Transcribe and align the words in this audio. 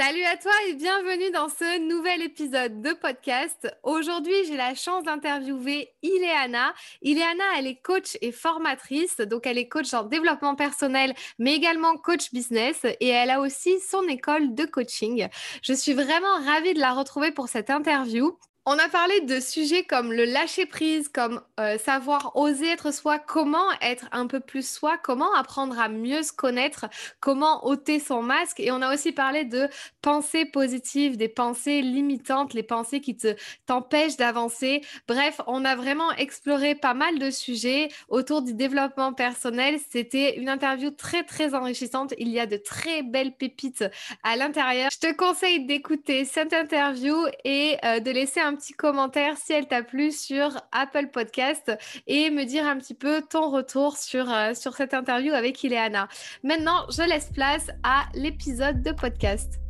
Salut 0.00 0.22
à 0.22 0.36
toi 0.36 0.52
et 0.68 0.74
bienvenue 0.74 1.32
dans 1.32 1.48
ce 1.48 1.80
nouvel 1.80 2.22
épisode 2.22 2.82
de 2.82 2.92
podcast. 2.92 3.68
Aujourd'hui, 3.82 4.44
j'ai 4.46 4.56
la 4.56 4.76
chance 4.76 5.02
d'interviewer 5.02 5.88
Ileana. 6.02 6.72
Ileana, 7.02 7.42
elle 7.58 7.66
est 7.66 7.82
coach 7.82 8.16
et 8.20 8.30
formatrice, 8.30 9.16
donc 9.16 9.44
elle 9.44 9.58
est 9.58 9.66
coach 9.66 9.92
en 9.94 10.04
développement 10.04 10.54
personnel, 10.54 11.14
mais 11.40 11.52
également 11.56 11.96
coach 11.96 12.32
business 12.32 12.84
et 12.84 13.08
elle 13.08 13.30
a 13.30 13.40
aussi 13.40 13.80
son 13.80 14.04
école 14.04 14.54
de 14.54 14.66
coaching. 14.66 15.26
Je 15.62 15.72
suis 15.72 15.94
vraiment 15.94 16.44
ravie 16.46 16.74
de 16.74 16.80
la 16.80 16.92
retrouver 16.92 17.32
pour 17.32 17.48
cette 17.48 17.68
interview. 17.68 18.38
On 18.70 18.78
a 18.78 18.90
parlé 18.90 19.22
de 19.22 19.40
sujets 19.40 19.84
comme 19.84 20.12
le 20.12 20.26
lâcher 20.26 20.66
prise, 20.66 21.08
comme 21.08 21.40
euh, 21.58 21.78
savoir 21.78 22.36
oser 22.36 22.68
être 22.68 22.92
soi, 22.92 23.18
comment 23.18 23.64
être 23.80 24.10
un 24.12 24.26
peu 24.26 24.40
plus 24.40 24.68
soi, 24.68 24.98
comment 25.02 25.32
apprendre 25.32 25.80
à 25.80 25.88
mieux 25.88 26.22
se 26.22 26.34
connaître, 26.34 26.84
comment 27.18 27.66
ôter 27.66 27.98
son 27.98 28.20
masque. 28.20 28.60
Et 28.60 28.70
on 28.70 28.82
a 28.82 28.92
aussi 28.92 29.12
parlé 29.12 29.46
de 29.46 29.68
pensées 30.02 30.44
positives, 30.44 31.16
des 31.16 31.30
pensées 31.30 31.80
limitantes, 31.80 32.52
les 32.52 32.62
pensées 32.62 33.00
qui 33.00 33.16
te 33.16 33.36
t'empêchent 33.64 34.18
d'avancer. 34.18 34.82
Bref, 35.06 35.40
on 35.46 35.64
a 35.64 35.74
vraiment 35.74 36.12
exploré 36.12 36.74
pas 36.74 36.92
mal 36.92 37.18
de 37.18 37.30
sujets 37.30 37.88
autour 38.10 38.42
du 38.42 38.52
développement 38.52 39.14
personnel. 39.14 39.80
C'était 39.90 40.36
une 40.36 40.50
interview 40.50 40.90
très 40.90 41.24
très 41.24 41.54
enrichissante. 41.54 42.12
Il 42.18 42.28
y 42.28 42.38
a 42.38 42.44
de 42.44 42.58
très 42.58 43.02
belles 43.02 43.32
pépites 43.32 43.86
à 44.22 44.36
l'intérieur. 44.36 44.90
Je 44.92 45.08
te 45.08 45.14
conseille 45.14 45.64
d'écouter 45.64 46.26
cette 46.26 46.52
interview 46.52 47.16
et 47.44 47.78
euh, 47.82 48.00
de 48.00 48.10
laisser 48.10 48.40
un 48.40 48.57
petit 48.58 48.72
commentaire 48.72 49.36
si 49.36 49.52
elle 49.52 49.68
t'a 49.68 49.82
plu 49.82 50.10
sur 50.10 50.50
Apple 50.72 51.08
Podcast 51.12 51.72
et 52.08 52.30
me 52.30 52.44
dire 52.44 52.66
un 52.66 52.76
petit 52.76 52.94
peu 52.94 53.22
ton 53.22 53.50
retour 53.50 53.96
sur, 53.96 54.32
euh, 54.32 54.52
sur 54.54 54.74
cette 54.74 54.94
interview 54.94 55.32
avec 55.32 55.62
Ileana. 55.62 56.08
Maintenant, 56.42 56.84
je 56.90 57.02
laisse 57.02 57.30
place 57.32 57.68
à 57.84 58.06
l'épisode 58.14 58.82
de 58.82 58.90
podcast. 58.90 59.60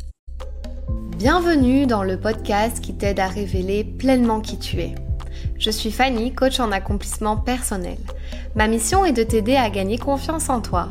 Bienvenue 1.19 1.87
dans 1.87 2.02
le 2.02 2.19
podcast 2.19 2.80
qui 2.80 2.96
t'aide 2.96 3.20
à 3.20 3.27
révéler 3.27 3.85
pleinement 3.85 4.40
qui 4.40 4.59
tu 4.59 4.79
es. 4.79 4.95
Je 5.59 5.71
suis 5.71 5.93
Fanny, 5.93 6.34
coach 6.34 6.59
en 6.59 6.73
accomplissement 6.73 7.37
personnel. 7.37 7.99
Ma 8.55 8.68
mission 8.68 9.05
est 9.05 9.12
de 9.12 9.23
t'aider 9.23 9.57
à 9.57 9.68
gagner 9.68 9.99
confiance 9.99 10.49
en 10.49 10.62
toi, 10.62 10.88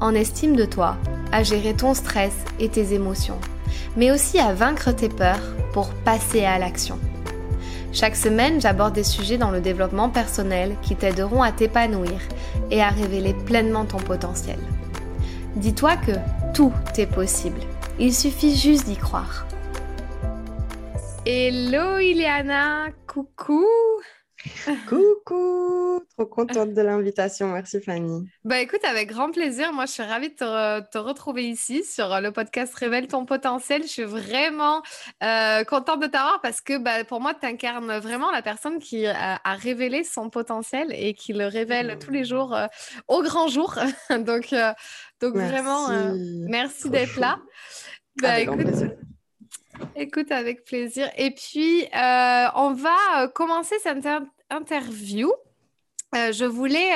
en 0.00 0.14
estime 0.14 0.54
de 0.54 0.66
toi, 0.66 0.96
à 1.32 1.42
gérer 1.42 1.74
ton 1.74 1.94
stress 1.94 2.34
et 2.60 2.68
tes 2.68 2.94
émotions, 2.94 3.38
mais 3.96 4.12
aussi 4.12 4.38
à 4.38 4.52
vaincre 4.52 4.92
tes 4.92 5.08
peurs 5.08 5.56
pour 5.72 5.88
passer 6.04 6.44
à 6.44 6.58
l'action. 6.58 6.98
Chaque 7.92 8.14
semaine, 8.14 8.60
j'aborde 8.60 8.94
des 8.94 9.02
sujets 9.04 9.36
dans 9.36 9.50
le 9.50 9.60
développement 9.60 10.10
personnel 10.10 10.76
qui 10.80 10.94
t'aideront 10.94 11.42
à 11.42 11.50
t'épanouir 11.50 12.20
et 12.70 12.80
à 12.80 12.88
révéler 12.88 13.34
pleinement 13.34 13.84
ton 13.84 13.98
potentiel. 13.98 14.58
Dis-toi 15.56 15.96
que 15.96 16.12
tout 16.54 16.72
est 16.96 17.12
possible. 17.12 17.60
Il 17.98 18.14
suffit 18.14 18.54
juste 18.54 18.86
d'y 18.86 18.96
croire. 18.96 19.44
Hello 21.26 21.98
Ileana, 21.98 22.86
coucou 23.06 23.66
Coucou, 24.88 26.00
trop 26.16 26.26
contente 26.26 26.72
de 26.72 26.80
l'invitation. 26.80 27.48
Merci 27.48 27.80
Fanny. 27.80 28.26
Bah 28.44 28.60
écoute, 28.60 28.84
avec 28.84 29.10
grand 29.10 29.30
plaisir. 29.30 29.72
Moi, 29.72 29.86
je 29.86 29.92
suis 29.92 30.02
ravie 30.02 30.30
de 30.30 30.34
te, 30.34 30.98
retrouver 30.98 31.44
ici 31.48 31.84
sur 31.84 32.20
le 32.20 32.32
podcast 32.32 32.74
Révèle 32.74 33.06
ton 33.06 33.26
potentiel. 33.26 33.82
Je 33.82 33.88
suis 33.88 34.04
vraiment 34.04 34.82
euh, 35.22 35.64
contente 35.64 36.00
de 36.00 36.06
t'avoir 36.06 36.40
parce 36.40 36.60
que 36.60 36.78
bah, 36.78 37.04
pour 37.04 37.20
moi, 37.20 37.34
tu 37.34 37.46
incarnes 37.46 37.98
vraiment 37.98 38.30
la 38.30 38.40
personne 38.42 38.78
qui 38.78 39.06
a, 39.06 39.38
révélé 39.44 40.04
son 40.04 40.30
potentiel 40.30 40.88
et 40.92 41.14
qui 41.14 41.32
le 41.32 41.46
révèle 41.46 41.98
tous 41.98 42.10
les 42.10 42.24
jours 42.24 42.54
euh, 42.54 42.66
au 43.08 43.22
grand 43.22 43.48
jour. 43.48 43.78
donc, 44.10 44.52
euh, 44.52 44.72
donc 45.20 45.34
vraiment, 45.34 45.88
merci 46.48 46.88
d'être 46.88 47.18
là. 47.18 47.38
Bah, 48.22 48.40
écoute. 48.40 48.66
Écoute, 49.96 50.30
avec 50.32 50.64
plaisir. 50.64 51.10
Et 51.16 51.30
puis, 51.30 51.84
euh, 51.84 52.46
on 52.54 52.72
va 52.72 52.96
euh, 53.18 53.28
commencer 53.28 53.76
cette 53.82 54.06
interview. 54.50 55.32
Euh, 56.16 56.32
je 56.32 56.44
voulais, 56.44 56.90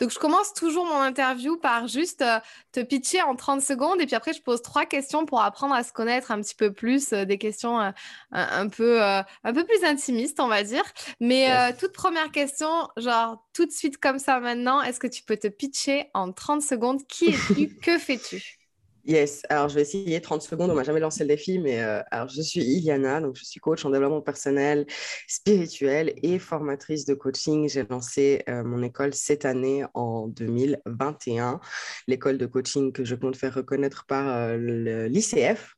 donc 0.00 0.10
je 0.10 0.18
commence 0.18 0.54
toujours 0.54 0.86
mon 0.86 0.98
interview 1.02 1.58
par 1.58 1.88
juste 1.88 2.24
te 2.72 2.80
pitcher 2.80 3.20
en 3.20 3.36
30 3.36 3.60
secondes 3.60 4.00
et 4.00 4.06
puis 4.06 4.14
après 4.14 4.32
je 4.32 4.40
pose 4.40 4.62
trois 4.62 4.86
questions 4.86 5.26
pour 5.26 5.42
apprendre 5.42 5.74
à 5.74 5.82
se 5.82 5.92
connaître 5.92 6.30
un 6.30 6.40
petit 6.40 6.54
peu 6.54 6.72
plus, 6.72 7.10
des 7.10 7.36
questions 7.36 7.92
un, 8.32 8.68
peu, 8.70 9.02
un 9.02 9.52
peu 9.52 9.62
plus 9.62 9.84
intimistes 9.84 10.40
on 10.40 10.48
va 10.48 10.62
dire. 10.62 10.84
Mais 11.20 11.74
toute 11.74 11.92
première 11.92 12.30
question, 12.30 12.88
genre 12.96 13.44
tout 13.52 13.66
de 13.66 13.72
suite 13.72 13.98
comme 13.98 14.18
ça 14.18 14.40
maintenant, 14.40 14.80
est-ce 14.80 15.00
que 15.00 15.06
tu 15.06 15.22
peux 15.22 15.36
te 15.36 15.48
pitcher 15.48 16.08
en 16.14 16.32
30 16.32 16.62
secondes? 16.62 17.06
Qui 17.06 17.34
es-tu? 17.34 17.76
Que 17.82 17.98
fais-tu? 17.98 18.56
Yes, 19.06 19.42
alors 19.48 19.68
je 19.68 19.76
vais 19.76 19.82
essayer 19.82 20.20
30 20.20 20.42
secondes, 20.42 20.68
on 20.68 20.74
m'a 20.74 20.82
jamais 20.82 20.98
lancé 20.98 21.22
le 21.22 21.28
défi, 21.28 21.60
mais 21.60 21.80
euh, 21.80 22.02
alors 22.10 22.28
je 22.28 22.42
suis 22.42 22.60
Iliana, 22.60 23.20
donc 23.20 23.36
je 23.36 23.44
suis 23.44 23.60
coach 23.60 23.84
en 23.84 23.90
développement 23.90 24.20
personnel, 24.20 24.84
spirituel 25.28 26.12
et 26.24 26.40
formatrice 26.40 27.04
de 27.04 27.14
coaching. 27.14 27.68
J'ai 27.68 27.84
lancé 27.84 28.42
euh, 28.48 28.64
mon 28.64 28.82
école 28.82 29.14
cette 29.14 29.44
année 29.44 29.84
en 29.94 30.26
2021, 30.26 31.60
l'école 32.08 32.36
de 32.36 32.46
coaching 32.46 32.92
que 32.92 33.04
je 33.04 33.14
compte 33.14 33.36
faire 33.36 33.54
reconnaître 33.54 34.06
par 34.06 34.56
l'ICF, 34.56 35.75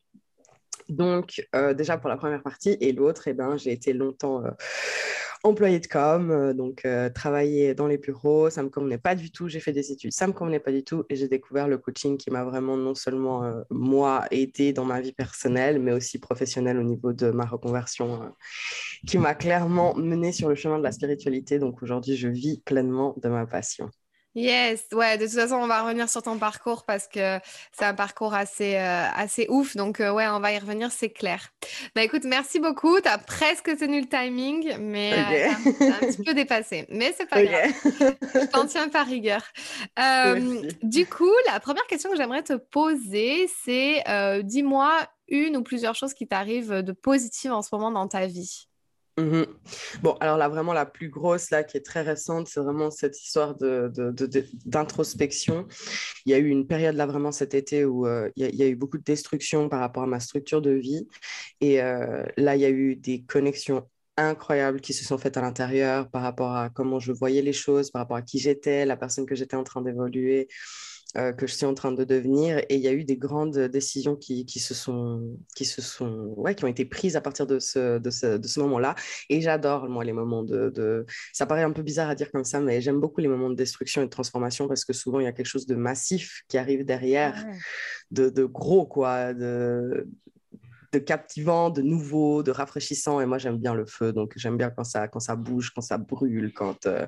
donc, 0.88 1.47
euh, 1.54 1.75
déjà 1.75 1.99
pour 1.99 2.09
la 2.09 2.16
première 2.16 2.43
partie, 2.43 2.76
et 2.81 2.93
l'autre, 2.93 3.28
eh 3.28 3.34
ben, 3.34 3.56
j'ai 3.56 3.72
été 3.72 3.93
longtemps 3.93 4.43
employée 5.44 5.81
de 5.81 5.87
com, 5.87 6.31
euh, 6.31 6.53
donc 6.53 6.84
euh, 6.84 7.10
travailler 7.10 7.75
dans 7.75 7.87
les 7.87 7.99
bureaux, 7.99 8.50
ça 8.50 8.62
me 8.62 8.69
convenait 8.69 8.99
pas 8.99 9.15
du 9.15 9.31
tout. 9.31 9.49
J'ai 9.49 9.60
fait 9.60 9.72
des 9.72 9.93
études, 9.93 10.12
ça 10.12 10.26
me 10.26 10.32
convenait 10.32 10.60
pas 10.60 10.72
du 10.72 10.82
tout, 10.84 11.04
et 11.09 11.16
j'ai 11.16 11.28
découvert 11.28 11.69
le 11.69 11.78
coaching 11.78 12.16
qui 12.16 12.31
m'a 12.31 12.44
vraiment 12.44 12.76
non 12.76 12.94
seulement 12.94 13.44
euh, 13.44 13.62
moi 13.71 14.26
aidé 14.31 14.72
dans 14.72 14.84
ma 14.84 15.00
vie 15.00 15.12
personnelle, 15.12 15.81
mais 15.81 15.93
aussi 15.93 16.19
professionnelle 16.19 16.78
au 16.78 16.82
niveau 16.82 17.12
de 17.12 17.31
ma 17.31 17.44
reconversion, 17.44 18.32
qui 19.06 19.19
m'a 19.19 19.34
clairement 19.34 19.94
mené 19.94 20.32
sur 20.32 20.49
le 20.49 20.55
chemin 20.55 20.78
de 20.78 20.82
la 20.84 20.93
spiritualité. 20.93 21.59
Donc 21.59 21.82
aujourd'hui, 21.82 22.16
je 22.16 22.28
vis 22.28 22.60
pleinement 22.65 23.15
de 23.22 23.28
ma 23.28 23.47
passion. 23.47 23.91
Yes, 24.34 24.84
ouais, 24.92 25.18
de 25.18 25.24
toute 25.24 25.34
façon, 25.34 25.56
on 25.56 25.66
va 25.66 25.82
revenir 25.82 26.08
sur 26.08 26.22
ton 26.22 26.38
parcours 26.38 26.84
parce 26.84 27.08
que 27.08 27.40
c'est 27.72 27.84
un 27.84 27.94
parcours 27.94 28.34
assez, 28.34 28.76
euh, 28.76 29.04
assez 29.16 29.46
ouf. 29.48 29.74
Donc, 29.74 30.00
euh, 30.00 30.12
ouais, 30.12 30.28
on 30.28 30.38
va 30.38 30.52
y 30.52 30.58
revenir, 30.58 30.92
c'est 30.92 31.08
clair. 31.08 31.48
Bah 31.96 32.02
écoute, 32.02 32.22
merci 32.24 32.60
beaucoup. 32.60 33.00
Tu 33.00 33.08
as 33.08 33.18
presque 33.18 33.76
tenu 33.76 34.00
le 34.00 34.06
timing, 34.06 34.76
mais 34.78 35.12
euh, 35.12 35.50
un 35.80 36.06
petit 36.06 36.22
peu 36.22 36.34
dépassé. 36.34 36.86
Mais 36.90 37.12
c'est 37.16 37.28
pas 37.28 37.42
grave. 37.42 37.72
Je 37.84 38.46
t'en 38.46 38.66
tiens 38.66 38.88
par 38.88 39.06
rigueur. 39.06 39.42
du 40.82 41.06
coup, 41.06 41.32
la 41.46 41.58
première 41.58 41.86
question 41.86 42.10
que 42.10 42.16
j'aimerais 42.16 42.42
te 42.42 42.54
poser, 42.54 43.50
c'est 43.64 44.04
dis-moi 44.44 44.92
une 45.28 45.56
ou 45.56 45.62
plusieurs 45.62 45.94
choses 45.94 46.14
qui 46.14 46.28
t'arrivent 46.28 46.82
de 46.82 46.92
positives 46.92 47.52
en 47.52 47.62
ce 47.62 47.68
moment 47.72 47.90
dans 47.90 48.08
ta 48.08 48.26
vie. 48.26 48.67
Mhm. 49.18 49.46
Bon, 50.02 50.12
alors 50.20 50.36
là, 50.36 50.48
vraiment, 50.48 50.72
la 50.72 50.86
plus 50.86 51.08
grosse, 51.10 51.50
là, 51.50 51.64
qui 51.64 51.76
est 51.76 51.84
très 51.84 52.02
récente, 52.02 52.46
c'est 52.46 52.60
vraiment 52.60 52.90
cette 52.92 53.20
histoire 53.20 53.56
d'introspection. 54.64 55.62
De, 55.62 55.68
il 56.24 56.30
y 56.30 56.34
a 56.34 56.38
eu 56.38 56.48
une 56.48 56.68
période, 56.68 56.94
là, 56.94 57.04
vraiment, 57.06 57.32
cet 57.32 57.52
été, 57.54 57.84
où 57.84 58.06
euh, 58.06 58.30
il, 58.36 58.54
y 58.54 58.62
a, 58.62 58.66
eu 58.68 58.76
beaucoup 58.76 58.96
de 58.96 59.02
destruction 59.02 59.68
par 59.68 59.80
rapport 59.80 60.04
à 60.04 60.06
ma 60.06 60.20
structure 60.20 60.62
de 60.62 60.70
vie. 60.70 61.08
Et 61.60 61.82
euh, 61.82 62.24
là, 62.36 62.54
il 62.54 62.62
y 62.62 62.64
a 62.64 62.70
eu 62.70 62.94
des 62.94 63.24
connexions 63.24 63.88
incroyables 64.16 64.80
qui 64.80 64.92
se 64.92 65.04
sont 65.04 65.18
faites 65.18 65.36
à 65.36 65.40
l'intérieur 65.40 66.08
par 66.10 66.22
rapport 66.22 66.54
à 66.54 66.70
comment 66.70 67.00
je 67.00 67.10
voyais 67.10 67.42
les 67.42 67.52
choses, 67.52 67.90
par 67.90 68.02
rapport 68.02 68.16
à 68.18 68.22
qui 68.22 68.38
j'étais, 68.38 68.86
la 68.86 68.96
personne 68.96 69.26
que 69.26 69.34
j'étais 69.34 69.56
en 69.56 69.64
train 69.64 69.82
d'évoluer. 69.82 70.48
Euh, 71.16 71.32
que 71.32 71.46
je 71.46 71.54
suis 71.54 71.64
en 71.64 71.72
train 71.72 71.91
de 71.91 72.04
devenir. 72.04 72.58
Et 72.69 72.76
il 72.76 72.82
y 72.82 72.88
a 72.88 72.92
eu 72.92 73.02
des 73.02 73.16
grandes 73.16 73.58
décisions 73.58 74.14
qui, 74.14 74.44
qui 74.44 74.60
se 74.60 74.74
sont, 74.74 75.38
qui 75.56 75.64
se 75.64 75.80
sont, 75.80 76.34
ouais, 76.36 76.54
qui 76.54 76.64
ont 76.64 76.69
été 76.69 76.84
prises 76.84 77.16
à 77.16 77.22
partir 77.22 77.46
de 77.46 77.58
ce, 77.58 77.98
de 77.98 78.10
ce, 78.10 78.36
de 78.36 78.46
ce 78.46 78.60
moment-là. 78.60 78.94
Et 79.30 79.41
j'adore, 79.41 79.88
moi, 79.88 80.04
les 80.04 80.12
moments 80.12 80.42
de, 80.42 80.69
de, 80.69 81.06
Ça 81.32 81.46
paraît 81.46 81.62
un 81.62 81.72
peu 81.72 81.80
bizarre 81.80 82.10
à 82.10 82.14
dire 82.14 82.30
comme 82.30 82.44
ça, 82.44 82.60
mais 82.60 82.82
j'aime 82.82 83.00
beaucoup 83.00 83.22
les 83.22 83.28
moments 83.28 83.48
de 83.48 83.54
destruction 83.54 84.02
et 84.02 84.04
de 84.04 84.10
transformation 84.10 84.69
parce 84.69 84.84
que 84.84 84.92
souvent, 84.92 85.19
il 85.19 85.24
y 85.24 85.26
a 85.26 85.32
quelque 85.32 85.46
chose 85.46 85.66
de 85.66 85.76
massif 85.76 86.42
qui 86.46 86.58
arrive 86.58 86.84
derrière, 86.84 87.46
de, 88.10 88.28
de, 88.28 88.44
gros, 88.44 88.84
quoi, 88.84 89.32
de, 89.32 90.06
de 90.93 90.99
captivant, 90.99 91.70
de 91.70 91.82
nouveau, 91.82 92.43
de 92.43 92.50
rafraîchissant. 92.50 93.20
Et 93.20 93.26
moi, 93.26 93.38
j'aime 93.38 93.58
bien 93.58 93.75
le 93.75 93.87
feu. 93.87 94.12
Donc, 94.12 94.32
j'aime 94.37 94.56
bien 94.56 94.70
quand 94.70 94.85
ça, 94.85 95.08
quand 95.08 95.20
ça 95.20 95.37
bouge, 95.37 95.70
quand 95.75 95.81
ça 95.81 95.99
brûle, 95.99 96.52
quand 96.55 96.87
euh, 96.87 97.06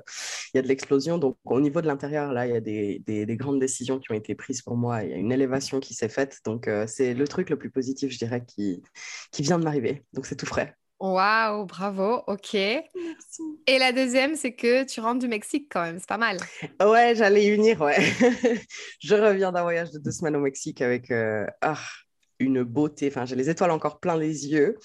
il 0.53 0.57
y 0.57 0.59
a 0.59 0.61
de 0.61 0.67
l'explosion. 0.67 1.17
Donc, 1.17 1.37
au 1.45 1.61
niveau 1.61 1.81
de 1.81 1.87
l'intérieur, 1.87 2.33
là, 2.33 2.47
il 2.47 2.53
y 2.53 2.55
a 2.55 2.61
des, 2.61 2.99
des, 3.05 3.37
grandes 3.37 3.59
décisions 3.59 3.99
qui 3.99 4.11
ont 4.11 4.15
été 4.15 4.35
prises 4.35 4.61
pour 4.61 4.75
moi. 4.75 5.03
Il 5.03 5.09
y 5.09 5.13
a 5.13 5.17
une 5.17 5.31
élévation 5.31 5.79
qui 5.79 5.93
s'est 5.93 6.09
faite. 6.09 6.39
Donc, 6.45 6.67
euh, 6.67 6.85
c'est 6.87 7.13
le 7.13 7.27
truc 7.27 7.49
le 7.49 7.57
plus 7.57 7.71
positif, 7.71 8.11
je 8.11 8.17
dirais, 8.17 8.43
qui, 8.45 8.81
qui 9.31 9.41
vient 9.41 9.59
de 9.59 9.63
m'arriver. 9.63 10.03
Donc, 10.13 10.25
c'est 10.25 10.35
tout 10.35 10.45
frais. 10.45 10.75
Waouh, 11.01 11.65
bravo, 11.65 12.21
ok. 12.27 12.53
Merci. 12.53 13.41
Et 13.65 13.79
la 13.79 13.91
deuxième, 13.91 14.35
c'est 14.35 14.53
que 14.53 14.83
tu 14.83 15.01
rentres 15.01 15.17
du 15.17 15.27
Mexique 15.27 15.67
quand 15.71 15.81
même, 15.81 15.97
c'est 15.97 16.07
pas 16.07 16.19
mal. 16.19 16.37
Ouais, 16.79 17.15
j'allais 17.15 17.43
y 17.43 17.51
venir, 17.51 17.81
ouais. 17.81 17.97
je 18.99 19.15
reviens 19.15 19.51
d'un 19.51 19.63
voyage 19.63 19.89
de 19.89 19.97
deux 19.97 20.11
semaines 20.11 20.35
au 20.35 20.41
Mexique 20.41 20.79
avec 20.79 21.09
euh, 21.09 21.47
ah, 21.61 21.79
une 22.41 22.63
beauté. 22.63 23.07
Enfin, 23.07 23.25
j'ai 23.25 23.35
les 23.35 23.49
étoiles 23.49 23.71
encore 23.71 23.99
plein 23.99 24.17
les 24.17 24.47
yeux. 24.47 24.77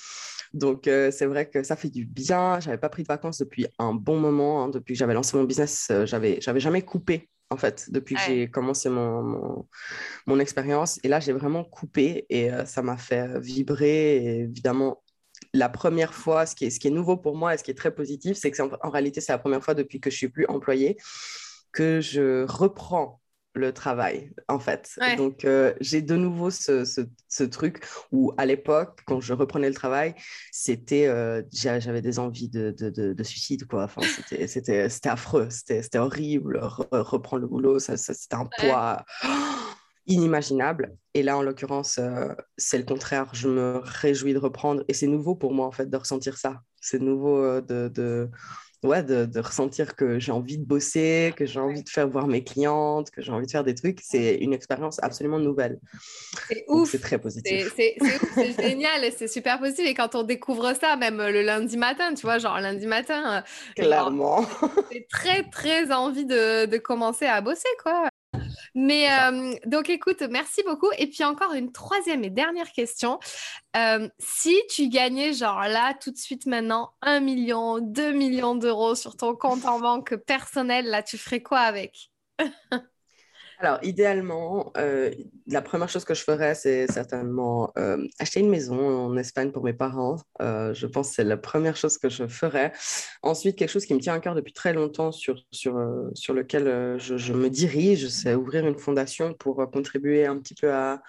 Donc, 0.52 0.86
euh, 0.88 1.10
c'est 1.10 1.26
vrai 1.26 1.48
que 1.48 1.62
ça 1.62 1.76
fait 1.76 1.90
du 1.90 2.04
bien. 2.04 2.60
J'avais 2.60 2.78
pas 2.78 2.88
pris 2.88 3.02
de 3.02 3.08
vacances 3.08 3.38
depuis 3.38 3.66
un 3.78 3.94
bon 3.94 4.18
moment. 4.18 4.64
Hein. 4.64 4.68
Depuis 4.68 4.94
que 4.94 4.98
j'avais 4.98 5.14
lancé 5.14 5.36
mon 5.36 5.44
business, 5.44 5.88
euh, 5.90 6.06
j'avais, 6.06 6.40
j'avais 6.40 6.60
jamais 6.60 6.82
coupé 6.82 7.28
en 7.50 7.56
fait, 7.56 7.92
depuis 7.92 8.16
que 8.16 8.20
j'ai 8.26 8.50
commencé 8.50 8.88
mon, 8.88 9.68
mon, 10.26 10.40
expérience. 10.40 10.98
Et 11.04 11.08
là, 11.08 11.20
j'ai 11.20 11.32
vraiment 11.32 11.62
coupé 11.62 12.26
et 12.28 12.50
ça 12.64 12.82
m'a 12.82 12.96
fait 12.96 13.38
vibrer. 13.38 14.16
Et 14.16 14.40
évidemment, 14.40 15.00
la 15.52 15.68
première 15.68 16.12
fois, 16.12 16.44
ce 16.44 16.56
qui, 16.56 16.64
est, 16.64 16.70
ce 16.70 16.80
qui 16.80 16.88
est 16.88 16.90
nouveau 16.90 17.16
pour 17.16 17.36
moi 17.36 17.54
et 17.54 17.58
ce 17.58 17.62
qui 17.62 17.70
est 17.70 17.74
très 17.74 17.94
positif, 17.94 18.36
c'est 18.36 18.50
que 18.50 18.60
en, 18.60 18.70
en 18.82 18.90
réalité, 18.90 19.20
c'est 19.20 19.30
la 19.30 19.38
première 19.38 19.62
fois 19.62 19.74
depuis 19.74 20.00
que 20.00 20.10
je 20.10 20.16
suis 20.16 20.28
plus 20.28 20.44
employée 20.48 20.96
que 21.76 22.00
je 22.00 22.44
reprends 22.46 23.20
le 23.56 23.72
travail, 23.72 24.30
en 24.48 24.58
fait. 24.58 24.98
Donc, 25.16 25.44
euh, 25.44 25.74
j'ai 25.80 26.02
de 26.02 26.14
nouveau 26.14 26.50
ce, 26.50 26.84
ce, 26.84 27.42
truc 27.44 27.84
où, 28.12 28.32
à 28.36 28.46
l'époque, 28.46 29.00
quand 29.06 29.20
je 29.20 29.32
reprenais 29.32 29.68
le 29.68 29.74
travail, 29.74 30.14
c'était, 30.52 31.06
euh, 31.06 31.42
j'avais 31.52 32.02
des 32.02 32.18
envies 32.18 32.48
de, 32.48 32.74
de, 32.78 32.90
de, 32.90 33.22
suicide, 33.24 33.66
quoi. 33.66 33.84
Enfin, 33.84 34.02
c'était 34.46 34.88
affreux, 35.04 35.48
c'était 35.50 35.98
horrible. 35.98 36.60
reprendre 36.92 37.42
le 37.42 37.48
boulot, 37.48 37.78
ça, 37.78 37.96
c'était 37.96 38.36
un 38.36 38.48
poids 38.58 39.04
inimaginable. 40.06 40.94
Et 41.14 41.22
là, 41.22 41.36
en 41.36 41.42
l'occurrence, 41.42 41.98
euh, 41.98 42.28
c'est 42.56 42.78
le 42.78 42.84
contraire. 42.84 43.30
Je 43.32 43.48
me 43.48 43.80
réjouis 43.82 44.34
de 44.34 44.38
reprendre. 44.38 44.84
Et 44.88 44.94
c'est 44.94 45.08
nouveau 45.08 45.34
pour 45.34 45.52
moi, 45.52 45.66
en 45.66 45.72
fait, 45.72 45.90
de 45.90 45.96
ressentir 45.96 46.36
ça. 46.38 46.60
C'est 46.80 47.00
nouveau 47.00 47.60
de 47.60 48.30
ouais, 48.82 49.02
de, 49.02 49.40
ressentir 49.40 49.96
que 49.96 50.19
j'ai 50.19 50.32
envie 50.32 50.58
de 50.58 50.64
bosser, 50.64 51.32
que 51.37 51.46
j'ai 51.46 51.61
envie 51.61 51.82
de 51.82 51.88
faire 51.88 52.08
voir 52.08 52.26
mes 52.26 52.44
clientes, 52.44 53.11
que 53.11 53.23
j'ai 53.23 53.32
envie 53.32 53.46
de 53.46 53.50
faire 53.50 53.64
des 53.64 53.75
trucs, 53.75 54.00
c'est 54.02 54.37
une 54.37 54.52
expérience 54.52 54.99
absolument 55.02 55.38
nouvelle. 55.38 55.78
C'est 56.49 56.64
ouf. 56.69 56.90
C'est 56.90 57.00
très 57.00 57.19
positif. 57.19 57.73
C'est 57.76 57.96
génial, 58.61 59.11
c'est 59.17 59.28
super 59.28 59.58
positif. 59.58 59.87
Et 59.87 59.94
quand 59.94 60.14
on 60.14 60.23
découvre 60.23 60.73
ça, 60.75 60.96
même 60.96 61.19
le 61.19 61.43
lundi 61.43 61.76
matin, 61.76 62.14
tu 62.14 62.23
vois, 62.23 62.38
genre 62.38 62.61
lundi 62.61 62.87
matin. 62.87 63.38
Euh, 63.38 63.82
Clairement. 63.82 64.44
J'ai 64.93 65.06
très, 65.06 65.43
très 65.50 65.93
envie 65.93 66.25
de, 66.25 66.67
de 66.67 66.76
commencer 66.78 67.26
à 67.26 67.40
bosser, 67.40 67.69
quoi. 67.82 68.08
Mais 68.76 69.11
euh, 69.11 69.55
donc, 69.64 69.88
écoute, 69.88 70.23
merci 70.31 70.62
beaucoup. 70.67 70.90
Et 70.99 71.06
puis 71.06 71.25
encore 71.25 71.55
une 71.55 71.73
troisième 71.73 72.23
et 72.25 72.31
dernière 72.31 72.70
question. 72.73 73.19
Euh, 73.75 74.06
si 74.19 74.55
tu 74.69 74.88
gagnais, 74.88 75.32
genre 75.32 75.62
là, 75.62 75.94
tout 75.94 76.11
de 76.11 76.19
suite 76.19 76.44
maintenant, 76.44 76.93
un 77.00 77.20
million, 77.20 77.78
deux 77.78 78.12
millions 78.12 78.55
d'euros 78.55 78.94
sur 78.94 79.17
ton 79.17 79.34
compte 79.34 79.64
en 79.64 79.81
banque 79.81 80.17
personnel, 80.17 80.84
là, 80.87 81.02
tu 81.02 81.17
ferais 81.17 81.43
quoi 81.43 81.61
avec? 81.61 82.11
Alors, 83.58 83.78
idéalement, 83.82 84.70
euh, 84.76 85.10
la 85.46 85.62
première 85.62 85.88
chose 85.88 86.04
que 86.04 86.12
je 86.12 86.22
ferais, 86.22 86.54
c'est 86.54 86.86
certainement 86.92 87.72
euh, 87.78 88.06
acheter 88.18 88.40
une 88.40 88.50
maison 88.50 89.06
en 89.06 89.16
Espagne 89.16 89.50
pour 89.50 89.64
mes 89.64 89.72
parents. 89.72 90.16
Euh, 90.42 90.74
je 90.74 90.86
pense 90.86 91.08
que 91.08 91.14
c'est 91.16 91.24
la 91.24 91.38
première 91.38 91.76
chose 91.76 91.96
que 91.96 92.10
je 92.10 92.26
ferais. 92.26 92.72
Ensuite, 93.22 93.56
quelque 93.56 93.70
chose 93.70 93.86
qui 93.86 93.94
me 93.94 94.00
tient 94.00 94.14
à 94.14 94.20
cœur 94.20 94.34
depuis 94.34 94.52
très 94.52 94.74
longtemps, 94.74 95.10
sur, 95.10 95.34
lequel 95.34 96.98
je, 96.98 97.32
me 97.32 97.48
dirige, 97.48 98.08
c'est 98.08 98.34
ouvrir 98.34 98.66
une 98.66 98.78
fondation 98.78 99.32
pour 99.32 99.70
contribuer 99.70 100.26
un 100.26 100.38
petit 100.38 100.54
peu 100.54 100.72
à 100.72 101.02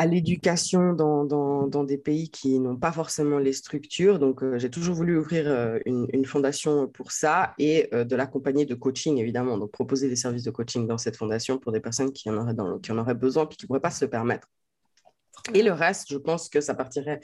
à 0.00 0.06
l'éducation 0.06 0.94
dans, 0.94 1.26
dans, 1.26 1.84
des 1.84 1.98
pays 1.98 2.30
qui 2.30 2.58
n'ont 2.58 2.78
pas 2.78 2.90
forcément 2.90 3.36
les 3.38 3.52
structures. 3.52 4.18
Donc, 4.18 4.42
euh, 4.42 4.58
j'ai 4.58 4.70
toujours 4.70 4.94
voulu 4.94 5.18
ouvrir 5.18 5.44
euh, 5.46 5.78
une, 5.84 6.24
fondation 6.24 6.88
pour 6.88 7.12
ça 7.12 7.52
et 7.58 7.86
euh, 7.92 8.04
de 8.04 8.16
l'accompagner 8.16 8.64
de 8.64 8.74
coaching, 8.74 9.18
évidemment. 9.18 9.58
Donc, 9.58 9.72
proposer 9.72 10.08
des 10.08 10.16
services 10.16 10.44
de 10.44 10.50
coaching 10.50 10.86
dans 10.86 10.96
cette 10.96 11.18
fondation 11.18 11.58
pour 11.58 11.70
des 11.70 11.80
personnes 11.80 12.12
qui 12.12 12.30
en 12.30 12.38
auraient, 12.38 12.54
dans, 12.54 12.78
qui 12.78 12.92
en 12.92 12.96
auraient 12.96 13.14
besoin 13.14 13.44
puis 13.44 13.58
qui 13.58 13.64
ne 13.64 13.66
pourraient 13.66 13.80
pas 13.80 13.90
se 13.90 14.02
le 14.02 14.10
permettre. 14.10 14.48
Et 15.52 15.62
le 15.62 15.72
reste, 15.72 16.10
je 16.10 16.16
pense 16.16 16.48
que 16.48 16.62
ça 16.62 16.72
partirait 16.72 17.20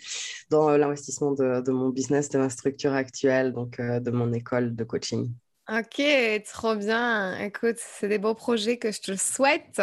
dans 0.50 0.76
l'investissement 0.76 1.32
de, 1.32 1.62
de, 1.62 1.72
mon 1.72 1.88
business, 1.88 2.28
de 2.28 2.36
ma 2.36 2.50
structure 2.50 2.92
actuelle, 2.92 3.54
donc 3.54 3.80
de 3.80 4.10
mon 4.10 4.34
école 4.34 4.76
de 4.76 4.84
coaching. 4.84 5.32
Ok, 5.68 6.00
trop 6.44 6.76
bien. 6.76 7.36
Écoute, 7.40 7.76
c'est 7.78 8.06
des 8.06 8.18
beaux 8.18 8.34
projets 8.34 8.78
que 8.78 8.92
je 8.92 9.00
te 9.00 9.16
souhaite. 9.16 9.82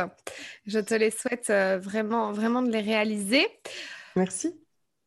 Je 0.65 0.79
te 0.79 0.93
les 0.93 1.11
souhaite 1.11 1.49
euh, 1.49 1.77
vraiment, 1.77 2.31
vraiment 2.31 2.61
de 2.61 2.71
les 2.71 2.79
réaliser. 2.79 3.45
Merci. 4.15 4.57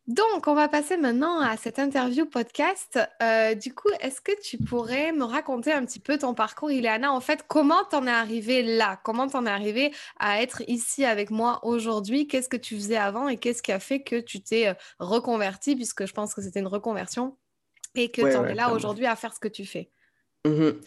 Donc, 0.07 0.47
on 0.47 0.55
va 0.55 0.69
passer 0.69 0.99
maintenant 0.99 1.41
à 1.41 1.57
cette 1.57 1.79
interview 1.79 2.27
podcast. 2.27 3.01
Euh, 3.23 3.55
du 3.55 3.75
coup, 3.75 3.89
est-ce 4.01 4.21
que 4.21 4.39
tu 4.43 4.59
pourrais 4.59 5.13
me 5.13 5.25
raconter 5.25 5.73
un 5.73 5.85
petit 5.85 5.99
peu 5.99 6.19
ton 6.19 6.35
parcours, 6.35 6.71
Ileana? 6.71 7.11
En 7.11 7.21
fait, 7.21 7.45
comment 7.49 7.83
t'en 7.85 8.07
es 8.07 8.11
arrivée 8.11 8.63
là? 8.63 9.01
Comment 9.03 9.29
t'en 9.29 9.47
es 9.47 9.51
arrivée 9.51 9.93
à 10.21 10.43
être 10.43 10.63
ici 10.69 11.07
avec 11.07 11.31
moi 11.31 11.59
aujourd'hui? 11.65 12.29
Qu'est-ce 12.29 12.51
que 12.51 12.57
tu 12.57 12.77
faisais 12.77 12.99
avant 12.99 13.29
et 13.29 13.39
qu'est-ce 13.39 13.63
qui 13.63 13.73
a 13.73 13.81
fait 13.81 14.03
que 14.03 14.21
tu 14.21 14.43
t'es 14.43 14.69
euh, 14.69 14.75
reconvertie, 14.99 15.75
puisque 15.75 16.07
je 16.07 16.13
pense 16.13 16.35
que 16.35 16.43
c'était 16.43 16.61
une 16.61 16.69
reconversion, 16.69 17.37
et 17.95 18.11
que 18.11 18.21
tu 18.21 18.37
en 18.37 18.45
es 18.45 18.55
là 18.55 18.73
aujourd'hui 18.73 19.07
à 19.07 19.17
faire 19.17 19.35
ce 19.35 19.41
que 19.41 19.49
tu 19.49 19.65
fais? 19.65 19.91
Mhm. 20.47 20.81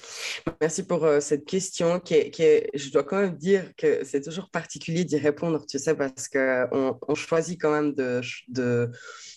Merci 0.62 0.84
pour 0.84 1.04
euh, 1.04 1.20
cette 1.20 1.46
question 1.46 2.00
qui 2.00 2.14
est, 2.14 2.70
je 2.74 2.92
dois 2.92 3.04
quand 3.04 3.20
même 3.20 3.36
dire 3.36 3.76
que 3.76 4.06
c'est 4.06 4.22
toujours 4.22 4.50
particulier 4.50 5.04
d'y 5.04 5.18
répondre, 5.18 5.66
tu 5.66 5.78
sais, 5.80 5.96
parce 5.96 6.30
qu'on 6.30 6.98
on 7.06 7.16
choisit 7.16 7.60
quand 7.60 7.72
même 7.72 7.94
de, 7.94 8.22
de, 8.48 8.90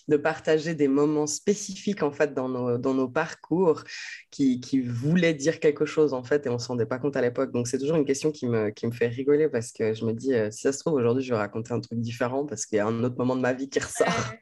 de, 0.07 0.17
partager 0.17 0.75
des 0.75 0.87
moments 0.87 1.27
spécifiques 1.27 2.03
en 2.03 2.11
fait 2.13 2.33
dans 2.33 2.47
nos, 2.47 2.77
dans 2.77 2.93
nos 2.93 3.09
parcours 3.09 3.83
qui, 4.31 4.61
qui, 4.61 4.79
voulaient 4.79 5.33
dire 5.33 5.59
quelque 5.59 5.85
chose 5.85 6.13
en 6.13 6.23
fait 6.23 6.45
et 6.45 6.49
on 6.49 6.53
ne 6.53 6.57
s'en 6.57 6.69
rendait 6.69 6.85
pas 6.85 6.99
compte 6.99 7.17
à 7.17 7.21
l'époque. 7.21 7.51
Donc 7.51 7.67
c'est 7.67 7.77
toujours 7.77 7.97
une 7.97 8.05
question 8.05 8.31
qui 8.31 8.47
me, 8.47 8.69
qui 8.69 8.87
me 8.87 8.93
fait 8.93 9.07
rigoler 9.07 9.49
parce 9.49 9.73
que 9.73 9.93
je 9.93 10.05
me 10.05 10.13
dis, 10.13 10.33
euh, 10.33 10.49
si 10.51 10.61
ça 10.61 10.71
se 10.71 10.79
trouve 10.79 10.93
aujourd'hui, 10.93 11.23
je 11.23 11.33
vais 11.33 11.39
raconter 11.39 11.73
un 11.73 11.81
truc 11.81 11.99
différent 11.99 12.45
parce 12.45 12.65
qu'il 12.65 12.77
y 12.77 12.79
a 12.79 12.87
un 12.87 13.03
autre 13.03 13.17
moment 13.17 13.35
de 13.35 13.41
ma 13.41 13.51
vie 13.51 13.67
qui 13.69 13.79
ressort. 13.79 14.33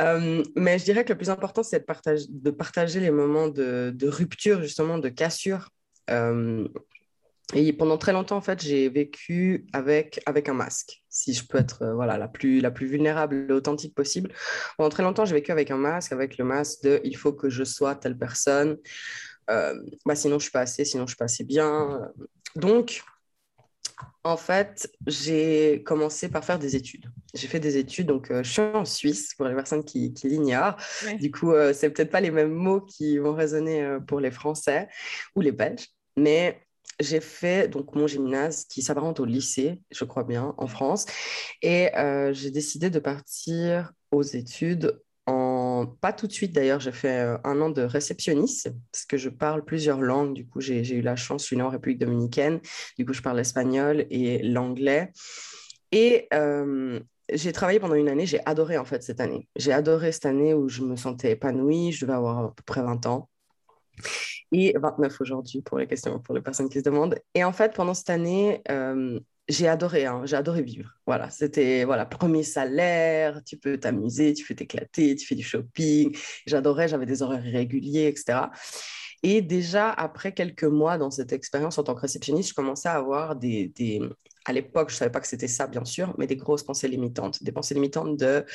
Euh, 0.00 0.42
mais 0.56 0.78
je 0.78 0.84
dirais 0.84 1.04
que 1.04 1.12
le 1.12 1.18
plus 1.18 1.30
important, 1.30 1.62
c'est 1.62 1.80
de, 1.80 1.84
partage, 1.84 2.28
de 2.28 2.50
partager 2.50 3.00
les 3.00 3.10
moments 3.10 3.48
de, 3.48 3.94
rupture, 4.08 4.62
justement, 4.62 4.98
de 4.98 5.08
cassure. 5.08 5.70
Euh, 6.10 6.66
et 7.54 7.72
pendant 7.72 7.98
très 7.98 8.12
longtemps, 8.12 8.36
en 8.36 8.40
fait, 8.42 8.62
j'ai 8.62 8.88
vécu 8.88 9.66
avec, 9.72 10.20
avec 10.26 10.48
un 10.48 10.54
masque, 10.54 11.02
si 11.08 11.32
je 11.32 11.46
peux 11.46 11.58
être 11.58 11.82
euh, 11.82 11.94
voilà, 11.94 12.18
la, 12.18 12.28
plus, 12.28 12.60
la 12.60 12.70
plus 12.70 12.86
vulnérable 12.86 13.46
et 13.48 13.52
authentique 13.52 13.94
possible. 13.94 14.32
Pendant 14.76 14.90
très 14.90 15.02
longtemps, 15.02 15.24
j'ai 15.24 15.34
vécu 15.34 15.50
avec 15.50 15.70
un 15.70 15.78
masque, 15.78 16.12
avec 16.12 16.38
le 16.38 16.44
masque 16.44 16.82
de 16.84 17.00
il 17.04 17.16
faut 17.16 17.32
que 17.32 17.48
je 17.48 17.64
sois 17.64 17.94
telle 17.94 18.18
personne, 18.18 18.76
bah, 19.48 20.14
sinon 20.14 20.34
je 20.34 20.34
ne 20.34 20.40
suis 20.40 20.50
pas 20.50 20.60
assez, 20.60 20.84
sinon 20.84 21.02
je 21.02 21.04
ne 21.04 21.08
suis 21.08 21.16
pas 21.16 21.24
assez 21.24 21.44
bien. 21.44 22.12
Donc, 22.54 23.02
en 24.24 24.36
fait, 24.36 24.90
j'ai 25.06 25.82
commencé 25.84 26.28
par 26.28 26.44
faire 26.44 26.58
des 26.58 26.76
études. 26.76 27.06
J'ai 27.34 27.46
fait 27.46 27.60
des 27.60 27.76
études, 27.76 28.06
donc 28.06 28.30
euh, 28.30 28.42
je 28.42 28.50
suis 28.50 28.62
en 28.62 28.84
Suisse 28.84 29.34
pour 29.36 29.46
les 29.46 29.54
personnes 29.54 29.84
qui, 29.84 30.14
l'ignorent. 30.24 30.76
Du 31.20 31.30
coup, 31.30 31.52
euh, 31.52 31.72
c'est 31.72 31.90
peut-être 31.90 32.10
pas 32.10 32.20
les 32.20 32.30
mêmes 32.30 32.52
mots 32.52 32.80
qui 32.80 33.18
vont 33.18 33.34
résonner 33.34 33.82
euh, 33.82 34.00
pour 34.00 34.20
les 34.20 34.30
Français 34.30 34.88
ou 35.36 35.40
les 35.40 35.52
Belges, 35.52 35.88
mais 36.16 36.60
j'ai 37.00 37.20
fait 37.20 37.68
donc 37.68 37.94
mon 37.94 38.06
gymnase 38.06 38.64
qui 38.64 38.82
s'apparente 38.82 39.20
au 39.20 39.24
lycée, 39.24 39.82
je 39.90 40.04
crois 40.04 40.24
bien, 40.24 40.54
en 40.56 40.66
France, 40.66 41.06
et 41.62 41.90
j'ai 42.32 42.50
décidé 42.50 42.90
de 42.90 42.98
partir 42.98 43.92
aux 44.10 44.22
études 44.22 44.98
pas 46.00 46.12
tout 46.12 46.26
de 46.26 46.32
suite 46.32 46.52
d'ailleurs, 46.52 46.80
j'ai 46.80 46.92
fait 46.92 47.20
euh, 47.20 47.38
un 47.44 47.60
an 47.60 47.70
de 47.70 47.82
réceptionniste 47.82 48.70
parce 48.92 49.04
que 49.04 49.16
je 49.16 49.28
parle 49.28 49.64
plusieurs 49.64 50.00
langues. 50.00 50.34
Du 50.34 50.46
coup, 50.46 50.60
j'ai 50.60 50.94
eu 50.94 51.02
la 51.02 51.16
chance, 51.16 51.42
je 51.42 51.46
suis 51.48 51.56
née 51.56 51.62
en 51.62 51.68
République 51.68 51.98
dominicaine. 51.98 52.60
Du 52.96 53.04
coup, 53.04 53.12
je 53.12 53.22
parle 53.22 53.36
l'espagnol 53.36 54.06
et 54.10 54.42
l'anglais. 54.42 55.12
Et 55.92 56.28
euh, 56.34 57.00
j'ai 57.32 57.52
travaillé 57.52 57.80
pendant 57.80 57.94
une 57.94 58.08
année, 58.08 58.26
j'ai 58.26 58.40
adoré 58.46 58.78
en 58.78 58.84
fait 58.84 59.02
cette 59.02 59.20
année. 59.20 59.48
J'ai 59.56 59.72
adoré 59.72 60.12
cette 60.12 60.26
année 60.26 60.54
où 60.54 60.68
je 60.68 60.82
me 60.82 60.96
sentais 60.96 61.32
épanouie, 61.32 61.92
je 61.92 62.04
devais 62.04 62.16
avoir 62.16 62.38
à 62.38 62.54
peu 62.54 62.62
près 62.64 62.82
20 62.82 63.06
ans. 63.06 63.28
Et 64.52 64.74
29 64.78 65.20
aujourd'hui 65.20 65.60
pour 65.60 65.78
les 65.78 65.86
questions, 65.86 66.18
pour 66.20 66.34
les 66.34 66.40
personnes 66.40 66.68
qui 66.68 66.78
se 66.78 66.84
demandent. 66.84 67.18
Et 67.34 67.44
en 67.44 67.52
fait, 67.52 67.74
pendant 67.74 67.94
cette 67.94 68.10
année, 68.10 68.62
euh, 68.70 69.20
j'ai 69.48 69.68
adoré, 69.68 70.06
hein, 70.06 70.22
j'ai 70.24 70.36
adoré 70.36 70.62
vivre. 70.62 70.90
Voilà, 71.06 71.30
c'était 71.30 71.84
voilà 71.84 72.06
premier 72.06 72.42
salaire, 72.42 73.42
tu 73.44 73.56
peux 73.56 73.78
t'amuser, 73.78 74.32
tu 74.34 74.46
peux 74.46 74.54
t'éclater, 74.54 75.16
tu 75.16 75.26
fais 75.26 75.34
du 75.34 75.42
shopping. 75.42 76.16
J'adorais, 76.46 76.88
j'avais 76.88 77.06
des 77.06 77.22
horaires 77.22 77.42
réguliers, 77.42 78.06
etc. 78.06 78.46
Et 79.22 79.42
déjà 79.42 79.90
après 79.90 80.32
quelques 80.32 80.64
mois 80.64 80.96
dans 80.96 81.10
cette 81.10 81.32
expérience 81.32 81.78
en 81.78 81.82
tant 81.82 81.94
que 81.94 82.02
réceptionniste, 82.02 82.50
je 82.50 82.54
commençais 82.54 82.88
à 82.88 82.94
avoir 82.94 83.36
des, 83.36 83.68
des, 83.68 84.00
à 84.48 84.52
l'époque, 84.52 84.88
je 84.88 84.94
ne 84.94 84.98
savais 84.98 85.10
pas 85.10 85.20
que 85.20 85.26
c'était 85.26 85.46
ça, 85.46 85.66
bien 85.66 85.84
sûr, 85.84 86.14
mais 86.16 86.26
des 86.26 86.36
grosses 86.36 86.62
pensées 86.62 86.88
limitantes. 86.88 87.42
Des 87.42 87.52
pensées 87.52 87.74
limitantes 87.74 88.16
de 88.16 88.46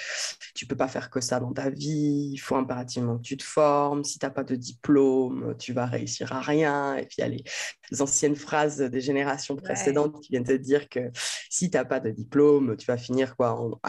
tu 0.56 0.66
peux 0.66 0.76
pas 0.76 0.88
faire 0.88 1.12
que 1.12 1.22
ça 1.22 1.40
dans 1.40 1.54
ta 1.54 1.70
vie, 1.70 2.32
il 2.34 2.38
faut 2.40 2.56
impérativement 2.56 3.18
que 3.18 3.22
tu 3.22 3.38
te 3.38 3.44
formes, 3.44 4.04
si 4.04 4.18
tu 4.18 4.26
n'as 4.26 4.32
pas 4.32 4.44
de 4.44 4.56
diplôme, 4.56 5.56
tu 5.60 5.72
vas 5.72 5.86
réussir 5.86 6.34
à 6.34 6.42
rien. 6.42 6.96
Et 6.96 7.06
puis 7.06 7.18
il 7.20 7.22
y 7.22 7.24
a 7.26 7.28
les 7.28 8.02
anciennes 8.02 8.36
phrases 8.36 8.80
des 8.80 9.02
générations 9.02 9.56
précédentes 9.56 10.20
qui 10.22 10.30
viennent 10.32 10.44
te 10.44 10.54
dire 10.54 10.90
que 10.90 11.12
si 11.52 11.70
tu 11.70 11.78
n'as 11.78 11.86
pas 11.86 12.00
de 12.00 12.10
diplôme, 12.10 12.76
tu 12.76 12.88
vas 12.88 12.98
finir 12.98 13.36
quoi, 13.36 13.52
en, 13.52 13.80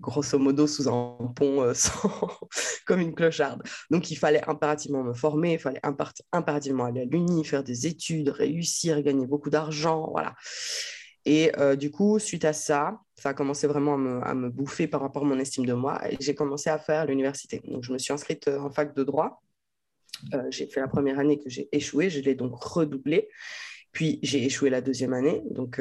grosso 0.00 0.36
modo 0.40 0.66
sous 0.66 0.88
un 0.88 1.32
pont 1.36 1.62
euh, 1.62 1.72
comme 2.86 2.98
une 2.98 3.14
clocharde. 3.14 3.62
Donc 3.90 4.10
il 4.10 4.16
fallait 4.16 4.42
impérativement 4.48 5.04
me 5.04 5.14
former, 5.14 5.52
il 5.52 5.60
fallait 5.60 5.80
impérativement 6.32 6.86
aller 6.86 7.02
à 7.02 7.04
l'uni, 7.04 7.44
faire 7.44 7.62
des 7.62 7.86
études, 7.86 8.30
réussir, 8.30 9.02
gagner 9.02 9.26
beaucoup 9.26 9.50
d'argent, 9.50 10.08
voilà. 10.10 10.34
Et 11.26 11.52
euh, 11.58 11.76
du 11.76 11.90
coup, 11.90 12.18
suite 12.18 12.44
à 12.44 12.52
ça, 12.52 13.00
ça 13.14 13.30
a 13.30 13.34
commencé 13.34 13.66
vraiment 13.66 13.94
à 14.22 14.34
me, 14.34 14.50
bouffer 14.50 14.86
par 14.86 15.00
rapport 15.00 15.22
à 15.22 15.26
mon 15.26 15.38
estime 15.38 15.64
de 15.64 15.72
moi 15.72 16.00
et 16.10 16.16
j'ai 16.20 16.34
commencé 16.34 16.68
à 16.68 16.78
faire 16.78 17.06
l'université. 17.06 17.62
Donc, 17.66 17.82
je 17.82 17.92
me 17.92 17.98
suis 17.98 18.12
inscrite 18.12 18.48
euh, 18.48 18.58
en 18.58 18.70
fac 18.70 18.94
de 18.94 19.04
droit. 19.04 19.42
Euh, 20.34 20.42
j'ai 20.50 20.66
fait 20.66 20.80
la 20.80 20.88
première 20.88 21.18
année 21.18 21.38
que 21.38 21.48
j'ai 21.48 21.68
échoué, 21.72 22.10
je 22.10 22.20
l'ai 22.20 22.34
donc 22.34 22.54
redoublé. 22.62 23.28
Puis 23.92 24.18
j'ai 24.22 24.44
échoué 24.44 24.70
la 24.70 24.80
deuxième 24.80 25.12
année, 25.12 25.40
donc 25.52 25.80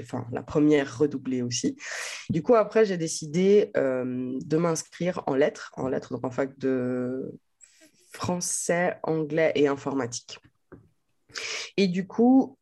enfin 0.00 0.26
la 0.32 0.42
première 0.42 0.98
redoublée 0.98 1.40
aussi. 1.40 1.76
Du 2.28 2.42
coup, 2.42 2.56
après, 2.56 2.84
j'ai 2.84 2.96
décidé 2.96 3.70
de 3.76 4.56
m'inscrire 4.56 5.22
en 5.28 5.36
lettres, 5.36 5.70
en 5.76 5.86
lettres, 5.86 6.12
donc 6.12 6.24
en 6.26 6.32
fac 6.32 6.58
de 6.58 7.32
français, 8.10 8.96
anglais 9.04 9.52
et 9.54 9.68
informatique. 9.68 10.40
Et 11.76 11.86
du 11.86 12.08
coup, 12.08 12.58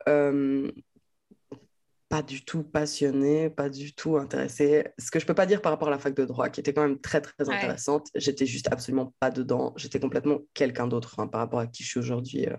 pas 2.12 2.20
du 2.20 2.44
tout 2.44 2.62
passionnée, 2.62 3.48
pas 3.48 3.70
du 3.70 3.94
tout 3.94 4.18
intéressée. 4.18 4.84
Ce 4.98 5.10
que 5.10 5.18
je 5.18 5.24
peux 5.24 5.32
pas 5.32 5.46
dire 5.46 5.62
par 5.62 5.72
rapport 5.72 5.88
à 5.88 5.90
la 5.90 5.98
fac 5.98 6.14
de 6.14 6.26
droit, 6.26 6.50
qui 6.50 6.60
était 6.60 6.74
quand 6.74 6.82
même 6.82 7.00
très, 7.00 7.22
très 7.22 7.48
intéressante. 7.48 8.08
J'étais 8.14 8.44
juste 8.44 8.68
absolument 8.70 9.14
pas 9.18 9.30
dedans. 9.30 9.72
J'étais 9.76 9.98
complètement 9.98 10.40
quelqu'un 10.52 10.86
d'autre 10.86 11.16
par 11.16 11.40
rapport 11.40 11.60
à 11.60 11.66
qui 11.66 11.84
je 11.84 11.88
suis 11.88 12.00
aujourd'hui. 12.00 12.46
Euh, 12.46 12.56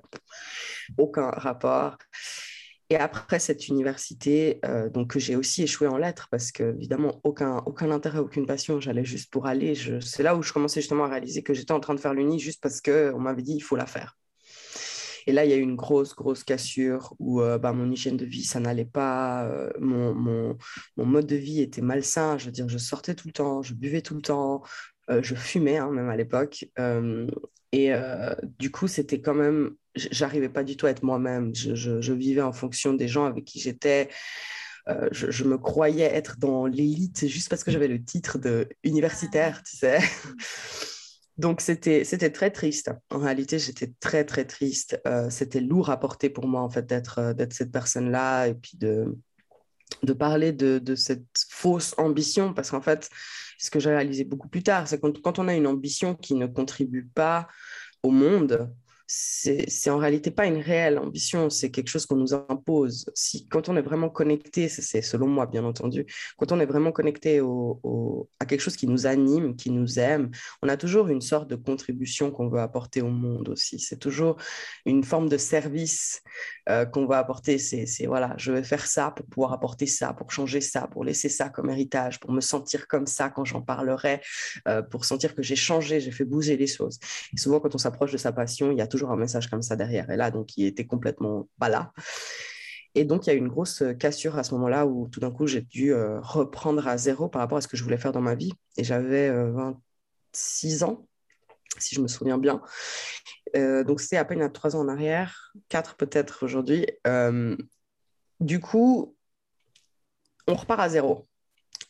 aucun 0.97 1.29
rapport. 1.29 1.99
Et 2.89 2.95
après 2.95 3.37
cette 3.37 3.67
université, 3.67 4.59
euh, 4.65 4.89
donc 4.89 5.11
que 5.11 5.19
j'ai 5.19 5.35
aussi 5.35 5.61
échoué 5.61 5.85
en 5.85 5.97
lettres, 5.97 6.29
parce 6.31 6.51
que 6.51 6.73
évidemment, 6.75 7.21
aucun, 7.23 7.57
aucun 7.67 7.91
intérêt, 7.91 8.17
aucune 8.17 8.47
passion, 8.47 8.79
j'allais 8.79 9.05
juste 9.05 9.31
pour 9.31 9.45
aller. 9.45 9.75
C'est 10.01 10.23
là 10.23 10.35
où 10.35 10.41
je 10.41 10.51
commençais 10.51 10.81
justement 10.81 11.03
à 11.03 11.09
réaliser 11.09 11.43
que 11.43 11.53
j'étais 11.53 11.73
en 11.73 11.79
train 11.79 11.93
de 11.93 11.99
faire 11.99 12.15
l'uni 12.15 12.39
juste 12.39 12.59
parce 12.59 12.81
qu'on 12.81 13.19
m'avait 13.19 13.43
dit 13.43 13.53
il 13.53 13.61
faut 13.61 13.75
la 13.75 13.85
faire. 13.85 14.17
Et 15.27 15.31
là, 15.31 15.45
il 15.45 15.51
y 15.51 15.53
a 15.53 15.57
eu 15.57 15.61
une 15.61 15.75
grosse, 15.75 16.15
grosse 16.15 16.43
cassure 16.43 17.13
où 17.19 17.41
euh, 17.41 17.57
bah, 17.57 17.73
mon 17.73 17.89
hygiène 17.91 18.17
de 18.17 18.25
vie, 18.25 18.43
ça 18.43 18.59
n'allait 18.59 18.85
pas. 18.85 19.45
Euh, 19.45 19.69
mon, 19.79 20.13
mon, 20.13 20.57
mon, 20.97 21.05
mode 21.05 21.27
de 21.27 21.35
vie 21.35 21.61
était 21.61 21.81
malsain. 21.81 22.37
Je 22.37 22.45
veux 22.45 22.51
dire, 22.51 22.69
je 22.69 22.77
sortais 22.77 23.15
tout 23.15 23.27
le 23.27 23.33
temps, 23.33 23.61
je 23.61 23.73
buvais 23.73 24.01
tout 24.01 24.15
le 24.15 24.21
temps, 24.21 24.63
euh, 25.09 25.21
je 25.23 25.35
fumais 25.35 25.77
hein, 25.77 25.91
même 25.91 26.09
à 26.09 26.17
l'époque. 26.17 26.65
et 27.71 27.91
du 28.59 28.71
coup, 28.71 28.87
c'était 28.87 29.21
quand 29.21 29.35
même. 29.35 29.75
J'arrivais 29.95 30.49
pas 30.49 30.63
du 30.63 30.75
tout 30.75 30.87
à 30.87 30.89
être 30.89 31.03
moi-même. 31.03 31.53
Je, 31.55 31.75
je, 31.75 32.01
je, 32.01 32.13
vivais 32.13 32.41
en 32.41 32.53
fonction 32.53 32.93
des 32.93 33.07
gens 33.07 33.25
avec 33.25 33.45
qui 33.45 33.59
j'étais. 33.59 34.09
je, 35.11 35.31
je, 35.31 35.43
me 35.43 35.57
croyais 35.57 36.05
être 36.05 36.37
dans 36.39 36.65
l'élite 36.65 37.27
juste 37.27 37.49
parce 37.49 37.63
que 37.63 37.71
j'avais 37.71 37.87
le 37.87 38.03
titre 38.03 38.39
de 38.39 38.67
universitaire, 38.83 39.61
tu 39.63 39.77
sais. 39.77 39.99
Donc, 41.37 41.61
c'était, 41.61 42.03
très 42.31 42.51
triste. 42.51 42.91
En 43.09 43.19
réalité, 43.19 43.57
j'étais 43.57 43.91
très, 43.99 44.23
très 44.23 44.45
triste. 44.45 45.01
Euh, 45.07 45.29
c'était 45.29 45.61
lourd 45.61 45.89
à 45.89 45.99
porter 45.99 46.29
pour 46.29 46.47
moi, 46.47 46.61
en 46.61 46.69
fait, 46.69 46.85
d'être, 46.85 47.19
euh, 47.19 47.33
d'être 47.33 47.53
cette 47.53 47.71
personne-là 47.71 48.47
et 48.47 48.53
puis 48.53 48.77
de, 48.77 49.17
de 50.03 50.13
parler 50.13 50.51
de, 50.51 50.77
de 50.77 50.95
cette 50.95 51.25
fausse 51.49 51.95
ambition. 51.97 52.53
Parce 52.53 52.69
qu'en 52.69 52.81
fait, 52.81 53.09
ce 53.57 53.71
que 53.71 53.79
j'ai 53.79 53.89
réalisé 53.89 54.25
beaucoup 54.25 54.47
plus 54.47 54.61
tard, 54.61 54.87
c'est 54.87 54.99
quand, 54.99 55.21
quand 55.21 55.39
on 55.39 55.47
a 55.47 55.55
une 55.55 55.67
ambition 55.67 56.15
qui 56.15 56.35
ne 56.35 56.45
contribue 56.45 57.07
pas 57.07 57.47
au 58.03 58.11
monde, 58.11 58.69
c'est 59.05 59.89
en 59.89 59.97
réalité 59.97 60.31
pas 60.31 60.45
une 60.45 60.57
réelle 60.57 60.97
ambition, 60.97 61.49
c'est 61.49 61.71
quelque 61.71 61.89
chose 61.89 62.05
qu'on 62.05 62.15
nous 62.15 62.33
impose. 62.33 63.09
Si, 63.13 63.47
quand 63.47 63.69
on 63.69 63.75
est 63.75 63.81
vraiment 63.81 64.09
connecté, 64.09 64.69
c'est 64.69 65.01
selon 65.01 65.27
moi 65.27 65.45
bien 65.45 65.63
entendu, 65.65 66.05
quand 66.37 66.51
on 66.51 66.59
est 66.59 66.65
vraiment 66.65 66.91
connecté 66.91 67.41
au, 67.41 68.29
à 68.39 68.45
quelque 68.45 68.61
chose 68.61 68.75
qui 68.75 68.87
nous 68.87 69.05
anime, 69.05 69.55
qui 69.55 69.71
nous 69.71 69.99
aime, 69.99 70.31
on 70.61 70.69
a 70.69 70.77
toujours 70.77 71.09
une 71.09 71.21
sorte 71.21 71.49
de 71.49 71.55
contribution 71.55 72.31
qu'on 72.31 72.47
veut 72.47 72.59
apporter 72.59 73.01
au 73.01 73.09
monde 73.09 73.49
aussi. 73.49 73.79
C'est 73.79 73.99
toujours 73.99 74.37
une 74.85 75.03
forme 75.03 75.29
de 75.29 75.37
service 75.37 76.21
euh, 76.69 76.85
qu'on 76.85 77.05
va 77.05 77.19
apporter. 77.19 77.57
C'est 77.57 78.05
voilà, 78.05 78.33
je 78.37 78.51
vais 78.51 78.63
faire 78.63 78.85
ça 78.85 79.11
pour 79.11 79.25
pouvoir 79.25 79.53
apporter 79.53 79.85
ça, 79.85 80.13
pour 80.13 80.31
changer 80.31 80.61
ça, 80.61 80.87
pour 80.87 81.03
laisser 81.03 81.29
ça 81.29 81.49
comme 81.49 81.69
héritage, 81.69 82.19
pour 82.19 82.31
me 82.31 82.41
sentir 82.41 82.87
comme 82.87 83.07
ça 83.07 83.29
quand 83.29 83.45
j'en 83.45 83.61
parlerai, 83.61 84.21
euh, 84.67 84.81
pour 84.81 85.05
sentir 85.05 85.35
que 85.35 85.43
j'ai 85.43 85.55
changé, 85.55 85.99
j'ai 85.99 86.11
fait 86.11 86.25
bouger 86.25 86.57
les 86.57 86.67
choses. 86.67 86.99
Et 87.33 87.37
souvent, 87.37 87.59
quand 87.59 87.75
on 87.75 87.77
s'approche 87.77 88.11
de 88.11 88.17
sa 88.17 88.31
passion, 88.31 88.71
il 88.71 88.77
y 88.77 88.81
a 88.81 88.87
toujours 88.93 89.09
un 89.09 89.15
message 89.15 89.49
comme 89.49 89.63
ça 89.63 89.75
derrière. 89.75 90.09
Et 90.11 90.17
là, 90.17 90.29
donc, 90.29 90.55
il 90.55 90.67
était 90.67 90.85
complètement 90.85 91.49
pas 91.59 91.67
là. 91.67 91.91
Et 92.93 93.05
donc, 93.05 93.25
il 93.25 93.29
y 93.31 93.33
a 93.33 93.35
eu 93.35 93.39
une 93.39 93.47
grosse 93.47 93.83
cassure 93.99 94.37
à 94.37 94.43
ce 94.43 94.53
moment-là 94.53 94.85
où 94.85 95.07
tout 95.07 95.19
d'un 95.19 95.31
coup, 95.31 95.47
j'ai 95.47 95.61
dû 95.61 95.93
euh, 95.93 96.19
reprendre 96.21 96.87
à 96.87 96.95
zéro 96.97 97.27
par 97.27 97.41
rapport 97.41 97.57
à 97.57 97.61
ce 97.61 97.67
que 97.67 97.75
je 97.75 97.83
voulais 97.83 97.97
faire 97.97 98.11
dans 98.11 98.21
ma 98.21 98.35
vie. 98.35 98.53
Et 98.77 98.83
j'avais 98.83 99.31
26 99.31 100.83
euh, 100.83 100.85
ans, 100.85 101.07
si 101.79 101.95
je 101.95 102.01
me 102.01 102.07
souviens 102.07 102.37
bien. 102.37 102.61
Euh, 103.55 103.83
donc, 103.83 103.99
c'était 103.99 104.17
à 104.17 104.25
peine 104.25 104.43
à 104.43 104.49
trois 104.49 104.75
ans 104.75 104.81
en 104.81 104.87
arrière, 104.87 105.53
quatre 105.69 105.95
peut-être 105.95 106.45
aujourd'hui. 106.45 106.85
du 108.39 108.59
coup, 108.59 109.15
on 110.47 110.53
repart 110.53 110.79
à 110.79 110.89
zéro. 110.89 111.27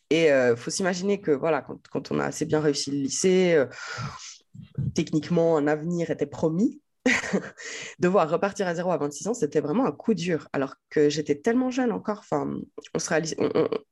Et 0.10 0.29
faut 0.55 0.69
s'imaginer 0.69 1.19
que 1.19 1.31
voilà, 1.31 1.65
quand, 1.91 2.12
on 2.12 2.19
a 2.19 2.25
assez 2.25 2.45
bien 2.45 2.62
réussi 2.62 2.91
le 2.91 2.98
lycée, 2.98 3.65
techniquement, 4.93 5.57
un 5.57 5.67
avenir 5.67 6.12
était 6.12 6.27
promis. 6.27 6.83
devoir 8.00 8.29
repartir 8.29 8.67
à 8.67 8.75
zéro 8.75 8.91
à 8.91 8.98
26 8.98 9.27
ans, 9.27 9.33
c'était 9.33 9.60
vraiment 9.60 9.86
un 9.86 9.91
coup 9.91 10.13
dur. 10.13 10.48
Alors 10.53 10.75
que 10.89 11.10
j'étais 11.10 11.36
tellement 11.36 11.69
jeune 11.69 11.91
encore. 11.91 12.19
Enfin, 12.19 12.50
on 12.93 13.00
se 13.00 13.10
réalise. 13.10 13.36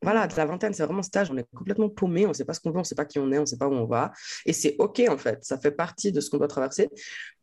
voilà, 0.01 0.27
de 0.27 0.36
la 0.36 0.46
vingtaine, 0.46 0.74
c'est 0.74 0.84
vraiment 0.84 1.01
stage. 1.01 1.30
On 1.32 1.38
est 1.38 1.46
complètement 1.53 1.89
paumé. 1.89 2.25
On 2.25 2.30
ne 2.30 2.34
sait 2.34 2.46
pas 2.46 2.53
ce 2.53 2.62
qu'on 2.62 2.72
veut, 2.72 2.77
on 2.77 2.80
ne 2.80 2.86
sait 2.86 2.96
pas 2.96 3.06
qui 3.06 3.20
on 3.20 3.32
est, 3.32 3.38
on 3.38 3.41
ne 3.41 3.46
sait 3.46 3.58
pas 3.58 3.68
où 3.68 3.74
on 3.74 3.86
va. 3.86 4.12
Et 4.46 4.53
c'est 4.53 4.75
OK, 4.80 5.01
en 5.10 5.18
fait. 5.18 5.44
Ça 5.44 5.58
fait 5.58 5.72
partie 5.72 6.12
de 6.12 6.22
ce 6.22 6.30
qu'on 6.30 6.38
doit 6.38 6.48
traverser. 6.48 6.89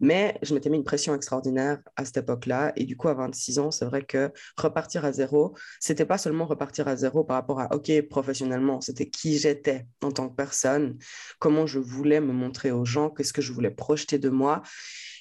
Mais 0.01 0.39
je 0.43 0.55
m'étais 0.55 0.71
mis 0.71 0.77
une 0.79 0.85
pression 0.85 1.15
extraordinaire 1.15 1.79
à 1.97 2.05
cette 2.05 2.19
époque-là. 2.19 2.73
Et 2.77 2.85
du 2.85 2.97
coup, 2.97 3.09
à 3.09 3.15
26 3.15 3.59
ans, 3.59 3.71
c'est 3.71 3.85
vrai 3.85 4.03
que 4.05 4.33
repartir 4.57 5.05
à 5.05 5.13
zéro, 5.13 5.55
c'était 5.81 6.07
pas 6.07 6.19
seulement 6.19 6.47
repartir 6.47 6.89
à 6.89 6.97
zéro 6.97 7.25
par 7.25 7.37
rapport 7.37 7.61
à 7.61 7.75
OK, 7.75 7.91
professionnellement, 8.09 8.81
c'était 8.81 9.09
qui 9.09 9.39
j'étais 9.39 9.87
en 10.03 10.13
tant 10.13 10.29
que 10.29 10.35
personne, 10.35 10.97
comment 11.39 11.67
je 11.67 11.79
voulais 11.79 12.21
me 12.21 12.33
montrer 12.33 12.71
aux 12.71 12.85
gens, 12.85 13.11
qu'est-ce 13.11 13.33
que 13.33 13.43
je 13.43 13.53
voulais 13.53 13.71
projeter 13.71 14.19
de 14.19 14.31
moi. 14.31 14.63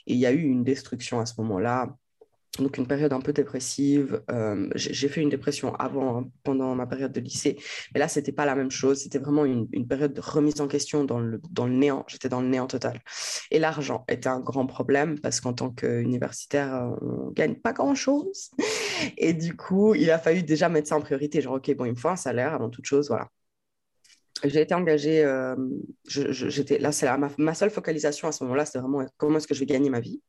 Et 0.08 0.14
il 0.14 0.20
y 0.20 0.26
a 0.26 0.32
eu 0.32 0.42
une 0.42 0.64
destruction 0.64 1.20
à 1.20 1.26
ce 1.26 1.34
moment-là. 1.40 1.96
Donc 2.60 2.78
une 2.78 2.88
période 2.88 3.14
un 3.14 3.22
peu 3.22 3.34
dépressive. 3.34 4.24
Euh, 4.32 4.68
j'ai 4.76 5.10
fait 5.10 5.22
une 5.22 5.30
dépression 5.30 5.76
avant, 5.76 6.18
hein, 6.18 6.30
pendant 6.44 6.74
ma 6.76 6.88
période 6.88 7.12
de 7.12 7.20
lycée, 7.20 7.58
mais 7.94 8.00
là, 8.00 8.08
c'était 8.08 8.32
pas 8.32 8.46
la 8.46 8.56
même 8.56 8.72
chose. 8.72 9.02
C'était 9.02 9.20
vraiment 9.20 9.46
une, 9.46 9.68
période 9.88 10.14
de 10.14 10.22
remise 10.22 10.60
en 10.60 10.68
question 10.68 11.04
dans 11.04 11.20
le, 11.20 11.40
dans 11.52 11.68
le 11.68 11.74
néant. 11.74 12.04
J'étais 12.08 12.30
dans 12.30 12.42
le 12.42 12.48
néant 12.48 12.68
total. 12.68 13.00
Et 13.52 13.60
l'argent 13.60 14.06
était 14.08 14.30
un 14.30 14.40
grand 14.40 14.66
problème 14.66 15.20
parce 15.20 15.40
qu'en 15.40 15.54
tant 15.54 15.70
qu'universitaire, 15.70 16.94
on 17.02 17.32
gagne 17.32 17.56
pas 17.56 17.74
grand-chose. 17.74 18.52
Et 19.18 19.34
du 19.34 19.56
coup, 19.56 19.94
il 19.94 20.10
a 20.10 20.18
fallu 20.18 20.42
déjà 20.42 20.70
mettre 20.70 20.88
ça 20.88 20.98
en 20.98 21.02
priorité. 21.02 21.42
Genre, 21.42 21.56
OK, 21.56 21.76
bon, 21.76 21.86
il 21.86 21.92
me 21.92 21.96
faut 21.96 22.10
un 22.10 22.16
salaire 22.16 22.54
avant 22.54 22.70
toute 22.70 22.86
chose, 22.86 23.10
voilà 23.10 23.30
j'ai 24.46 24.62
été 24.62 24.74
engagée, 24.74 25.24
euh, 25.24 25.56
j'étais, 26.06 26.80
là, 26.80 26.92
c'est 26.92 27.08
ma, 27.38 27.54
seule 27.54 27.70
focalisation 27.70 28.28
à 28.28 28.32
ce 28.32 28.44
moment-là, 28.44 28.66
c'était 28.66 28.80
vraiment 28.80 29.06
comment 29.18 29.38
est-ce 29.38 29.48
que 29.48 29.54
je 29.54 29.60
vais 29.60 29.66
gagner 29.66 29.90
ma 29.90 30.00
vie? 30.00 30.22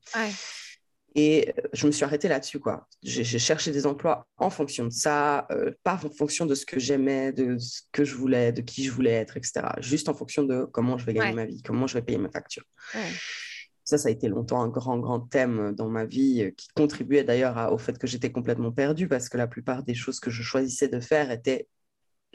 Et 1.14 1.48
euh, 1.48 1.62
je 1.72 1.86
me 1.86 1.92
suis 1.92 2.04
arrêtée 2.04 2.28
là-dessus, 2.28 2.60
quoi. 2.60 2.86
J'ai, 3.02 3.24
cherché 3.24 3.70
des 3.70 3.86
emplois 3.86 4.26
en 4.36 4.50
fonction 4.50 4.84
de 4.84 4.92
ça, 4.92 5.46
euh, 5.50 5.72
pas 5.82 6.00
en 6.04 6.10
fonction 6.10 6.46
de 6.46 6.54
ce 6.54 6.66
que 6.66 6.78
j'aimais, 6.78 7.32
de 7.32 7.58
ce 7.58 7.82
que 7.92 8.04
je 8.04 8.14
voulais, 8.14 8.52
de 8.52 8.60
qui 8.60 8.84
je 8.84 8.92
voulais 8.92 9.12
être, 9.12 9.36
etc. 9.36 9.66
Juste 9.80 10.08
en 10.08 10.14
fonction 10.14 10.42
de 10.42 10.64
comment 10.64 10.98
je 10.98 11.06
vais 11.06 11.14
gagner 11.14 11.34
ma 11.34 11.46
vie, 11.46 11.62
comment 11.62 11.86
je 11.86 11.94
vais 11.94 12.02
payer 12.02 12.18
mes 12.18 12.30
factures. 12.30 12.64
Ça, 13.84 13.96
ça 13.96 14.10
a 14.10 14.12
été 14.12 14.28
longtemps 14.28 14.60
un 14.60 14.68
grand, 14.68 14.98
grand 14.98 15.20
thème 15.20 15.72
dans 15.74 15.88
ma 15.88 16.04
vie 16.04 16.52
qui 16.58 16.68
contribuait 16.76 17.24
d'ailleurs 17.24 17.72
au 17.72 17.78
fait 17.78 17.98
que 17.98 18.06
j'étais 18.06 18.30
complètement 18.30 18.70
perdue 18.70 19.08
parce 19.08 19.30
que 19.30 19.38
la 19.38 19.46
plupart 19.46 19.82
des 19.82 19.94
choses 19.94 20.20
que 20.20 20.30
je 20.30 20.42
choisissais 20.42 20.88
de 20.88 21.00
faire 21.00 21.30
étaient 21.30 21.68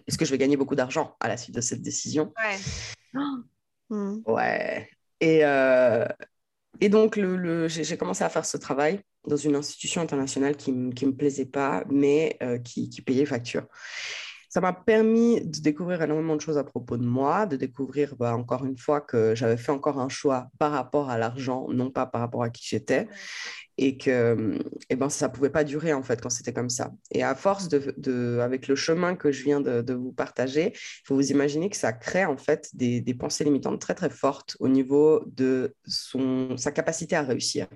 est-ce 0.07 0.17
que 0.17 0.25
je 0.25 0.31
vais 0.31 0.37
gagner 0.37 0.57
beaucoup 0.57 0.75
d'argent 0.75 1.15
à 1.19 1.27
la 1.27 1.37
suite 1.37 1.55
de 1.55 1.61
cette 1.61 1.81
décision? 1.81 2.33
Ouais. 2.43 3.21
Hmm. 3.89 4.21
Ouais. 4.25 4.89
Et, 5.19 5.45
euh, 5.45 6.05
et 6.81 6.89
donc, 6.89 7.15
le, 7.15 7.67
j'ai 7.67 7.97
commencé 7.97 8.23
à 8.23 8.29
faire 8.29 8.45
ce 8.45 8.57
travail 8.57 9.01
dans 9.27 9.37
une 9.37 9.55
institution 9.55 10.01
internationale 10.01 10.57
qui 10.57 10.71
ne 10.71 10.87
me 10.89 11.15
plaisait 11.15 11.45
pas, 11.45 11.83
mais 11.89 12.37
euh, 12.41 12.57
qui, 12.57 12.89
qui, 12.89 13.01
payait 13.01 13.25
facture. 13.25 13.65
Ça 14.49 14.61
m'a 14.61 14.73
permis 14.73 15.41
de 15.41 15.61
découvrir 15.61 16.01
énormément 16.01 16.35
de 16.35 16.41
choses 16.41 16.57
à 16.57 16.63
propos 16.63 16.97
de 16.97 17.05
moi, 17.05 17.45
de 17.45 17.55
découvrir 17.55 18.15
bah, 18.17 18.35
encore 18.35 18.65
une 18.65 18.77
fois 18.77 19.01
que 19.01 19.33
j'avais 19.33 19.57
fait 19.57 19.71
encore 19.71 19.99
un 19.99 20.09
choix 20.09 20.49
par 20.59 20.71
rapport 20.71 21.09
à 21.09 21.17
l'argent, 21.17 21.67
non 21.69 21.89
pas 21.89 22.05
par 22.05 22.21
rapport 22.21 22.43
à 22.43 22.49
qui 22.49 22.67
j'étais 22.67 23.07
et 23.77 23.97
que 23.97 24.59
et 24.89 24.95
ben, 24.95 25.09
ça 25.09 25.27
ne 25.27 25.33
pouvait 25.33 25.49
pas 25.49 25.63
durer 25.63 25.93
en 25.93 26.03
fait 26.03 26.21
quand 26.21 26.29
c'était 26.29 26.53
comme 26.53 26.69
ça. 26.69 26.91
Et 27.11 27.23
à 27.23 27.35
force 27.35 27.69
de, 27.69 27.93
de, 27.97 28.39
avec 28.41 28.67
le 28.67 28.75
chemin 28.75 29.15
que 29.15 29.31
je 29.31 29.43
viens 29.43 29.61
de, 29.61 29.93
vous 29.93 30.11
partager, 30.11 30.73
faut 31.05 31.15
vous 31.15 31.31
imaginer 31.31 31.69
que 31.69 31.75
ça 31.75 31.93
crée 31.93 32.25
en 32.25 32.37
fait 32.37 32.69
des, 32.73 33.01
des, 33.01 33.13
pensées 33.13 33.43
limitantes 33.43 33.79
très 33.79 33.95
très 33.95 34.09
fortes 34.09 34.57
au 34.59 34.67
niveau 34.67 35.23
de 35.27 35.75
son, 35.85 36.57
sa 36.57 36.71
capacité 36.71 37.15
à 37.15 37.21
réussir. 37.21 37.67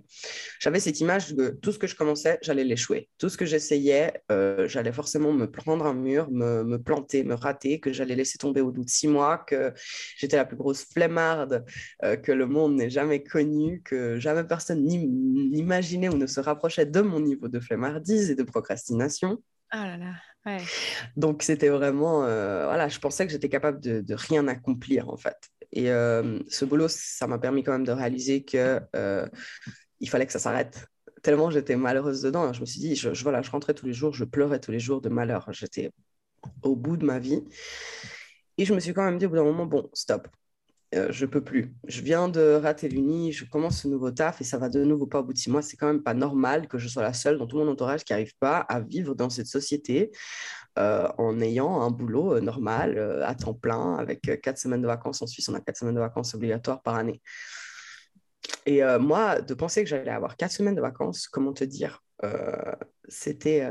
J'avais 0.59 0.79
cette 0.79 0.99
image 0.99 1.33
de 1.33 1.49
tout 1.61 1.71
ce 1.71 1.79
que 1.79 1.87
je 1.87 1.95
commençais, 1.95 2.39
j'allais 2.41 2.63
l'échouer. 2.63 3.09
Tout 3.17 3.29
ce 3.29 3.37
que 3.37 3.45
j'essayais, 3.45 4.13
euh, 4.31 4.67
j'allais 4.67 4.91
forcément 4.91 5.31
me 5.31 5.49
prendre 5.49 5.85
un 5.85 5.93
mur, 5.93 6.29
me, 6.31 6.63
me, 6.63 6.81
planter, 6.81 7.23
me 7.23 7.33
rater, 7.33 7.79
que 7.79 7.93
j'allais 7.93 8.15
laisser 8.15 8.37
tomber 8.37 8.61
au 8.61 8.71
bout 8.71 8.83
de 8.83 8.89
six 8.89 9.07
mois, 9.07 9.37
que 9.37 9.73
j'étais 10.17 10.37
la 10.37 10.45
plus 10.45 10.57
grosse 10.57 10.83
flemmarde 10.83 11.65
euh, 12.03 12.15
que 12.15 12.31
le 12.31 12.45
monde 12.45 12.75
n'ait 12.75 12.89
jamais 12.89 13.23
connue, 13.23 13.81
que 13.83 14.19
jamais 14.19 14.43
personne 14.43 14.83
n'imagine 15.91 16.15
ou 16.15 16.17
ne 16.17 16.27
se 16.27 16.39
rapprochait 16.39 16.85
de 16.85 17.01
mon 17.01 17.19
niveau 17.19 17.47
de 17.47 17.59
flemmardise 17.59 18.29
et 18.29 18.35
de 18.35 18.43
procrastination. 18.43 19.41
Ah 19.69 19.85
là 19.85 19.97
là, 19.97 20.13
ouais. 20.45 20.63
Donc 21.17 21.43
c'était 21.43 21.69
vraiment, 21.69 22.23
euh, 22.23 22.65
voilà, 22.65 22.87
je 22.87 22.99
pensais 22.99 23.25
que 23.25 23.31
j'étais 23.31 23.49
capable 23.49 23.79
de, 23.79 24.13
rien 24.13 24.47
accomplir 24.47 25.09
en 25.09 25.17
fait. 25.17 25.37
Et 25.73 25.91
euh, 25.91 26.39
ce 26.49 26.63
boulot, 26.63 26.87
ça 26.87 27.27
m'a 27.27 27.37
permis 27.37 27.63
quand 27.63 27.73
même 27.73 27.85
de 27.85 27.91
réaliser 27.91 28.43
que 28.43 28.79
euh, 28.95 29.27
il 29.99 30.09
fallait 30.09 30.25
que 30.25 30.31
ça 30.31 30.39
s'arrête 30.39 30.87
tellement 31.23 31.49
j'étais 31.49 31.75
malheureuse 31.75 32.21
dedans. 32.21 32.53
Je 32.53 32.61
me 32.61 32.65
suis 32.65 32.79
dit, 32.79 32.95
je, 32.95 33.09
voilà, 33.23 33.41
je 33.41 33.51
rentrais 33.51 33.73
tous 33.73 33.85
les 33.85 33.93
jours, 33.93 34.13
je 34.13 34.23
pleurais 34.23 34.59
tous 34.59 34.71
les 34.71 34.79
jours 34.79 35.01
de 35.01 35.09
malheur. 35.09 35.47
J'étais 35.51 35.91
au 36.61 36.75
bout 36.75 36.95
de 36.95 37.05
ma 37.05 37.19
vie. 37.19 37.43
Et 38.57 38.65
je 38.65 38.73
me 38.73 38.79
suis 38.79 38.93
quand 38.93 39.03
même 39.03 39.17
dit 39.17 39.25
au 39.25 39.29
bout 39.29 39.35
d'un 39.35 39.43
moment, 39.43 39.65
bon, 39.65 39.89
stop, 39.93 40.27
euh, 40.95 41.07
je 41.11 41.25
peux 41.25 41.43
plus. 41.43 41.73
Je 41.87 42.01
viens 42.01 42.29
de 42.29 42.53
rater 42.61 42.87
l'uni, 42.87 43.33
je 43.33 43.43
commence 43.45 43.81
ce 43.81 43.87
nouveau 43.89 44.11
taf 44.11 44.39
et 44.39 44.45
ça 44.45 44.57
va 44.57 44.69
de 44.69 44.83
nouveau 44.83 45.05
pas 45.05 45.19
au 45.19 45.23
bout. 45.23 45.33
C'est 45.35 45.77
quand 45.77 45.87
même 45.87 46.03
pas 46.03 46.13
normal 46.13 46.67
que 46.67 46.77
je 46.77 46.87
sois 46.87 47.03
la 47.03 47.13
seule 47.13 47.37
dans 47.37 47.45
tout 47.45 47.57
mon 47.57 47.67
entourage 47.67 48.05
qui 48.05 48.13
n'arrive 48.13 48.35
pas 48.39 48.59
à 48.59 48.79
vivre 48.79 49.13
dans 49.13 49.29
cette 49.29 49.47
société 49.47 50.11
euh, 50.79 51.07
en 51.17 51.41
ayant 51.41 51.81
un 51.81 51.91
boulot 51.91 52.35
euh, 52.35 52.39
normal 52.39 52.97
à 53.23 53.35
temps 53.35 53.53
plein 53.53 53.95
avec 53.95 54.21
quatre 54.41 54.57
semaines 54.57 54.81
de 54.81 54.87
vacances. 54.87 55.21
En 55.21 55.27
Suisse, 55.27 55.49
on 55.49 55.55
a 55.55 55.59
quatre 55.59 55.77
semaines 55.77 55.95
de 55.95 55.99
vacances 55.99 56.33
obligatoires 56.35 56.81
par 56.81 56.95
année. 56.95 57.21
Et 58.65 58.81
moi, 58.99 59.41
de 59.41 59.53
penser 59.53 59.83
que 59.83 59.89
j'allais 59.89 60.11
avoir 60.11 60.37
quatre 60.37 60.51
semaines 60.51 60.75
de 60.75 60.81
vacances, 60.81 61.27
comment 61.27 61.53
te 61.53 61.63
dire, 61.63 62.01
c'était 63.07 63.69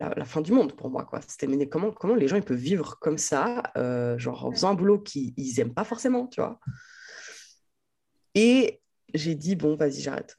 la, 0.00 0.24
fin 0.24 0.40
du 0.40 0.52
monde 0.52 0.74
pour 0.74 0.90
moi. 0.90 1.08
C'était 1.26 1.46
mais 1.46 1.68
comment, 1.68 1.92
comment 1.92 2.14
les 2.14 2.28
gens 2.28 2.36
ils 2.36 2.42
peuvent 2.42 2.56
vivre 2.56 2.98
comme 3.00 3.18
ça, 3.18 3.62
genre 4.18 4.46
en 4.46 4.52
faisant 4.52 4.70
un 4.70 4.74
boulot 4.74 4.98
qu'ils 4.98 5.34
n'aiment 5.56 5.74
pas 5.74 5.84
forcément, 5.84 6.26
tu 6.26 6.40
vois? 6.40 6.60
Et 8.34 8.82
j'ai 9.14 9.34
dit, 9.34 9.56
bon, 9.56 9.76
vas-y, 9.76 10.00
j'arrête. 10.00 10.38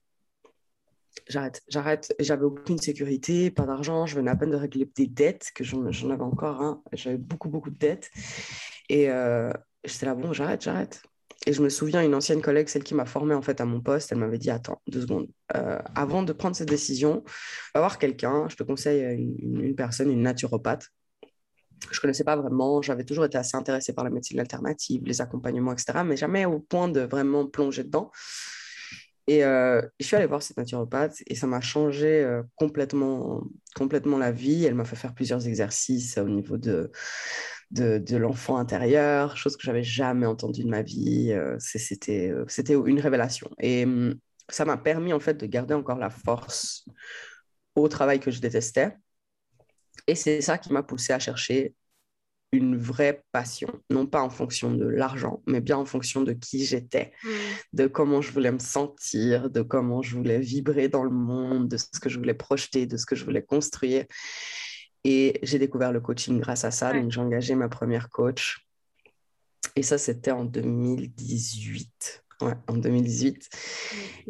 J'arrête, 1.27 1.63
j'arrête. 1.67 2.15
J'avais 2.19 2.43
aucune 2.43 2.77
sécurité, 2.77 3.49
pas 3.49 3.65
d'argent. 3.65 4.05
Je 4.05 4.15
venais 4.15 4.29
à 4.29 4.35
peine 4.35 4.51
de 4.51 4.55
régler 4.55 4.85
des 4.95 5.07
dettes, 5.07 5.51
que 5.55 5.63
j'en, 5.63 5.83
avais 5.85 6.21
encore. 6.21 6.61
Hein. 6.61 6.83
J'avais 6.93 7.17
beaucoup, 7.17 7.49
beaucoup 7.49 7.71
de 7.71 7.77
dettes. 7.77 8.11
Et 8.89 9.09
j'étais 9.83 10.05
là, 10.05 10.15
bon, 10.15 10.31
j'arrête, 10.33 10.61
j'arrête. 10.61 11.01
Et 11.47 11.53
je 11.53 11.61
me 11.61 11.69
souviens, 11.69 12.03
une 12.03 12.13
ancienne 12.13 12.41
collègue, 12.41 12.67
celle 12.67 12.83
qui 12.83 12.93
m'a 12.93 13.05
formée 13.05 13.33
en 13.33 13.41
fait 13.41 13.61
à 13.61 13.65
mon 13.65 13.79
poste, 13.79 14.11
elle 14.11 14.17
m'avait 14.17 14.37
dit 14.37 14.49
Attends, 14.49 14.81
deux 14.85 14.99
secondes. 15.01 15.29
Euh, 15.55 15.79
avant 15.95 16.21
de 16.21 16.33
prendre 16.33 16.57
cette 16.57 16.67
décision, 16.67 17.23
va 17.73 17.79
voir 17.79 17.99
quelqu'un. 17.99 18.49
Je 18.49 18.57
te 18.57 18.63
conseille 18.63 19.01
une, 19.39 19.73
personne, 19.73 20.11
une 20.11 20.23
naturopathe. 20.23 20.89
Je 21.89 21.97
ne 21.97 22.01
connaissais 22.01 22.25
pas 22.25 22.35
vraiment. 22.35 22.81
J'avais 22.81 23.05
toujours 23.05 23.23
été 23.23 23.37
assez 23.37 23.55
intéressée 23.55 23.93
par 23.93 24.03
la 24.03 24.09
médecine 24.09 24.41
alternative, 24.41 25.03
les 25.05 25.21
accompagnements, 25.21 25.71
etc. 25.71 25.99
Mais 26.05 26.17
jamais 26.17 26.43
au 26.43 26.59
point 26.59 26.89
de 26.89 26.99
vraiment 26.99 27.47
plonger 27.47 27.85
dedans. 27.85 28.11
Et 29.27 29.45
euh, 29.45 29.81
je 30.01 30.05
suis 30.05 30.17
allée 30.17 30.25
voir 30.25 30.43
cette 30.43 30.57
naturopathe 30.57 31.15
et 31.27 31.35
ça 31.35 31.47
m'a 31.47 31.61
changé 31.61 32.23
euh, 32.23 32.43
complètement, 32.55 33.41
complètement 33.73 34.17
la 34.17 34.33
vie. 34.33 34.65
Elle 34.65 34.75
m'a 34.75 34.85
fait 34.85 34.97
faire 34.97 35.13
plusieurs 35.13 35.47
exercices 35.47 36.17
au 36.17 36.27
niveau 36.27 36.57
de 36.57 36.91
de, 37.71 38.17
l'enfant 38.17 38.57
intérieur, 38.57 39.37
chose 39.37 39.57
que 39.57 39.63
j'avais 39.63 39.83
jamais 39.83 40.25
entendue 40.25 40.63
de 40.63 40.69
ma 40.69 40.81
vie. 40.81 41.31
Euh, 41.31 41.57
c'était, 41.59 42.29
euh, 42.29 42.45
c'était 42.47 42.73
une 42.73 42.99
révélation. 42.99 43.49
Et 43.59 43.83
hum, 43.85 44.15
ça 44.49 44.65
m'a 44.65 44.77
permis 44.77 45.13
en 45.13 45.19
fait 45.19 45.35
de 45.35 45.45
garder 45.45 45.73
encore 45.73 45.97
la 45.97 46.09
force 46.09 46.85
au 47.75 47.87
travail 47.87 48.19
que 48.19 48.31
je 48.31 48.39
détestais. 48.39 48.95
Et 50.07 50.15
c'est 50.15 50.41
ça 50.41 50.57
qui 50.57 50.71
m'a 50.71 50.83
poussé 50.83 51.13
à 51.13 51.19
chercher 51.19 51.73
une 52.53 52.77
vraie 52.77 53.23
passion, 53.33 53.67
non 53.89 54.05
pas 54.05 54.21
en 54.21 54.29
fonction 54.29 54.71
de 54.71 54.85
l'argent, 54.85 55.43
mais 55.47 55.59
bien 55.59 55.77
en 55.77 55.85
fonction 55.85 56.21
de 56.21 56.31
qui 56.31 56.63
j'étais, 56.63 57.11
mmh. 57.23 57.29
de 57.73 57.87
comment 57.87 58.21
je 58.21 58.31
voulais 58.31 58.53
me 58.53 58.59
sentir, 58.59 59.49
de 59.49 59.61
comment 59.61 60.01
je 60.01 60.15
voulais 60.15 60.39
vibrer 60.39 60.87
dans 60.87 61.03
le 61.03 61.09
monde, 61.09 61.67
de 61.67 61.75
ce 61.75 61.99
que 61.99 62.07
je 62.07 62.17
voulais 62.17 62.33
projeter, 62.33 62.85
de 62.85 62.95
ce 62.95 63.05
que 63.05 63.17
je 63.17 63.25
voulais 63.25 63.43
construire. 63.43 64.05
Et 65.09 65.39
j'ai 65.41 65.57
découvert 65.57 65.93
le 65.93 66.01
coaching 66.01 66.37
grâce 66.37 66.65
à 66.65 66.71
ça. 66.71 66.91
Donc, 66.91 67.11
j'ai 67.11 67.21
engagé 67.21 67.55
ma 67.55 67.69
première 67.69 68.09
coach. 68.09 68.67
Et 69.77 69.81
ça, 69.81 69.97
c'était 69.97 70.31
en 70.31 70.43
2018. 70.43 72.25
Ouais, 72.41 72.53
en 72.67 72.75
2018. 72.75 73.49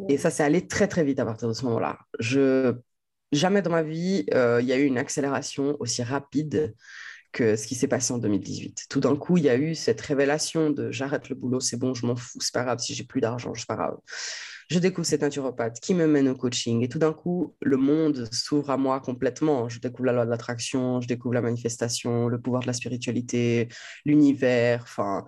Et 0.08 0.20
ça, 0.20 0.30
s'est 0.30 0.44
allé 0.44 0.68
très, 0.68 0.88
très 0.88 1.04
vite 1.04 1.20
à 1.20 1.26
partir 1.26 1.48
de 1.48 1.54
ce 1.54 1.66
moment-là. 1.66 1.98
Je... 2.20 2.76
Jamais 3.32 3.64
dans 3.64 3.72
ma 3.72 3.82
vie, 3.82 4.26
euh, 4.36 4.62
il 4.62 4.68
y 4.68 4.72
a 4.72 4.78
eu 4.78 4.86
une 4.86 5.00
accélération 5.00 5.76
aussi 5.80 6.04
rapide 6.04 6.76
que 7.34 7.56
ce 7.56 7.66
qui 7.66 7.74
s'est 7.74 7.88
passé 7.88 8.14
en 8.14 8.20
2018. 8.20 8.86
Tout 8.88 9.00
d'un 9.00 9.16
coup, 9.16 9.38
il 9.38 9.46
y 9.46 9.50
a 9.50 9.58
eu 9.58 9.74
cette 9.74 10.00
révélation 10.00 10.70
de 10.70 10.92
j'arrête 10.92 11.28
le 11.28 11.36
boulot, 11.36 11.60
c'est 11.60 11.76
bon, 11.76 11.94
je 11.96 12.06
m'en 12.06 12.16
fous, 12.16 12.40
c'est 12.40 12.54
pas 12.54 12.64
grave 12.64 12.80
si 12.80 12.94
j'ai 12.94 13.04
plus 13.04 13.20
d'argent, 13.20 13.52
c'est 13.54 13.68
pas 13.68 13.76
grave 13.76 13.98
je 14.69 14.80
découvre 14.80 15.08
cette 15.08 15.21
naturopathe 15.21 15.80
qui 15.80 15.93
me 15.93 16.08
mène 16.08 16.27
au 16.27 16.36
coaching 16.36 16.84
et 16.84 16.89
tout 16.89 16.99
d'un 16.99 17.13
coup, 17.13 17.56
le 17.62 17.77
monde 17.77 18.27
s'ouvre 18.34 18.69
à 18.69 18.77
moi 18.77 18.99
complètement. 18.99 19.69
Je 19.69 19.80
découvre 19.80 20.08
la 20.08 20.13
loi 20.13 20.25
de 20.25 20.30
l'attraction, 20.30 20.99
je 20.99 21.08
découvre 21.08 21.34
la 21.34 21.41
manifestation, 21.41 22.27
le 22.27 22.39
pouvoir 22.39 22.62
de 22.63 22.67
la 22.67 22.73
spiritualité, 22.73 23.69
l'univers, 24.06 24.82
enfin. 24.84 25.25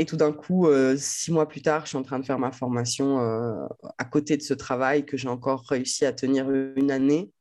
Et 0.00 0.06
tout 0.06 0.16
d'un 0.16 0.32
coup, 0.32 0.68
euh, 0.68 0.96
six 0.96 1.32
mois 1.32 1.48
plus 1.48 1.60
tard, 1.60 1.84
je 1.84 1.88
suis 1.88 1.98
en 1.98 2.02
train 2.02 2.20
de 2.20 2.24
faire 2.24 2.38
ma 2.38 2.52
formation 2.52 3.20
euh, 3.20 3.66
à 3.98 4.04
côté 4.04 4.36
de 4.36 4.42
ce 4.42 4.54
travail 4.54 5.04
que 5.04 5.16
j'ai 5.16 5.28
encore 5.28 5.64
réussi 5.68 6.04
à 6.04 6.12
tenir 6.12 6.48
une 6.50 6.90
année. 6.92 7.32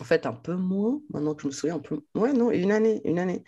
En 0.00 0.04
fait, 0.04 0.26
un 0.26 0.34
peu 0.34 0.54
moins, 0.54 1.00
maintenant 1.10 1.34
que 1.34 1.42
je 1.42 1.46
me 1.48 1.52
souviens, 1.52 1.76
un 1.76 1.80
peu... 1.80 2.00
Ouais, 2.14 2.32
non, 2.32 2.50
une 2.50 2.70
année, 2.70 3.00
une 3.04 3.18
année. 3.18 3.44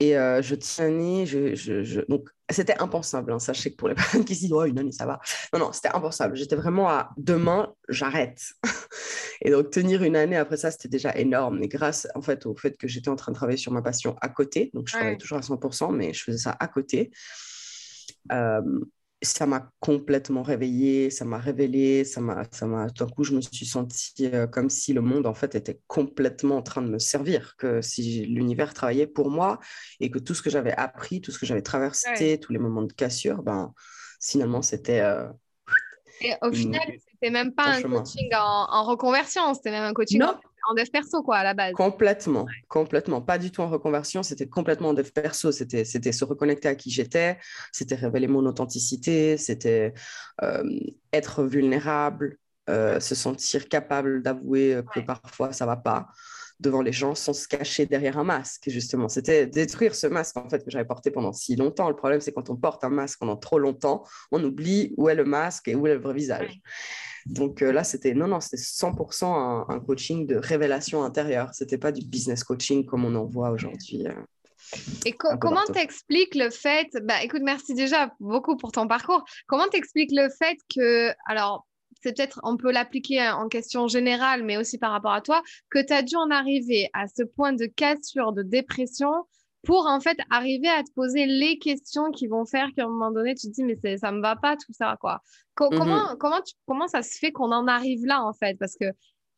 Et 0.00 0.16
euh, 0.16 0.42
je 0.42 0.54
tiens 0.54 0.88
une 0.88 0.94
année, 0.94 1.26
je, 1.26 1.54
je, 1.54 2.00
donc 2.08 2.28
c'était 2.50 2.78
impensable. 2.80 3.32
Hein. 3.32 3.38
Sachez 3.38 3.72
que 3.72 3.76
pour 3.76 3.88
les 3.88 3.94
personnes 3.96 4.24
qui 4.24 4.34
se 4.34 4.40
disent, 4.40 4.52
oh, 4.52 4.64
une 4.64 4.78
année, 4.78 4.92
ça 4.92 5.06
va. 5.06 5.20
Non, 5.52 5.58
non, 5.58 5.72
c'était 5.72 5.88
impensable. 5.88 6.36
J'étais 6.36 6.56
vraiment 6.56 6.88
à 6.88 7.10
demain, 7.16 7.74
j'arrête. 7.88 8.40
et 9.42 9.50
donc, 9.50 9.70
tenir 9.70 10.02
une 10.02 10.16
année 10.16 10.36
après 10.36 10.56
ça, 10.56 10.70
c'était 10.70 10.88
déjà 10.88 11.14
énorme. 11.16 11.62
Et 11.62 11.68
grâce, 11.68 12.06
en 12.14 12.22
fait, 12.22 12.46
au 12.46 12.54
fait 12.54 12.76
que 12.76 12.86
j'étais 12.86 13.08
en 13.08 13.16
train 13.16 13.32
de 13.32 13.36
travailler 13.36 13.58
sur 13.58 13.72
ma 13.72 13.82
passion 13.82 14.16
à 14.20 14.28
côté, 14.28 14.70
donc 14.72 14.86
je 14.86 14.92
travaillais 14.92 15.16
toujours 15.16 15.38
à 15.38 15.42
100%, 15.42 15.92
mais 15.92 16.12
je 16.12 16.22
faisais 16.22 16.38
ça 16.38 16.56
à 16.58 16.68
côté. 16.68 17.10
Euh, 18.32 18.60
ça 19.22 19.46
m'a 19.46 19.70
complètement 19.80 20.42
réveillée, 20.42 21.10
ça 21.10 21.24
m'a 21.24 21.38
révélé, 21.38 22.04
ça 22.04 22.20
m'a, 22.20 22.44
ça 22.52 22.66
m'a, 22.66 22.88
tout 22.90 23.04
d'un 23.04 23.10
coup, 23.10 23.24
je 23.24 23.34
me 23.34 23.40
suis 23.40 23.66
sentie 23.66 24.30
euh, 24.32 24.46
comme 24.46 24.70
si 24.70 24.92
le 24.92 25.00
monde, 25.00 25.26
en 25.26 25.34
fait, 25.34 25.54
était 25.54 25.80
complètement 25.88 26.58
en 26.58 26.62
train 26.62 26.82
de 26.82 26.88
me 26.88 26.98
servir, 26.98 27.56
que 27.56 27.82
si 27.82 28.26
l'univers 28.26 28.74
travaillait 28.74 29.08
pour 29.08 29.30
moi 29.30 29.58
et 30.00 30.10
que 30.10 30.18
tout 30.18 30.34
ce 30.34 30.42
que 30.42 30.50
j'avais 30.50 30.72
appris, 30.72 31.20
tout 31.20 31.32
ce 31.32 31.38
que 31.38 31.46
j'avais 31.46 31.62
traversé, 31.62 32.38
tous 32.38 32.52
les 32.52 32.58
moments 32.58 32.82
de 32.82 32.92
cassure, 32.92 33.42
ben, 33.42 33.72
finalement, 34.20 34.62
c'était... 34.62 35.00
Euh, 35.00 35.26
et 36.20 36.34
au 36.42 36.52
final, 36.52 36.82
c'était 37.10 37.30
même 37.30 37.54
pas 37.54 37.76
un, 37.76 37.82
coaching 37.82 38.30
en, 38.34 38.84
reconversion, 38.84 39.54
c'était 39.54 39.70
même 39.70 39.84
un 39.84 39.92
coaching 39.92 40.22
en 40.22 40.34
en 40.68 40.74
dev 40.74 40.88
perso, 40.90 41.22
quoi, 41.22 41.38
à 41.38 41.44
la 41.44 41.54
base. 41.54 41.72
Complètement, 41.72 42.46
complètement. 42.68 43.20
Pas 43.20 43.38
du 43.38 43.50
tout 43.50 43.62
en 43.62 43.68
reconversion, 43.68 44.22
c'était 44.22 44.48
complètement 44.48 44.90
en 44.90 44.94
dev 44.94 45.10
perso. 45.10 45.50
C'était, 45.52 45.84
c'était 45.84 46.12
se 46.12 46.24
reconnecter 46.24 46.68
à 46.68 46.74
qui 46.74 46.90
j'étais, 46.90 47.38
c'était 47.72 47.94
révéler 47.94 48.28
mon 48.28 48.44
authenticité, 48.46 49.36
c'était 49.36 49.94
euh, 50.42 50.62
être 51.12 51.44
vulnérable, 51.44 52.38
euh, 52.68 53.00
se 53.00 53.14
sentir 53.14 53.68
capable 53.68 54.22
d'avouer 54.22 54.82
que 54.92 55.00
parfois 55.00 55.52
ça 55.52 55.66
va 55.66 55.76
pas 55.76 56.08
devant 56.60 56.82
les 56.82 56.92
gens 56.92 57.14
sans 57.14 57.32
se 57.32 57.46
cacher 57.46 57.86
derrière 57.86 58.18
un 58.18 58.24
masque, 58.24 58.64
justement. 58.68 59.08
C'était 59.08 59.46
détruire 59.46 59.94
ce 59.94 60.06
masque, 60.06 60.36
en 60.36 60.48
fait, 60.48 60.64
que 60.64 60.70
j'avais 60.70 60.84
porté 60.84 61.10
pendant 61.10 61.32
si 61.32 61.56
longtemps. 61.56 61.88
Le 61.88 61.96
problème, 61.96 62.20
c'est 62.20 62.32
quand 62.32 62.50
on 62.50 62.56
porte 62.56 62.84
un 62.84 62.90
masque 62.90 63.18
pendant 63.20 63.36
trop 63.36 63.58
longtemps, 63.58 64.04
on 64.32 64.42
oublie 64.42 64.94
où 64.96 65.08
est 65.08 65.14
le 65.14 65.24
masque 65.24 65.68
et 65.68 65.74
où 65.74 65.86
est 65.86 65.94
le 65.94 66.00
vrai 66.00 66.14
visage. 66.14 66.60
Donc 67.26 67.62
euh, 67.62 67.72
là, 67.72 67.84
c'était 67.84 68.14
non, 68.14 68.26
non, 68.26 68.40
c'était 68.40 68.56
100% 68.56 69.70
un, 69.70 69.80
coaching 69.80 70.26
de 70.26 70.36
révélation 70.36 71.04
intérieure. 71.04 71.50
C'était 71.52 71.78
pas 71.78 71.92
du 71.92 72.04
business 72.04 72.42
coaching 72.42 72.86
comme 72.86 73.04
on 73.04 73.14
en 73.14 73.24
voit 73.24 73.50
aujourd'hui. 73.50 74.06
Euh, 74.06 74.12
et 75.06 75.12
comment 75.12 75.64
t'expliques 75.72 76.34
le 76.34 76.50
fait, 76.50 76.88
bah 77.02 77.22
écoute, 77.22 77.40
merci 77.42 77.74
déjà 77.74 78.12
beaucoup 78.20 78.56
pour 78.56 78.72
ton 78.72 78.86
parcours. 78.86 79.24
Comment 79.46 79.68
t'expliques 79.68 80.12
le 80.12 80.28
fait 80.28 80.58
que, 80.74 81.10
alors 81.26 81.66
c'est 82.00 82.16
peut-être, 82.16 82.40
on 82.42 82.56
peut 82.56 82.70
l'appliquer 82.72 83.28
en 83.28 83.48
question 83.48 83.88
générale, 83.88 84.44
mais 84.44 84.56
aussi 84.56 84.78
par 84.78 84.92
rapport 84.92 85.12
à 85.12 85.20
toi, 85.20 85.42
que 85.70 85.84
tu 85.84 85.92
as 85.92 86.02
dû 86.02 86.16
en 86.16 86.30
arriver 86.30 86.88
à 86.92 87.06
ce 87.08 87.22
point 87.22 87.52
de 87.52 87.66
cassure, 87.66 88.32
de 88.32 88.42
dépression, 88.42 89.12
pour 89.64 89.86
en 89.86 90.00
fait 90.00 90.18
arriver 90.30 90.68
à 90.68 90.82
te 90.82 90.90
poser 90.94 91.26
les 91.26 91.58
questions 91.58 92.10
qui 92.10 92.26
vont 92.26 92.44
faire 92.44 92.68
qu'à 92.74 92.84
un 92.84 92.88
moment 92.88 93.10
donné, 93.10 93.34
tu 93.34 93.48
te 93.48 93.52
dis, 93.52 93.64
mais 93.64 93.96
ça 93.98 94.12
me 94.12 94.20
va 94.20 94.36
pas 94.36 94.56
tout 94.56 94.72
ça, 94.72 94.96
quoi. 95.00 95.16
Mmh 95.60 95.68
comment, 95.76 96.16
comment, 96.18 96.40
comment 96.66 96.86
ça 96.86 97.02
se 97.02 97.18
fait 97.18 97.32
qu'on 97.32 97.50
en 97.50 97.66
arrive 97.66 98.06
là, 98.06 98.22
en 98.22 98.32
fait? 98.32 98.56
Parce 98.58 98.76
que 98.76 98.86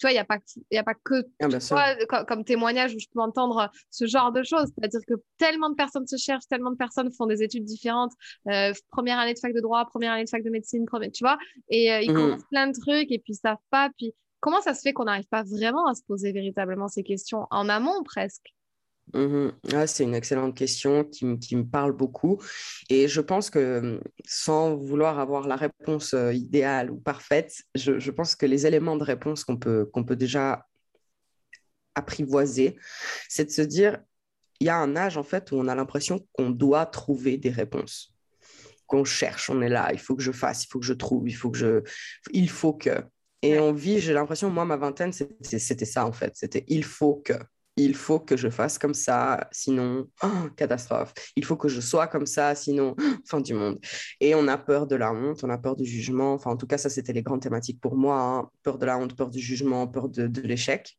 tu 0.00 0.06
vois, 0.06 0.12
il 0.12 0.14
n'y 0.14 0.20
a, 0.20 0.24
pas, 0.24 0.38
y 0.70 0.78
a 0.78 0.82
pas 0.82 0.94
que 0.94 1.26
ah, 1.42 2.24
comme, 2.24 2.42
témoignage 2.42 2.94
où 2.94 2.98
je 2.98 3.06
peux 3.12 3.20
entendre 3.20 3.70
ce 3.90 4.06
genre 4.06 4.32
de 4.32 4.42
choses. 4.42 4.72
C'est-à-dire 4.74 5.00
que 5.06 5.12
tellement 5.36 5.68
de 5.68 5.74
personnes 5.74 6.06
se 6.06 6.16
cherchent, 6.16 6.48
tellement 6.48 6.70
de 6.70 6.76
personnes 6.76 7.12
font 7.12 7.26
des 7.26 7.42
études 7.42 7.64
différentes. 7.64 8.12
Euh, 8.48 8.72
première 8.90 9.18
année 9.18 9.34
de 9.34 9.38
fac 9.38 9.52
de 9.52 9.60
droit, 9.60 9.84
première 9.84 10.12
année 10.12 10.24
de 10.24 10.30
fac 10.30 10.42
de 10.42 10.48
médecine, 10.48 10.86
tu 11.12 11.22
vois, 11.22 11.36
et 11.68 11.92
euh, 11.92 12.00
ils 12.00 12.12
mmh 12.12 12.14
commencent 12.14 12.48
plein 12.50 12.66
de 12.68 12.78
trucs 12.80 13.12
et 13.12 13.18
puis 13.18 13.34
ils 13.34 13.34
savent 13.34 13.58
pas. 13.70 13.90
Puis 13.98 14.14
comment 14.40 14.62
ça 14.62 14.72
se 14.72 14.80
fait 14.80 14.94
qu'on 14.94 15.04
n'arrive 15.04 15.28
pas 15.28 15.42
vraiment 15.42 15.86
à 15.86 15.94
se 15.94 16.02
poser 16.02 16.32
véritablement 16.32 16.88
ces 16.88 17.02
questions 17.02 17.46
en 17.50 17.68
amont 17.68 18.02
presque? 18.02 18.54
Mmh 19.14 19.50
ah, 19.72 19.86
c'est 19.86 20.04
une 20.04 20.14
excellente 20.14 20.56
question 20.56 21.04
qui, 21.04 21.24
me 21.26 21.64
parle 21.64 21.92
beaucoup. 21.92 22.40
Et 22.88 23.08
je 23.08 23.20
pense 23.20 23.50
que 23.50 24.00
sans 24.24 24.76
vouloir 24.76 25.18
avoir 25.18 25.48
la 25.48 25.56
réponse 25.56 26.14
euh, 26.14 26.32
idéale 26.32 26.90
ou 26.90 26.96
parfaite, 26.96 27.62
je, 27.74 28.10
pense 28.10 28.36
que 28.36 28.46
les 28.46 28.66
éléments 28.66 28.96
de 28.96 29.04
réponse 29.04 29.44
qu'on 29.44 29.56
peut, 29.56 29.86
qu'on 29.86 30.04
peut 30.04 30.16
déjà 30.16 30.66
apprivoiser, 31.94 32.76
c'est 33.28 33.46
de 33.46 33.50
se 33.50 33.62
dire, 33.62 33.98
il 34.60 34.66
y 34.66 34.70
a 34.70 34.76
un 34.76 34.96
âge 34.96 35.16
en 35.16 35.24
fait 35.24 35.50
où 35.52 35.56
on 35.56 35.68
a 35.68 35.74
l'impression 35.74 36.26
qu'on 36.32 36.50
doit 36.50 36.86
trouver 36.86 37.36
des 37.36 37.50
réponses, 37.50 38.14
qu'on 38.86 39.04
cherche, 39.04 39.50
on 39.50 39.60
est 39.60 39.68
là, 39.68 39.90
il 39.92 39.98
faut 39.98 40.14
que 40.14 40.22
je 40.22 40.32
fasse, 40.32 40.64
il 40.64 40.68
faut 40.68 40.78
que 40.78 40.86
je 40.86 40.92
trouve, 40.92 41.28
il 41.28 41.34
faut 41.34 41.50
que 41.50 41.58
je... 41.58 41.82
Il 42.32 42.50
faut 42.50 42.74
que... 42.74 43.04
Et 43.42 43.58
on 43.58 43.72
vit, 43.72 44.00
j'ai 44.00 44.12
l'impression, 44.12 44.50
moi, 44.50 44.64
ma 44.66 44.76
vingtaine, 44.76 45.12
c'était 45.12 45.84
ça 45.86 46.06
en 46.06 46.12
fait. 46.12 46.32
C'était 46.36 46.64
il 46.68 46.84
faut 46.84 47.16
que 47.24 47.32
il 47.84 47.94
faut 47.94 48.20
que 48.20 48.36
je 48.36 48.48
fasse 48.48 48.78
comme 48.78 48.94
ça, 48.94 49.48
sinon, 49.52 50.08
oh, 50.22 50.48
catastrophe. 50.56 51.12
Il 51.36 51.44
faut 51.44 51.56
que 51.56 51.68
je 51.68 51.80
sois 51.80 52.06
comme 52.06 52.26
ça, 52.26 52.54
sinon, 52.54 52.96
fin 53.26 53.40
du 53.40 53.54
monde. 53.54 53.78
Et 54.20 54.34
on 54.34 54.48
a 54.48 54.58
peur 54.58 54.86
de 54.86 54.96
la 54.96 55.12
honte, 55.12 55.42
on 55.44 55.50
a 55.50 55.58
peur 55.58 55.76
du 55.76 55.84
jugement. 55.84 56.34
Enfin, 56.34 56.50
en 56.50 56.56
tout 56.56 56.66
cas, 56.66 56.78
ça, 56.78 56.88
c'était 56.88 57.12
les 57.12 57.22
grandes 57.22 57.42
thématiques 57.42 57.80
pour 57.80 57.96
moi. 57.96 58.20
Hein. 58.20 58.50
Peur 58.62 58.78
de 58.78 58.86
la 58.86 58.98
honte, 58.98 59.16
peur 59.16 59.30
du 59.30 59.40
jugement, 59.40 59.86
peur 59.86 60.08
de, 60.08 60.40
l'échec. 60.42 60.98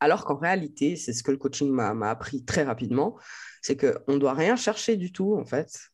Alors 0.00 0.24
qu'en 0.24 0.36
réalité, 0.36 0.96
c'est 0.96 1.12
ce 1.12 1.22
que 1.22 1.32
le 1.32 1.38
coaching 1.38 1.70
m'a 1.70 2.10
appris 2.10 2.44
très 2.44 2.62
rapidement, 2.62 3.18
c'est 3.62 3.76
qu'on 3.76 4.14
ne 4.14 4.18
doit 4.18 4.34
rien 4.34 4.54
chercher 4.54 4.96
du 4.96 5.10
tout, 5.10 5.34
en 5.34 5.44
fait, 5.44 5.90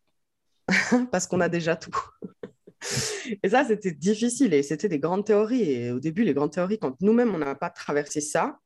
parce 1.11 1.27
qu'on 1.27 1.41
a 1.41 1.49
déjà 1.49 1.77
tout. 1.77 1.97
et 3.43 3.49
ça, 3.49 3.65
c'était 3.65 3.93
difficile 3.93 4.53
et 4.53 4.63
c'était 4.63 4.89
des 4.89 4.99
grandes 4.99 5.25
théories. 5.25 5.63
Et 5.63 5.91
au 5.91 6.01
début, 6.01 6.25
les 6.25 6.35
grandes 6.35 6.53
théories, 6.53 6.79
quand 6.79 7.01
nous-mêmes, 7.01 7.35
on 7.35 7.39
n'a 7.39 7.55
pas 7.55 7.71
traversé 7.71 8.21
ça, 8.21 8.59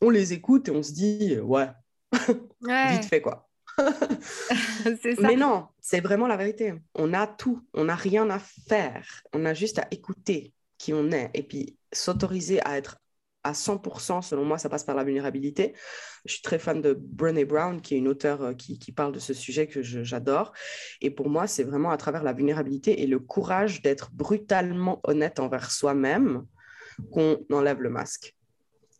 on 0.00 0.10
les 0.10 0.32
écoute 0.32 0.68
et 0.68 0.70
on 0.70 0.82
se 0.82 0.92
dit, 0.92 1.38
ouais, 1.40 1.68
vite 2.62 3.04
fait 3.04 3.20
quoi. 3.20 3.48
Mais 5.20 5.36
non, 5.36 5.68
c'est 5.80 6.00
vraiment 6.00 6.26
la 6.26 6.36
vérité. 6.36 6.74
On 6.94 7.14
a 7.14 7.26
tout, 7.26 7.64
on 7.74 7.84
n'a 7.84 7.94
rien 7.94 8.28
à 8.30 8.38
faire. 8.38 9.22
On 9.32 9.44
a 9.44 9.54
juste 9.54 9.78
à 9.78 9.86
écouter 9.90 10.52
qui 10.78 10.92
on 10.92 11.10
est 11.10 11.30
et 11.34 11.42
puis 11.42 11.76
s'autoriser 11.92 12.60
à 12.66 12.76
être 12.76 12.98
à 13.44 13.52
100%, 13.52 14.22
selon 14.22 14.44
moi, 14.44 14.58
ça 14.58 14.68
passe 14.68 14.84
par 14.84 14.96
la 14.96 15.04
vulnérabilité. 15.04 15.74
Je 16.24 16.34
suis 16.34 16.42
très 16.42 16.58
fan 16.58 16.82
de 16.82 16.92
Brené 16.92 17.44
Brown, 17.44 17.80
qui 17.80 17.94
est 17.94 17.98
une 17.98 18.08
auteure 18.08 18.42
euh, 18.42 18.52
qui, 18.52 18.78
qui 18.78 18.92
parle 18.92 19.12
de 19.12 19.18
ce 19.18 19.32
sujet 19.32 19.68
que 19.68 19.80
j'adore. 19.80 20.52
Et 21.00 21.10
pour 21.10 21.30
moi, 21.30 21.46
c'est 21.46 21.64
vraiment 21.64 21.90
à 21.90 21.96
travers 21.96 22.22
la 22.22 22.32
vulnérabilité 22.32 23.02
et 23.02 23.06
le 23.06 23.20
courage 23.20 23.80
d'être 23.80 24.10
brutalement 24.12 25.00
honnête 25.04 25.38
envers 25.38 25.70
soi-même 25.70 26.44
qu'on 27.12 27.38
enlève 27.50 27.80
le 27.80 27.90
masque. 27.90 28.34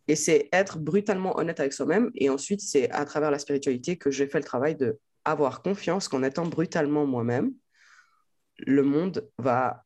Et 0.09 0.17
c'est 0.17 0.49
être 0.53 0.79
brutalement 0.79 1.37
honnête 1.39 1.61
avec 1.61 1.73
soi-même. 1.73 2.11
Et 2.15 2.31
ensuite, 2.31 2.61
c'est 2.61 2.91
à 2.91 3.05
travers 3.05 3.31
la 3.31 3.39
spiritualité 3.39 3.97
que 3.97 4.11
j'ai 4.11 4.27
fait 4.27 4.39
le 4.39 4.45
travail 4.45 4.75
de 4.75 4.99
avoir 5.25 5.63
confiance 5.63 6.09
qu'en 6.09 6.23
étant 6.23 6.47
brutalement 6.47 7.07
moi-même, 7.07 7.53
le 8.59 8.83
monde 8.83 9.29
va 9.39 9.85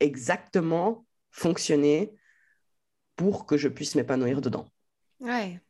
exactement 0.00 1.06
fonctionner 1.30 2.12
pour 3.16 3.46
que 3.46 3.56
je 3.56 3.68
puisse 3.68 3.94
m'épanouir 3.94 4.40
dedans. 4.40 4.68
Ouais. 5.20 5.60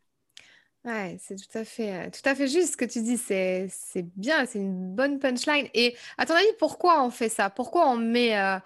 Ouais, 0.84 1.18
c'est 1.20 1.36
tout 1.36 1.58
à 1.58 1.64
fait, 1.64 2.10
tout 2.10 2.26
à 2.26 2.34
fait 2.34 2.48
juste 2.48 2.72
ce 2.72 2.76
que 2.76 2.84
tu 2.84 3.02
dis. 3.02 3.18
C'est, 3.18 3.68
c'est 3.70 4.02
bien, 4.16 4.46
c'est 4.46 4.58
une 4.58 4.94
bonne 4.94 5.18
punchline. 5.18 5.68
Et 5.74 5.96
à 6.16 6.24
ton 6.24 6.34
avis, 6.34 6.46
pourquoi 6.58 7.04
on 7.04 7.10
fait 7.10 7.28
ça? 7.28 7.50
Pourquoi 7.50 7.88
on 7.88 7.96
met 7.96 8.38
euh, 8.38 8.58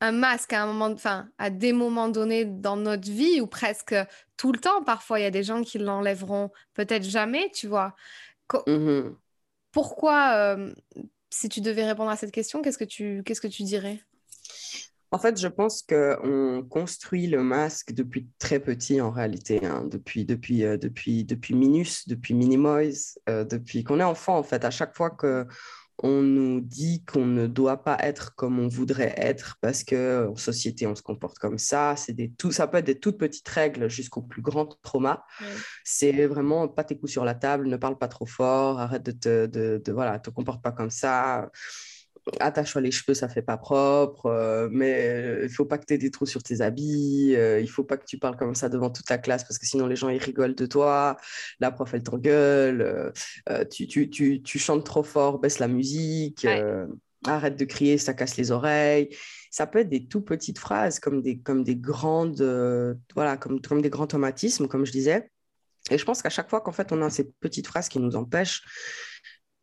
un 0.00 0.12
masque 0.12 0.52
à 0.52 0.62
un 0.62 0.66
moment, 0.66 0.92
enfin, 0.92 1.28
à 1.38 1.50
des 1.50 1.72
moments 1.72 2.08
donnés 2.08 2.44
dans 2.44 2.76
notre 2.76 3.10
vie 3.10 3.40
ou 3.40 3.46
presque 3.46 3.94
tout 4.36 4.52
le 4.52 4.58
temps. 4.58 4.82
Parfois, 4.84 5.18
il 5.18 5.22
y 5.22 5.26
a 5.26 5.30
des 5.30 5.42
gens 5.42 5.62
qui 5.62 5.78
l'enlèveront 5.78 6.50
peut-être 6.74 7.04
jamais, 7.04 7.50
tu 7.52 7.66
vois. 7.66 7.94
Mm-hmm. 8.52 9.14
Pourquoi, 9.72 10.32
euh, 10.34 10.72
si 11.30 11.48
tu 11.48 11.60
devais 11.60 11.84
répondre 11.84 12.10
à 12.10 12.16
cette 12.16 12.32
question, 12.32 12.62
qu'est-ce 12.62 12.78
que 12.78 12.84
tu, 12.84 13.22
qu'est-ce 13.24 13.40
que 13.40 13.48
tu 13.48 13.62
dirais? 13.64 14.00
En 15.10 15.18
fait, 15.18 15.40
je 15.40 15.48
pense 15.48 15.82
qu'on 15.82 16.66
construit 16.68 17.28
le 17.28 17.42
masque 17.42 17.92
depuis 17.92 18.28
très 18.38 18.60
petit 18.60 19.00
en 19.00 19.10
réalité, 19.10 19.64
hein. 19.64 19.84
depuis, 19.90 20.26
depuis, 20.26 20.64
euh, 20.64 20.76
depuis, 20.76 21.24
depuis 21.24 21.54
Minus, 21.54 22.06
depuis 22.08 22.34
Minimoise, 22.34 23.18
euh, 23.28 23.44
depuis 23.44 23.84
qu'on 23.84 24.00
est 24.00 24.04
enfant 24.04 24.36
en 24.36 24.42
fait. 24.42 24.66
À 24.66 24.70
chaque 24.70 24.94
fois 24.94 25.08
que 25.08 25.46
on 26.02 26.22
nous 26.22 26.60
dit 26.60 27.04
qu'on 27.04 27.26
ne 27.26 27.46
doit 27.46 27.82
pas 27.82 27.96
être 28.00 28.34
comme 28.36 28.58
on 28.58 28.68
voudrait 28.68 29.14
être 29.16 29.56
parce 29.60 29.82
que 29.84 30.28
en 30.28 30.36
société 30.36 30.86
on 30.86 30.94
se 30.94 31.02
comporte 31.02 31.38
comme 31.38 31.58
ça. 31.58 31.94
C'est 31.96 32.12
des 32.12 32.30
tout, 32.32 32.52
ça 32.52 32.66
peut 32.66 32.78
être 32.78 32.86
des 32.86 32.98
toutes 32.98 33.18
petites 33.18 33.48
règles 33.48 33.88
jusqu'au 33.88 34.22
plus 34.22 34.42
grand 34.42 34.66
trauma. 34.82 35.24
C'est 35.84 36.26
vraiment 36.26 36.68
pas 36.68 36.84
tes 36.84 36.98
coups 36.98 37.12
sur 37.12 37.24
la 37.24 37.34
table, 37.34 37.68
ne 37.68 37.76
parle 37.76 37.98
pas 37.98 38.08
trop 38.08 38.26
fort, 38.26 38.78
arrête 38.80 39.02
de 39.02 39.12
te, 39.12 39.46
de, 39.46 39.82
de 39.84 39.92
voilà, 39.92 40.18
te 40.18 40.30
comporte 40.30 40.62
pas 40.62 40.72
comme 40.72 40.90
ça 40.90 41.50
attache-toi 42.40 42.80
les 42.82 42.90
cheveux, 42.90 43.14
ça 43.14 43.28
fait 43.28 43.42
pas 43.42 43.56
propre, 43.56 44.26
euh, 44.26 44.68
mais 44.70 45.08
euh, 45.08 45.44
il 45.44 45.50
faut 45.50 45.64
pas 45.64 45.78
que 45.78 45.84
tu 45.86 45.94
aies 45.94 45.98
des 45.98 46.10
trous 46.10 46.26
sur 46.26 46.42
tes 46.42 46.60
habits, 46.60 47.34
euh, 47.36 47.60
il 47.60 47.68
faut 47.68 47.84
pas 47.84 47.96
que 47.96 48.04
tu 48.04 48.18
parles 48.18 48.36
comme 48.36 48.54
ça 48.54 48.68
devant 48.68 48.90
toute 48.90 49.08
la 49.10 49.18
classe 49.18 49.44
parce 49.44 49.58
que 49.58 49.66
sinon 49.66 49.86
les 49.86 49.96
gens 49.96 50.08
ils 50.08 50.22
rigolent 50.22 50.54
de 50.54 50.66
toi, 50.66 51.16
la 51.60 51.70
prof 51.70 51.92
elle 51.94 52.02
t'engueule, 52.02 53.12
tu, 53.70 53.86
tu, 53.86 54.10
tu, 54.10 54.42
tu, 54.42 54.58
chantes 54.58 54.84
trop 54.84 55.02
fort, 55.02 55.38
baisse 55.38 55.58
la 55.58 55.68
musique, 55.68 56.46
arrête 57.26 57.56
de 57.56 57.64
crier, 57.64 57.98
ça 57.98 58.14
casse 58.14 58.36
les 58.36 58.50
oreilles. 58.50 59.08
Ça 59.50 59.66
peut 59.66 59.80
être 59.80 59.88
des 59.88 60.06
tout 60.06 60.20
petites 60.20 60.58
phrases 60.58 61.00
comme 61.00 61.22
des, 61.22 61.38
comme 61.38 61.64
des 61.64 61.76
grandes, 61.76 62.42
voilà, 63.14 63.36
comme, 63.36 63.60
comme 63.60 63.82
des 63.82 63.90
grands 63.90 64.04
automatismes, 64.04 64.68
comme 64.68 64.84
je 64.84 64.92
disais. 64.92 65.30
Et 65.90 65.98
je 65.98 66.04
pense 66.04 66.22
qu'à 66.22 66.30
chaque 66.30 66.50
fois 66.50 66.60
qu'en 66.60 66.72
fait 66.72 66.92
on 66.92 67.02
a 67.02 67.10
ces 67.10 67.30
petites 67.40 67.66
phrases 67.66 67.88
qui 67.88 67.98
nous 67.98 68.16
empêchent 68.16 68.62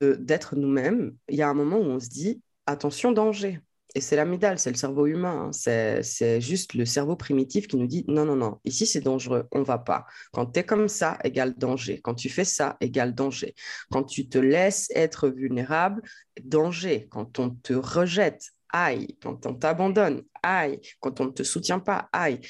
d'être 0.01 0.55
nous-mêmes, 0.55 1.15
il 1.29 1.35
y 1.35 1.41
a 1.41 1.49
un 1.49 1.53
moment 1.53 1.77
où 1.77 1.85
on 1.85 1.99
se 1.99 2.09
dit 2.09 2.41
attention, 2.65 3.11
danger. 3.11 3.59
Et 3.97 4.01
c'est 4.01 4.17
l'amidale, 4.17 4.59
c'est 4.59 4.71
le 4.71 4.75
cerveau 4.75 5.07
humain. 5.07 5.47
Hein. 5.47 5.51
C'est 5.53 6.41
juste 6.41 6.73
le 6.73 6.85
cerveau 6.85 7.15
primitif 7.15 7.67
qui 7.67 7.77
nous 7.77 7.87
dit 7.87 8.03
non, 8.09 8.25
non, 8.25 8.35
non, 8.35 8.59
ici 8.65 8.85
c'est 8.85 8.99
dangereux, 8.99 9.47
on 9.53 9.63
va 9.63 9.77
pas. 9.77 10.05
Quand 10.33 10.47
tu 10.47 10.59
es 10.59 10.63
comme 10.63 10.89
ça, 10.89 11.17
égale 11.23 11.53
danger. 11.55 12.01
Quand 12.01 12.13
tu 12.13 12.29
fais 12.29 12.43
ça, 12.43 12.75
égale 12.81 13.15
danger. 13.15 13.55
Quand 13.89 14.03
tu 14.03 14.27
te 14.27 14.37
laisses 14.37 14.89
être 14.93 15.29
vulnérable, 15.29 16.01
danger. 16.43 17.07
Quand 17.09 17.39
on 17.39 17.51
te 17.51 17.71
rejette, 17.71 18.49
aïe. 18.69 19.17
Quand 19.21 19.45
on 19.45 19.53
t'abandonne, 19.53 20.23
aïe. 20.43 20.81
Quand 20.99 21.21
on 21.21 21.25
ne 21.25 21.31
te 21.31 21.43
soutient 21.43 21.79
pas, 21.79 22.09
aïe. 22.11 22.41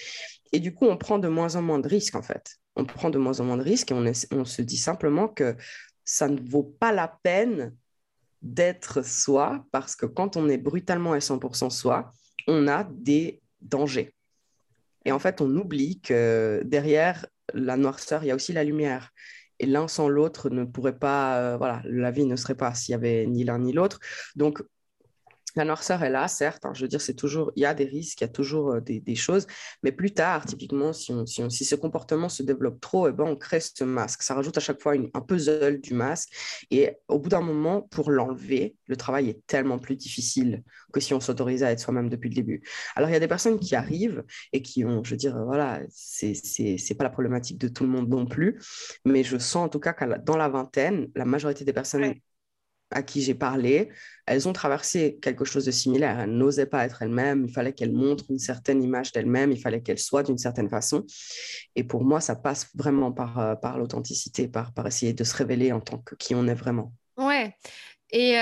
Et 0.52 0.60
du 0.60 0.74
coup, 0.74 0.86
on 0.86 0.98
prend 0.98 1.20
de 1.20 1.28
moins 1.28 1.56
en 1.56 1.62
moins 1.62 1.80
de 1.80 1.88
risques 1.88 2.16
en 2.16 2.24
fait. 2.24 2.58
On 2.76 2.86
prend 2.86 3.12
de 3.12 3.20
moins 3.20 3.40
en 3.40 3.46
moins 3.46 3.58
de 3.58 3.64
risques 3.64 3.92
et 3.92 3.94
on, 3.94 4.04
on 4.32 4.46
se 4.46 4.62
dit 4.64 4.78
simplement 4.78 5.28
que 5.28 5.56
ça 6.04 6.28
ne 6.28 6.40
vaut 6.50 6.76
pas 6.80 6.92
la 6.92 7.08
peine 7.22 7.76
d'être 8.46 9.04
soi, 9.04 9.66
parce 9.72 9.96
que 9.96 10.06
quand 10.06 10.38
on 10.38 10.48
est 10.48 10.60
brutalement 10.60 11.14
à 11.14 11.18
100% 11.18 11.72
soi, 11.72 12.12
on 12.48 12.68
a 12.68 12.84
des 12.84 13.42
dangers. 13.60 14.14
Et 15.04 15.12
en 15.12 15.20
fait, 15.20 15.42
on 15.42 15.50
oublie 15.58 16.00
que 16.00 16.62
derrière 16.64 17.26
la 17.54 17.76
noirceur, 17.76 18.24
il 18.24 18.28
y 18.28 18.32
a 18.32 18.36
aussi 18.36 18.54
la 18.54 18.64
lumière. 18.64 19.12
Et 19.60 19.66
l'un 19.66 19.88
sans 19.88 20.10
l'autre 20.10 20.50
ne 20.50 20.64
pourrait 20.64 21.00
pas, 21.00 21.38
euh, 21.38 21.58
voilà, 21.58 21.82
la 21.86 22.12
vie 22.12 22.26
ne 22.26 22.36
serait 22.36 22.56
pas 22.56 22.74
s'il 22.76 22.92
y 22.92 22.96
avait 22.96 23.26
ni 23.26 23.44
l'un 23.44 23.60
ni 23.60 23.74
l'autre. 23.74 24.00
Donc, 24.36 24.62
la 25.56 25.66
noirceur 25.66 26.04
est 26.04 26.10
là, 26.10 26.28
certes. 26.28 26.66
Hein, 26.66 26.74
je 26.74 26.82
veux 26.82 26.88
dire, 26.88 27.02
c'est 27.02 27.14
toujours, 27.14 27.52
il 27.56 27.62
y 27.62 27.66
a 27.66 27.74
des 27.74 27.86
risques, 27.86 28.22
il 28.22 28.24
y 28.24 28.26
a 28.26 28.30
toujours 28.30 28.74
euh, 28.74 28.82
des, 28.82 29.16
choses. 29.16 29.48
Mais 29.84 29.92
plus 29.92 30.12
tard, 30.12 30.46
typiquement, 30.46 30.92
si, 30.94 31.14
si, 31.26 31.66
ce 31.66 31.76
comportement 31.76 32.30
se 32.30 32.44
développe 32.44 32.82
trop, 32.82 33.08
eh 33.08 33.12
ben, 33.12 33.24
on 33.24 33.36
crée 33.36 33.60
ce 33.60 33.84
masque. 33.84 34.24
Ça 34.24 34.34
rajoute 34.34 34.58
à 34.58 34.60
chaque 34.60 34.82
fois 34.82 34.94
un 34.94 35.22
puzzle 35.22 35.80
du 35.80 35.94
masque. 35.94 36.30
Et 36.72 36.98
au 37.08 37.20
bout 37.20 37.30
d'un 37.30 37.42
moment, 37.42 37.82
pour 37.82 38.12
l'enlever, 38.12 38.76
le 38.88 38.98
travail 38.98 39.30
est 39.30 39.46
tellement 39.48 39.80
plus 39.80 39.96
difficile 39.96 40.64
que 40.92 41.00
si 41.00 41.14
on 41.14 41.20
s'autorisait 41.20 41.66
à 41.66 41.72
être 41.72 41.80
soi-même 41.80 42.10
depuis 42.10 42.30
le 42.30 42.36
début. 42.36 42.62
Alors, 42.96 43.10
il 43.10 43.14
y 43.14 43.16
a 43.16 43.20
des 43.20 43.28
personnes 43.28 43.60
qui 43.60 43.76
arrivent 43.76 44.24
et 44.52 44.62
qui 44.62 44.84
ont, 44.84 45.04
je 45.04 45.12
veux 45.12 45.18
dire, 45.18 45.38
voilà, 45.46 45.82
c'est 45.90 46.34
n'est 46.60 46.96
pas 46.98 47.04
la 47.04 47.10
problématique 47.10 47.58
de 47.58 47.68
tout 47.68 47.84
le 47.84 47.90
monde 47.90 48.10
non 48.10 48.26
plus. 48.26 48.60
Mais 49.06 49.24
je 49.24 49.38
sens 49.38 49.66
en 49.66 49.70
tout 49.70 49.80
cas 49.80 49.94
que 49.94 50.06
dans 50.20 50.38
la 50.38 50.50
vingtaine, 50.50 51.10
la 51.16 51.26
majorité 51.26 51.64
des 51.64 51.74
personnes 51.74 52.16
à 52.92 53.04
qui 53.04 53.22
j'ai 53.22 53.34
parlé, 53.34 53.90
elles 54.26 54.48
ont 54.48 54.54
traversé 54.54 55.18
quelque 55.22 55.46
chose 55.46 55.66
de 55.66 55.72
similaire. 55.72 56.20
Elles 56.20 56.32
n'osaient 56.32 56.66
pas 56.66 56.86
être 56.86 57.02
elles-mêmes, 57.02 57.46
il 57.46 57.52
fallait 57.52 57.74
qu'elles 57.74 57.92
montrent 57.92 58.26
une 58.30 58.40
certaine 58.40 58.84
image 58.84 59.12
d'elles-mêmes, 59.12 59.52
il 59.52 59.60
fallait 59.60 59.82
qu'elles 59.82 60.00
soient 60.00 60.24
d'une 60.24 60.38
certaine 60.38 60.70
façon. 60.70 61.06
Et 61.76 61.84
pour 61.84 62.04
moi, 62.04 62.22
ça 62.22 62.36
passe 62.36 62.70
vraiment 62.76 63.12
par, 63.12 63.40
euh, 63.40 63.56
par 63.56 63.78
l'authenticité, 63.78 64.48
par, 64.48 64.74
par 64.74 64.88
essayer 64.88 65.14
de 65.14 65.24
se 65.24 65.36
révéler 65.36 65.72
en 65.72 65.80
tant 65.80 65.98
que 65.98 66.16
qui 66.16 66.36
on 66.36 66.48
est 66.48 66.56
vraiment. 66.56 66.94
Ouais, 67.18 67.56
et 68.18 68.38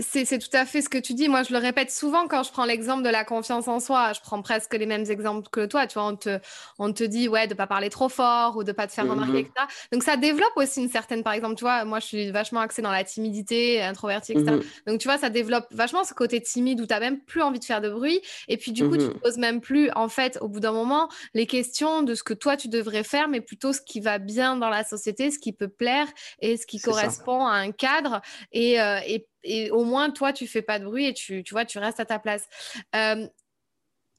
c'est 0.00 0.38
tout 0.38 0.54
à 0.56 0.64
fait 0.64 0.82
ce 0.82 0.88
que 0.88 0.98
tu 0.98 1.14
dis. 1.14 1.28
Moi, 1.28 1.42
je 1.42 1.52
le 1.52 1.58
répète 1.58 1.90
souvent 1.90 2.28
quand 2.28 2.42
je 2.42 2.52
prends 2.52 2.64
l'exemple 2.64 3.02
de 3.02 3.08
la 3.08 3.24
confiance 3.24 3.68
en 3.68 3.80
soi. 3.80 4.12
Je 4.12 4.20
prends 4.20 4.40
presque 4.42 4.74
les 4.74 4.86
mêmes 4.86 5.04
exemples 5.10 5.48
que 5.50 5.66
toi. 5.66 5.86
Tu 5.86 5.94
vois, 5.94 6.06
on 6.06 6.16
te, 6.16 6.38
on 6.78 6.92
te 6.92 7.04
dit 7.04 7.28
ouais, 7.28 7.46
de 7.46 7.54
pas 7.54 7.66
parler 7.66 7.90
trop 7.90 8.08
fort 8.08 8.56
ou 8.56 8.64
de 8.64 8.72
pas 8.72 8.86
te 8.86 8.92
faire 8.92 9.08
remarquer, 9.08 9.32
mmh 9.32 9.38
etc. 9.38 9.52
Donc, 9.92 10.02
ça 10.02 10.16
développe 10.16 10.52
aussi 10.56 10.80
une 10.80 10.88
certaine, 10.88 11.22
par 11.22 11.32
exemple, 11.32 11.56
tu 11.56 11.64
vois, 11.64 11.84
moi, 11.84 12.00
je 12.00 12.06
suis 12.06 12.30
vachement 12.30 12.60
axée 12.60 12.82
dans 12.82 12.92
la 12.92 13.04
timidité, 13.04 13.82
introvertie, 13.82 14.32
etc. 14.32 14.52
Mmh 14.52 14.60
Donc, 14.86 15.00
tu 15.00 15.08
vois, 15.08 15.18
ça 15.18 15.30
développe 15.30 15.66
vachement 15.70 16.04
ce 16.04 16.14
côté 16.14 16.40
timide 16.40 16.80
où 16.80 16.86
tu 16.86 16.92
n'as 16.92 17.00
même 17.00 17.20
plus 17.20 17.42
envie 17.42 17.58
de 17.58 17.64
faire 17.64 17.80
de 17.80 17.90
bruit. 17.90 18.20
Et 18.48 18.56
puis, 18.56 18.72
du 18.72 18.88
coup, 18.88 18.96
tu 18.96 19.04
ne 19.04 19.08
mmh 19.08 19.20
poses 19.20 19.38
même 19.38 19.60
plus, 19.60 19.90
en 19.94 20.08
fait, 20.08 20.38
au 20.40 20.48
bout 20.48 20.60
d'un 20.60 20.72
moment, 20.72 21.08
les 21.34 21.46
questions 21.46 22.02
de 22.02 22.14
ce 22.14 22.22
que 22.22 22.34
toi, 22.34 22.56
tu 22.56 22.68
devrais 22.68 23.04
faire, 23.04 23.28
mais 23.28 23.40
plutôt 23.40 23.72
ce 23.72 23.80
qui 23.80 24.00
va 24.00 24.18
bien 24.18 24.56
dans 24.56 24.68
la 24.68 24.84
société, 24.84 25.30
ce 25.30 25.38
qui 25.38 25.52
peut 25.52 25.68
plaire 25.68 26.06
et 26.40 26.56
ce 26.56 26.66
qui 26.66 26.80
correspond 26.80 27.46
à 27.46 27.54
un 27.54 27.72
cadre. 27.72 28.20
Euh, 28.54 29.00
et, 29.06 29.28
et, 29.42 29.70
au 29.70 29.84
moins, 29.84 30.10
toi, 30.10 30.32
tu 30.32 30.46
fais 30.46 30.62
pas 30.62 30.78
de 30.78 30.84
bruit 30.84 31.06
et 31.06 31.14
tu, 31.14 31.42
tu 31.42 31.54
vois, 31.54 31.64
tu 31.64 31.78
restes 31.78 32.00
à 32.00 32.04
ta 32.04 32.18
place. 32.18 32.46
Euh, 32.94 33.26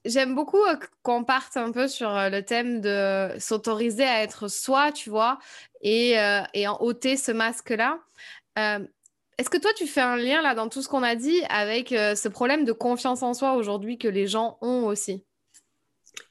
j'aime 0.04 0.34
beaucoup 0.34 0.62
euh, 0.64 0.76
qu'on 1.02 1.24
parte 1.24 1.56
un 1.56 1.72
peu 1.72 1.88
sur 1.88 2.10
le 2.10 2.40
thème 2.40 2.80
de 2.80 3.30
s'autoriser 3.38 4.04
à 4.04 4.22
être 4.22 4.48
soi, 4.48 4.92
tu 4.92 5.10
vois, 5.10 5.38
et, 5.80 6.16
et 6.54 6.68
en 6.68 6.80
ôter 6.80 7.16
ce 7.16 7.32
masque-là. 7.32 7.98
Est-ce 8.56 9.50
que 9.50 9.58
toi, 9.58 9.70
tu 9.76 9.86
fais 9.86 10.00
un 10.00 10.16
lien 10.16 10.42
là 10.42 10.54
dans 10.54 10.68
tout 10.68 10.82
ce 10.82 10.88
qu'on 10.88 11.02
a 11.02 11.14
dit 11.14 11.42
avec 11.48 11.88
ce 11.88 12.28
problème 12.28 12.64
de 12.64 12.72
confiance 12.72 13.22
en 13.22 13.34
soi 13.34 13.54
aujourd'hui 13.54 13.98
que 13.98 14.08
les 14.08 14.26
gens 14.26 14.58
ont 14.60 14.84
aussi? 14.84 15.24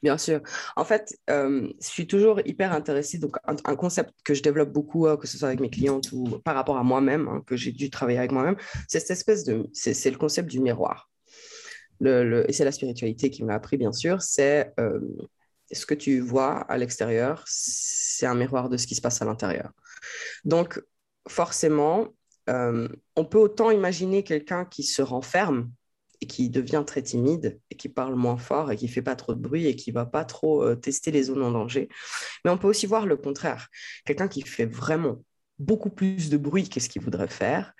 Bien 0.02 0.18
sûr. 0.18 0.40
En 0.76 0.84
fait, 0.84 1.16
euh, 1.30 1.68
je 1.80 1.86
suis 1.86 2.06
toujours 2.06 2.40
hyper 2.44 2.72
intéressée. 2.72 3.18
Donc, 3.18 3.36
un, 3.44 3.76
concept 3.76 4.12
que 4.24 4.34
je 4.34 4.42
développe 4.42 4.70
beaucoup, 4.70 5.06
euh, 5.06 5.16
que 5.16 5.26
ce 5.26 5.38
soit 5.38 5.48
avec 5.48 5.60
mes 5.60 5.70
clientes 5.70 6.10
ou 6.12 6.40
par 6.44 6.54
rapport 6.54 6.76
à 6.76 6.82
moi-même, 6.82 7.28
hein, 7.28 7.42
que 7.46 7.56
j'ai 7.56 7.72
dû 7.72 7.90
travailler 7.90 8.18
avec 8.18 8.32
moi-même, 8.32 8.56
c'est 8.88 9.00
cette 9.00 9.12
espèce 9.12 9.44
de. 9.44 9.68
C'est 9.72 10.10
le 10.10 10.18
concept 10.18 10.48
du 10.50 10.60
miroir. 10.60 11.08
Et 12.04 12.52
c'est 12.52 12.64
la 12.64 12.72
spiritualité 12.72 13.30
qui 13.30 13.44
me 13.44 13.48
l'a 13.48 13.54
appris, 13.54 13.76
bien 13.76 13.92
sûr. 13.92 14.22
C'est 14.22 14.72
euh, 14.80 14.98
ce 15.70 15.86
que 15.86 15.94
tu 15.94 16.18
vois 16.18 16.60
à 16.62 16.76
l'extérieur, 16.76 17.44
c'est 17.46 18.26
un 18.26 18.34
miroir 18.34 18.68
de 18.68 18.76
ce 18.76 18.88
qui 18.88 18.96
se 18.96 19.00
passe 19.00 19.22
à 19.22 19.24
l'intérieur. 19.24 19.70
Donc, 20.44 20.82
forcément, 21.28 22.08
on 22.48 23.24
peut 23.24 23.38
autant 23.38 23.70
imaginer 23.70 24.24
quelqu'un 24.24 24.64
qui 24.64 24.82
se 24.82 25.00
renferme 25.00 25.70
et 26.22 26.26
qui 26.26 26.48
devient 26.48 26.84
très 26.86 27.02
timide 27.02 27.60
et 27.70 27.74
qui 27.74 27.88
parle 27.88 28.14
moins 28.14 28.36
fort 28.36 28.70
et 28.70 28.76
qui 28.76 28.86
fait 28.86 29.02
pas 29.02 29.16
trop 29.16 29.34
de 29.34 29.40
bruit 29.40 29.66
et 29.66 29.74
qui 29.74 29.90
va 29.90 30.06
pas 30.06 30.24
trop 30.24 30.62
euh, 30.62 30.76
tester 30.76 31.10
les 31.10 31.24
zones 31.24 31.42
en 31.42 31.50
danger. 31.50 31.88
Mais 32.44 32.50
on 32.50 32.56
peut 32.56 32.68
aussi 32.68 32.86
voir 32.86 33.06
le 33.06 33.16
contraire. 33.16 33.68
Quelqu'un 34.06 34.28
qui 34.28 34.42
fait 34.42 34.66
vraiment 34.66 35.22
beaucoup 35.58 35.90
plus 35.90 36.30
de 36.30 36.36
bruit 36.36 36.68
qu'est-ce 36.68 36.88
qu'il 36.88 37.02
voudrait 37.02 37.28
faire? 37.28 37.72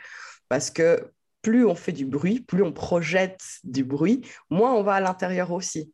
Parce 0.49 0.71
que 0.71 1.13
plus 1.41 1.65
on 1.65 1.77
fait 1.77 1.93
du 1.93 2.05
bruit, 2.05 2.41
plus 2.41 2.65
on 2.65 2.73
projette 2.73 3.41
du 3.63 3.85
bruit, 3.85 4.23
moins 4.51 4.75
on 4.75 4.83
va 4.83 4.95
à 4.95 5.01
l'intérieur 5.01 5.53
aussi. 5.53 5.93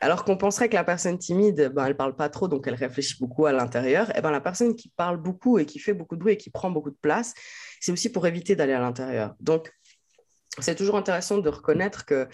Alors 0.00 0.24
qu'on 0.24 0.36
penserait 0.36 0.68
que 0.68 0.74
la 0.74 0.84
personne 0.84 1.16
timide, 1.16 1.70
ben, 1.74 1.86
elle 1.86 1.96
parle 1.96 2.16
pas 2.16 2.28
trop, 2.28 2.48
donc 2.48 2.66
elle 2.66 2.74
réfléchit 2.74 3.18
beaucoup 3.20 3.46
à 3.46 3.52
l'intérieur. 3.52 4.14
Et 4.16 4.20
ben, 4.20 4.32
la 4.32 4.40
personne 4.40 4.74
qui 4.74 4.88
parle 4.96 5.16
beaucoup 5.16 5.58
et 5.58 5.66
qui 5.66 5.78
fait 5.78 5.94
beaucoup 5.94 6.16
de 6.16 6.20
bruit 6.20 6.32
et 6.32 6.36
qui 6.36 6.50
prend 6.50 6.70
beaucoup 6.70 6.90
de 6.90 6.98
place, 7.00 7.34
c'est 7.80 7.92
aussi 7.92 8.10
pour 8.10 8.26
éviter 8.26 8.56
d'aller 8.56 8.72
à 8.72 8.80
l'intérieur. 8.80 9.36
Donc, 9.38 9.72
c'est 10.58 10.74
toujours 10.74 10.96
intéressant 10.96 11.38
de 11.38 11.48
reconnaître 11.48 12.04
que 12.04 12.28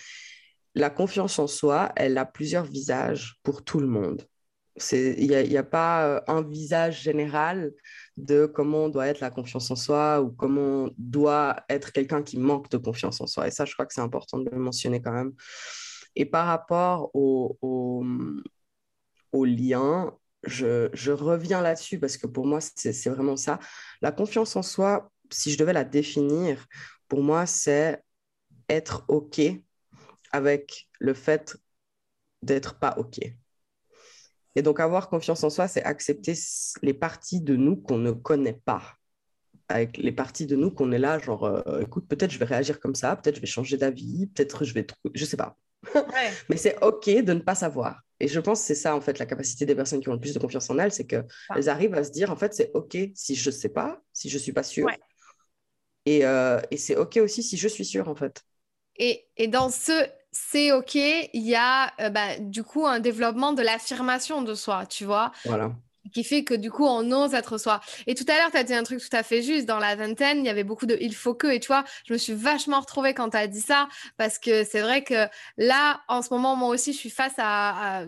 la 0.74 0.90
confiance 0.90 1.38
en 1.38 1.46
soi, 1.46 1.92
elle 1.96 2.18
a 2.18 2.24
plusieurs 2.24 2.64
visages 2.64 3.36
pour 3.42 3.64
tout 3.64 3.80
le 3.80 3.86
monde. 3.86 4.26
Il 4.92 5.26
n'y 5.26 5.56
a, 5.56 5.64
pas 5.64 6.06
euh, 6.06 6.20
un 6.28 6.42
visage 6.42 7.02
général 7.02 7.72
de 8.16 8.46
comment 8.46 8.88
doit 8.88 9.08
être 9.08 9.18
la 9.18 9.30
confiance 9.30 9.68
en 9.72 9.76
soi 9.76 10.22
ou 10.22 10.30
comment 10.30 10.88
doit 10.98 11.56
être 11.68 11.90
quelqu'un 11.90 12.22
qui 12.22 12.38
manque 12.38 12.70
de 12.70 12.76
confiance 12.76 13.20
en 13.20 13.26
soi. 13.26 13.48
Et 13.48 13.50
ça, 13.50 13.64
je 13.64 13.72
crois 13.72 13.86
que 13.86 13.94
c'est 13.94 14.00
important 14.00 14.38
de 14.38 14.48
le 14.50 14.58
mentionner 14.58 15.02
quand 15.02 15.10
même. 15.12 15.32
Et 16.14 16.26
par 16.26 16.46
rapport 16.46 17.10
au, 17.12 17.58
au, 17.60 19.44
lien, 19.44 20.16
je, 20.44 20.88
je 20.92 21.10
reviens 21.10 21.60
là-dessus 21.60 21.98
parce 21.98 22.16
que 22.16 22.28
pour 22.28 22.46
moi, 22.46 22.60
c'est 22.60 23.10
vraiment 23.10 23.36
ça. 23.36 23.58
La 24.00 24.12
confiance 24.12 24.54
en 24.54 24.62
soi, 24.62 25.10
si 25.30 25.50
je 25.50 25.58
devais 25.58 25.72
la 25.72 25.84
définir, 25.84 26.66
pour 27.08 27.22
moi, 27.22 27.46
c'est 27.46 28.00
être 28.68 29.04
OK 29.08 29.40
avec 30.32 30.88
le 30.98 31.14
fait 31.14 31.56
d'être 32.42 32.78
pas 32.78 32.94
OK. 32.98 33.20
Et 34.54 34.62
donc, 34.62 34.80
avoir 34.80 35.08
confiance 35.08 35.44
en 35.44 35.50
soi, 35.50 35.68
c'est 35.68 35.82
accepter 35.84 36.34
les 36.82 36.94
parties 36.94 37.40
de 37.40 37.56
nous 37.56 37.76
qu'on 37.76 37.98
ne 37.98 38.10
connaît 38.10 38.60
pas. 38.64 38.82
Avec 39.68 39.98
les 39.98 40.12
parties 40.12 40.46
de 40.46 40.56
nous 40.56 40.70
qu'on 40.70 40.90
est 40.92 40.98
là, 40.98 41.18
genre, 41.18 41.44
euh, 41.44 41.80
écoute, 41.80 42.08
peut-être 42.08 42.30
je 42.30 42.38
vais 42.38 42.46
réagir 42.46 42.80
comme 42.80 42.94
ça, 42.94 43.14
peut-être 43.16 43.36
je 43.36 43.40
vais 43.40 43.46
changer 43.46 43.76
d'avis, 43.76 44.26
peut-être 44.28 44.64
je 44.64 44.74
vais. 44.74 44.86
Je 45.14 45.24
sais 45.24 45.36
pas. 45.36 45.56
Mais 46.48 46.56
c'est 46.56 46.82
OK 46.82 47.08
de 47.08 47.32
ne 47.34 47.40
pas 47.40 47.54
savoir. 47.54 48.00
Et 48.18 48.26
je 48.26 48.40
pense 48.40 48.60
que 48.60 48.66
c'est 48.66 48.74
ça, 48.74 48.96
en 48.96 49.00
fait, 49.00 49.18
la 49.18 49.26
capacité 49.26 49.64
des 49.64 49.76
personnes 49.76 50.00
qui 50.00 50.08
ont 50.08 50.14
le 50.14 50.20
plus 50.20 50.34
de 50.34 50.40
confiance 50.40 50.68
en 50.70 50.78
elles, 50.78 50.90
c'est 50.90 51.06
qu'elles 51.06 51.26
elles 51.54 51.68
arrivent 51.68 51.94
à 51.94 52.02
se 52.02 52.10
dire, 52.10 52.32
en 52.32 52.36
fait, 52.36 52.52
c'est 52.54 52.72
OK 52.74 52.96
si 53.14 53.34
je 53.36 53.50
ne 53.50 53.54
sais 53.54 53.68
pas, 53.68 54.02
si 54.12 54.28
je 54.28 54.38
ne 54.38 54.42
suis 54.42 54.52
pas 54.52 54.64
sûre. 54.64 54.88
Et, 56.04 56.24
euh, 56.24 56.60
et 56.70 56.78
c'est 56.78 56.96
OK 56.96 57.18
aussi 57.18 57.42
si 57.42 57.56
je 57.56 57.68
suis 57.68 57.84
sûre, 57.84 58.08
en 58.08 58.16
fait. 58.16 58.42
Et, 58.98 59.24
dans 59.48 59.70
ce 59.70 60.06
c'est 60.30 60.72
OK, 60.72 60.94
il 60.94 61.28
y 61.32 61.56
a 61.56 61.92
euh, 62.00 62.10
bah, 62.10 62.38
du 62.38 62.62
coup 62.62 62.86
un 62.86 63.00
développement 63.00 63.52
de 63.52 63.62
l'affirmation 63.62 64.42
de 64.42 64.54
soi, 64.54 64.86
tu 64.86 65.04
vois. 65.04 65.32
Voilà 65.44 65.72
qui 66.12 66.24
fait 66.24 66.44
que 66.44 66.54
du 66.54 66.70
coup 66.70 66.86
on 66.86 67.10
ose 67.12 67.34
être 67.34 67.58
soi. 67.58 67.80
Et 68.06 68.14
tout 68.14 68.24
à 68.28 68.36
l'heure, 68.36 68.50
tu 68.50 68.56
as 68.56 68.64
dit 68.64 68.74
un 68.74 68.82
truc 68.82 69.00
tout 69.00 69.16
à 69.16 69.22
fait 69.22 69.42
juste. 69.42 69.66
Dans 69.66 69.78
la 69.78 69.96
vingtaine, 69.96 70.38
il 70.38 70.46
y 70.46 70.48
avait 70.48 70.64
beaucoup 70.64 70.86
de 70.86 70.96
il 71.00 71.14
faut 71.14 71.34
que. 71.34 71.46
Et 71.48 71.60
tu 71.60 71.68
vois, 71.68 71.84
je 72.06 72.12
me 72.12 72.18
suis 72.18 72.34
vachement 72.34 72.80
retrouvée 72.80 73.14
quand 73.14 73.30
tu 73.30 73.36
as 73.36 73.46
dit 73.46 73.60
ça 73.60 73.88
parce 74.16 74.38
que 74.38 74.64
c'est 74.64 74.80
vrai 74.80 75.02
que 75.02 75.26
là, 75.56 76.00
en 76.08 76.22
ce 76.22 76.32
moment, 76.32 76.56
moi 76.56 76.68
aussi, 76.68 76.92
je 76.92 76.98
suis 76.98 77.10
face 77.10 77.34
à, 77.38 78.04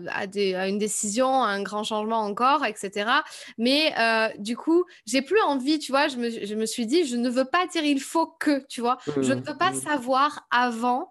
une 0.67 0.77
décision, 0.77 1.43
à 1.43 1.49
un 1.49 1.63
grand 1.63 1.83
changement 1.83 2.19
encore, 2.19 2.65
etc. 2.65 3.09
Mais 3.57 3.93
euh, 3.99 4.29
du 4.37 4.57
coup, 4.57 4.85
j'ai 5.05 5.21
plus 5.21 5.41
envie, 5.41 5.79
tu 5.79 5.91
vois, 5.91 6.07
je 6.07 6.17
me, 6.17 6.65
suis 6.65 6.85
dit, 6.85 7.05
je 7.05 7.15
ne 7.15 7.29
veux 7.29 7.45
pas 7.45 7.67
dire 7.67 7.83
il 7.83 8.01
faut 8.01 8.27
que, 8.27 8.65
tu 8.67 8.81
vois. 8.81 8.97
je 9.17 9.33
ne 9.33 9.41
veux 9.41 9.57
pas 9.57 9.71
mmh. 9.71 9.81
savoir 9.81 10.47
avant. 10.51 11.09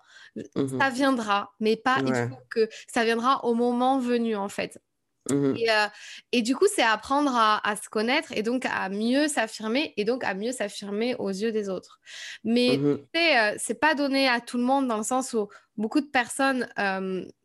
Mmh 0.55 0.79
ça 0.79 0.90
viendra, 0.90 1.53
mais 1.59 1.76
pas 1.76 1.98
il 2.07 2.14
faut 2.14 2.38
que. 2.50 2.68
Ça 2.87 3.05
viendra 3.05 3.44
au 3.44 3.55
moment 3.55 3.98
venu, 3.98 4.37
en 4.37 4.48
fait. 4.48 4.81
Mmh. 5.30 5.56
Euh, 5.68 5.86
et, 6.32 6.42
du 6.42 6.54
coup, 6.54 6.66
c'est 6.74 6.82
apprendre 6.82 7.32
à, 7.34 7.76
se 7.76 7.88
connaître 7.88 8.32
et 8.32 8.42
donc 8.42 8.66
à 8.66 8.88
mieux 8.88 9.28
s'affirmer 9.28 9.94
et 9.96 10.04
donc 10.04 10.24
à 10.24 10.34
mieux 10.34 10.52
s'affirmer 10.52 11.14
aux 11.16 11.30
yeux 11.30 11.52
des 11.52 11.68
autres. 11.68 12.00
Mais 12.44 12.76
mmh 12.76 12.98
euh, 13.16 13.54
c'est 13.58 13.78
pas 13.78 13.94
donné 13.94 14.28
à 14.28 14.40
tout 14.40 14.58
le 14.58 14.64
monde 14.64 14.88
dans 14.88 14.96
le 14.96 15.02
sens 15.02 15.34
où 15.34 15.48
beaucoup 15.76 16.00
de 16.00 16.06
personnes 16.06 16.68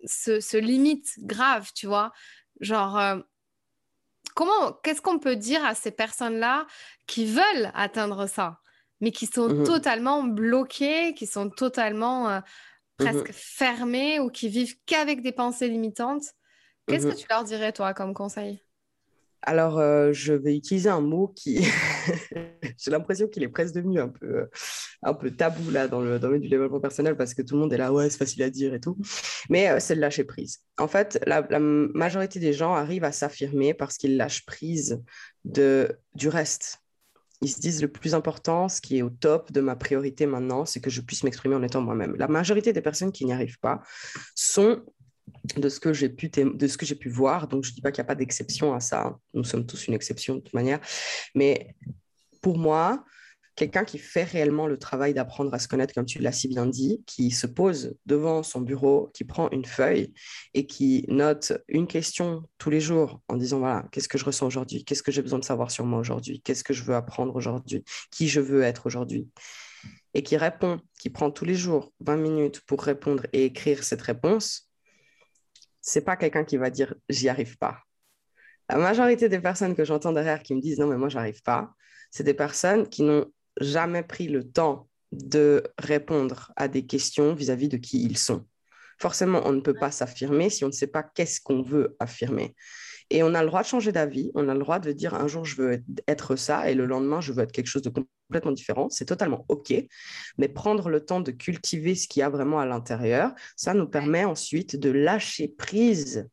se, 0.05 0.57
limitent 0.57 1.13
grave, 1.19 1.71
tu 1.73 1.87
vois. 1.87 2.11
Genre, 2.59 3.23
comment, 4.35 4.73
qu'est-ce 4.83 5.01
qu'on 5.01 5.17
peut 5.17 5.35
dire 5.35 5.65
à 5.65 5.73
ces 5.73 5.91
personnes-là 5.91 6.67
qui 7.07 7.25
veulent 7.25 7.71
atteindre 7.73 8.27
ça, 8.27 8.59
mais 9.01 9.11
qui 9.11 9.25
sont 9.25 9.49
mmh 9.49 9.63
totalement 9.63 10.23
bloquées, 10.23 11.15
qui 11.15 11.25
sont 11.25 11.49
totalement 11.49 12.29
euh, 12.29 12.39
presque 12.97 13.31
fermées 13.31 14.19
ou 14.19 14.29
qui 14.29 14.49
vivent 14.49 14.75
qu'avec 14.85 15.21
des 15.21 15.31
pensées 15.31 15.69
limitantes? 15.69 16.33
Qu'est-ce 16.87 17.07
que 17.07 17.11
mhm. 17.11 17.17
tu 17.17 17.25
leur 17.29 17.43
dirais, 17.43 17.71
toi, 17.71 17.93
comme 17.93 18.13
conseil? 18.13 18.61
Alors, 19.45 19.77
euh, 19.77 20.11
je 20.11 20.33
vais 20.33 20.57
utiliser 20.57 20.89
un 20.89 21.01
mot 21.01 21.27
qui, 21.27 21.63
j'ai 22.77 22.91
l'impression 22.91 23.27
qu'il 23.27 23.43
est 23.43 23.47
presque 23.47 23.75
devenu 23.75 23.99
un 23.99 24.09
peu, 24.09 24.25
euh, 24.25 24.49
un 25.03 25.13
peu 25.13 25.29
tabou 25.29 25.69
là 25.69 25.87
dans 25.87 26.01
le 26.01 26.17
domaine 26.17 26.41
du 26.41 26.49
développement 26.49 26.79
personnel 26.79 27.15
parce 27.15 27.35
que 27.35 27.43
tout 27.43 27.53
le 27.53 27.61
monde 27.61 27.71
est 27.71 27.77
là, 27.77 27.93
ouais, 27.93 28.09
c'est 28.09 28.17
facile 28.17 28.41
à 28.41 28.49
dire 28.49 28.73
et 28.73 28.79
tout. 28.79 28.97
Mais 29.49 29.69
euh, 29.69 29.77
c'est 29.79 29.93
le 29.93 30.01
lâcher 30.01 30.23
prise. 30.23 30.61
En 30.79 30.87
fait, 30.87 31.19
la, 31.27 31.45
la 31.47 31.59
majorité 31.59 32.39
des 32.39 32.53
gens 32.53 32.73
arrivent 32.73 33.03
à 33.03 33.11
s'affirmer 33.11 33.75
parce 33.75 33.97
qu'ils 33.97 34.17
lâchent 34.17 34.45
prise 34.45 35.03
de, 35.43 35.95
du 36.15 36.27
reste. 36.27 36.79
Ils 37.41 37.49
se 37.49 37.59
disent 37.59 37.81
le 37.81 37.87
plus 37.87 38.15
important, 38.15 38.67
ce 38.69 38.81
qui 38.81 38.97
est 38.97 39.01
au 39.03 39.11
top 39.11 39.51
de 39.51 39.61
ma 39.61 39.75
priorité 39.75 40.25
maintenant, 40.25 40.65
c'est 40.65 40.79
que 40.79 40.89
je 40.89 41.01
puisse 41.01 41.23
m'exprimer 41.23 41.53
en 41.53 41.61
étant 41.61 41.81
moi-même. 41.81 42.15
La 42.15 42.27
majorité 42.27 42.73
des 42.73 42.81
personnes 42.81 43.11
qui 43.11 43.25
n'y 43.25 43.33
arrivent 43.33 43.59
pas 43.59 43.83
sont 44.33 44.81
de 45.57 45.69
ce 45.69 45.79
que 45.79 45.93
j'ai 45.93 46.09
pu, 46.09 46.29
de 46.29 46.67
ce 46.67 46.77
que 46.77 46.85
j'ai 46.85 46.95
pu 46.95 47.09
voir. 47.09 47.47
Donc, 47.47 47.63
je 47.63 47.71
ne 47.71 47.75
dis 47.75 47.81
pas 47.81 47.91
qu'il 47.91 48.01
n'y 48.01 48.05
a 48.05 48.07
pas 48.07 48.15
d'exception 48.15 48.73
à 48.73 48.79
ça. 48.79 49.17
Nous 49.33 49.43
sommes 49.43 49.65
tous 49.65 49.87
une 49.87 49.93
exception 49.93 50.35
de 50.35 50.39
toute 50.41 50.53
manière. 50.53 50.79
Mais 51.33 51.75
pour 52.41 52.57
moi, 52.57 53.03
quelqu'un 53.55 53.85
qui 53.85 53.97
fait 53.97 54.23
réellement 54.23 54.67
le 54.67 54.77
travail 54.77 55.13
d'apprendre 55.13 55.53
à 55.53 55.59
se 55.59 55.67
connaître, 55.67 55.93
comme 55.93 56.05
tu 56.05 56.19
l'as 56.19 56.31
si 56.31 56.47
bien 56.47 56.65
dit, 56.65 57.03
qui 57.05 57.31
se 57.31 57.47
pose 57.47 57.95
devant 58.05 58.43
son 58.43 58.61
bureau, 58.61 59.09
qui 59.13 59.23
prend 59.23 59.49
une 59.51 59.65
feuille 59.65 60.13
et 60.53 60.67
qui 60.67 61.05
note 61.07 61.53
une 61.67 61.87
question 61.87 62.43
tous 62.57 62.69
les 62.69 62.81
jours 62.81 63.21
en 63.27 63.37
disant, 63.37 63.59
voilà, 63.59 63.85
qu'est-ce 63.91 64.09
que 64.09 64.17
je 64.17 64.25
ressens 64.25 64.45
aujourd'hui? 64.45 64.83
Qu'est-ce 64.83 65.03
que 65.03 65.11
j'ai 65.11 65.21
besoin 65.21 65.39
de 65.39 65.45
savoir 65.45 65.71
sur 65.71 65.85
moi 65.85 65.99
aujourd'hui? 65.99 66.41
Qu'est-ce 66.41 66.63
que 66.63 66.73
je 66.73 66.83
veux 66.83 66.95
apprendre 66.95 67.35
aujourd'hui? 67.35 67.83
Qui 68.11 68.27
je 68.27 68.41
veux 68.41 68.61
être 68.61 68.85
aujourd'hui? 68.85 69.27
Et 70.13 70.23
qui 70.23 70.37
répond, 70.37 70.79
qui 70.99 71.09
prend 71.09 71.31
tous 71.31 71.45
les 71.45 71.55
jours 71.55 71.93
20 72.01 72.17
minutes 72.17 72.61
pour 72.61 72.81
répondre 72.81 73.25
et 73.33 73.45
écrire 73.45 73.83
cette 73.83 74.01
réponse, 74.01 74.64
c'est 75.85 76.01
pas 76.01 76.17
quelqu'un 76.17 76.43
qui 76.43 76.57
va 76.57 76.69
dire 76.69 76.95
j'y 77.09 77.29
arrive 77.29 77.57
pas. 77.57 77.79
La 78.67 78.77
majorité 78.77 79.29
des 79.29 79.39
personnes 79.39 79.75
que 79.75 79.85
j'entends 79.85 80.11
derrière 80.11 80.41
qui 80.41 80.55
me 80.55 80.59
disent 80.59 80.79
non 80.79 80.87
mais 80.87 80.97
moi 80.97 81.09
j'arrive 81.09 81.41
pas, 81.43 81.73
c'est 82.11 82.23
des 82.23 82.33
personnes 82.33 82.89
qui 82.89 83.03
n'ont 83.03 83.31
jamais 83.61 84.03
pris 84.03 84.27
le 84.27 84.43
temps 84.43 84.89
de 85.11 85.63
répondre 85.77 86.51
à 86.55 86.67
des 86.67 86.85
questions 86.85 87.35
vis-à-vis 87.35 87.69
de 87.69 87.77
qui 87.77 88.03
ils 88.03 88.17
sont. 88.17 88.45
Forcément, 88.99 89.41
on 89.45 89.51
ne 89.51 89.61
peut 89.61 89.75
pas 89.75 89.91
s'affirmer 89.91 90.49
si 90.49 90.63
on 90.63 90.67
ne 90.67 90.73
sait 90.73 90.87
pas 90.87 91.03
qu'est-ce 91.03 91.39
qu'on 91.39 91.61
veut 91.61 91.95
affirmer. 91.99 92.55
Et 93.09 93.23
on 93.23 93.33
a 93.35 93.41
le 93.41 93.47
droit 93.47 93.61
de 93.61 93.67
changer 93.67 93.91
d'avis, 93.91 94.31
on 94.33 94.49
a 94.49 94.53
le 94.53 94.59
droit 94.59 94.79
de 94.79 94.91
dire 94.91 95.13
un 95.13 95.27
jour 95.27 95.45
je 95.45 95.55
veux 95.61 95.83
être 96.07 96.35
ça 96.35 96.69
et 96.69 96.73
le 96.73 96.85
lendemain 96.85 97.21
je 97.21 97.33
veux 97.33 97.43
être 97.43 97.51
quelque 97.51 97.67
chose 97.67 97.83
de 97.83 97.89
complètement 97.89 98.51
différent. 98.51 98.89
C'est 98.89 99.05
totalement 99.05 99.45
OK. 99.49 99.73
Mais 100.37 100.47
prendre 100.47 100.89
le 100.89 101.05
temps 101.05 101.21
de 101.21 101.31
cultiver 101.31 101.95
ce 101.95 102.07
qu'il 102.07 102.21
y 102.21 102.23
a 102.23 102.29
vraiment 102.29 102.59
à 102.59 102.65
l'intérieur, 102.65 103.33
ça 103.55 103.73
nous 103.73 103.87
permet 103.87 104.25
ensuite 104.25 104.75
de 104.75 104.89
lâcher 104.89 105.47
prise 105.47 106.27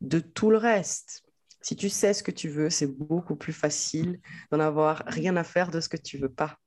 de 0.00 0.18
tout 0.18 0.50
le 0.50 0.58
reste. 0.58 1.22
Si 1.60 1.76
tu 1.76 1.88
sais 1.88 2.12
ce 2.12 2.24
que 2.24 2.32
tu 2.32 2.48
veux, 2.48 2.70
c'est 2.70 2.88
beaucoup 2.88 3.36
plus 3.36 3.52
facile 3.52 4.20
d'en 4.50 4.58
avoir 4.58 5.04
rien 5.06 5.36
à 5.36 5.44
faire 5.44 5.70
de 5.70 5.80
ce 5.80 5.88
que 5.88 5.96
tu 5.96 6.18
veux 6.18 6.28
pas. 6.28 6.58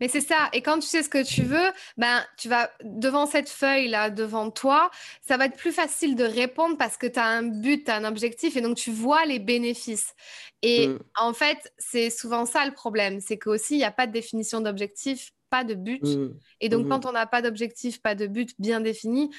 Mais 0.00 0.08
c'est 0.08 0.20
ça. 0.20 0.48
Et 0.52 0.62
quand 0.62 0.78
tu 0.78 0.86
sais 0.86 1.02
ce 1.02 1.08
que 1.08 1.24
tu 1.24 1.42
veux, 1.42 1.72
ben, 1.96 2.24
tu 2.36 2.48
vas 2.48 2.70
devant 2.82 3.26
cette 3.26 3.48
feuille-là, 3.48 4.10
devant 4.10 4.50
toi, 4.50 4.90
ça 5.20 5.36
va 5.36 5.46
être 5.46 5.56
plus 5.56 5.72
facile 5.72 6.16
de 6.16 6.24
répondre 6.24 6.76
parce 6.76 6.96
que 6.96 7.06
tu 7.06 7.18
as 7.18 7.26
un 7.26 7.42
but, 7.42 7.84
tu 7.84 7.90
as 7.90 7.96
un 7.96 8.04
objectif 8.04 8.56
et 8.56 8.60
donc 8.60 8.76
tu 8.76 8.90
vois 8.90 9.24
les 9.24 9.38
bénéfices. 9.38 10.14
Et 10.62 10.88
mm. 10.88 10.98
en 11.18 11.32
fait, 11.32 11.72
c'est 11.78 12.10
souvent 12.10 12.46
ça 12.46 12.64
le 12.66 12.72
problème. 12.72 13.20
C'est 13.20 13.38
qu'aussi, 13.38 13.74
il 13.74 13.78
n'y 13.78 13.84
a 13.84 13.90
pas 13.92 14.06
de 14.06 14.12
définition 14.12 14.60
d'objectif, 14.60 15.32
pas 15.50 15.64
de 15.64 15.74
but. 15.74 16.02
Mm. 16.04 16.34
Et 16.60 16.68
donc, 16.68 16.86
mm-hmm. 16.86 16.88
quand 16.90 17.06
on 17.06 17.12
n'a 17.12 17.26
pas 17.26 17.42
d'objectif, 17.42 18.02
pas 18.02 18.14
de 18.14 18.26
but 18.26 18.50
bien 18.58 18.80
défini, 18.80 19.30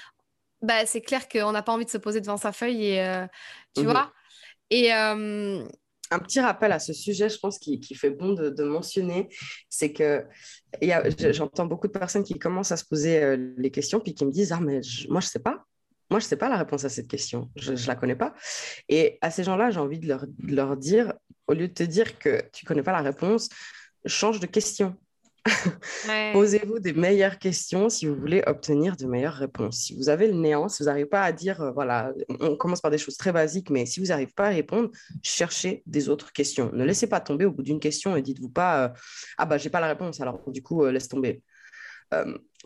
bah, 0.62 0.86
c'est 0.86 1.02
clair 1.02 1.28
qu'on 1.30 1.52
n'a 1.52 1.62
pas 1.62 1.72
envie 1.72 1.86
de 1.86 1.89
se 1.89 1.98
poser 1.98 2.22
devant 2.22 2.38
sa 2.38 2.52
feuille 2.52 2.86
et 2.86 3.02
euh, 3.02 3.28
tu 3.76 3.84
Mhm. 3.84 3.91
vois. 3.91 4.12
Et 4.70 4.93
euh, 4.93 5.65
Un 6.12 6.20
petit 6.20 6.39
rappel 6.39 6.72
à 6.72 6.80
ce 6.80 6.93
sujet, 6.93 7.30
je 7.30 7.38
pense, 7.38 7.60
qui, 7.60 7.82
fait 7.96 8.10
bon 8.10 8.34
de, 8.34 8.63
mentionner, 8.63 9.30
c'est 9.70 9.91
que 9.91 10.26
j'entends 11.32 11.65
beaucoup 11.65 11.88
de 11.88 11.91
personnes 11.91 12.24
qui 12.24 12.38
commencent 12.39 12.72
à 12.72 12.78
se 12.78 12.86
poser 12.86 13.22
euh, 13.22 13.54
les 13.58 13.72
questions, 13.72 14.00
puis 14.00 14.13
qui 14.13 14.26
me 14.26 14.32
disent, 14.32 14.52
ah, 14.52 14.60
mais 14.62 14.82
moi, 15.10 15.22
je 15.22 15.28
sais 15.28 15.39
pas. 15.39 15.65
Moi, 16.10 16.20
je 16.20 16.26
sais 16.26 16.38
pas 16.38 16.48
la 16.48 16.58
réponse 16.58 16.86
à 16.86 16.89
cette 16.89 17.08
question. 17.08 17.50
Je 17.58 17.74
ne 17.74 17.88
la 17.88 17.96
connais 17.96 18.15
pas. 18.15 18.34
Et 18.88 19.17
à 19.22 19.30
ces 19.30 19.43
gens-là, 19.43 19.72
j'ai 19.72 19.80
envie 19.80 20.00
de 20.00 20.08
leur, 20.08 20.26
de 20.26 20.56
leur 20.56 20.78
dire, 20.78 21.13
au 21.48 21.54
lieu 21.54 21.67
de 21.67 21.74
te 21.74 21.84
dire 21.84 22.17
que 22.17 22.41
tu 22.54 22.65
connais 22.65 22.84
pas 22.84 22.93
la 22.93 23.02
réponse, 23.02 23.50
change 24.06 24.39
de 24.39 24.46
question. 24.46 24.96
Posez-vous 26.33 26.79
des 26.79 26.93
meilleures 26.93 27.39
questions 27.39 27.89
si 27.89 28.05
vous 28.05 28.15
voulez 28.15 28.43
obtenir 28.45 28.95
de 28.95 29.05
meilleures 29.05 29.33
réponses. 29.33 29.77
Si 29.77 29.95
vous 29.95 30.10
avez 30.10 30.27
le 30.27 30.33
néant, 30.33 30.67
si 30.69 30.83
vous 30.83 30.88
n'arrivez 30.88 31.07
pas 31.07 31.23
à 31.23 31.31
dire, 31.31 31.62
euh, 31.62 31.71
voilà, 31.71 32.13
on 32.39 32.55
commence 32.55 32.81
par 32.81 32.91
des 32.91 32.97
choses 32.97 33.17
très 33.17 33.31
basiques, 33.31 33.69
mais 33.69 33.86
si 33.86 33.99
vous 33.99 34.07
n'arrivez 34.07 34.31
pas 34.36 34.47
à 34.47 34.49
répondre, 34.49 34.89
cherchez 35.23 35.83
des 35.86 36.10
autres 36.10 36.31
questions. 36.31 36.71
Ne 36.73 36.83
laissez 36.83 37.07
pas 37.07 37.19
tomber 37.19 37.45
au 37.45 37.51
bout 37.51 37.63
d'une 37.63 37.79
question 37.79 38.15
et 38.15 38.21
dites-vous 38.21 38.49
pas, 38.49 38.86
euh, 38.86 38.89
ah 39.38 39.45
bah 39.45 39.57
j'ai 39.57 39.69
pas 39.69 39.79
la 39.79 39.88
réponse, 39.88 40.21
alors 40.21 40.41
du 40.47 40.62
coup, 40.62 40.83
euh, 40.83 40.91
laisse 40.91 41.07
tomber. 41.07 41.41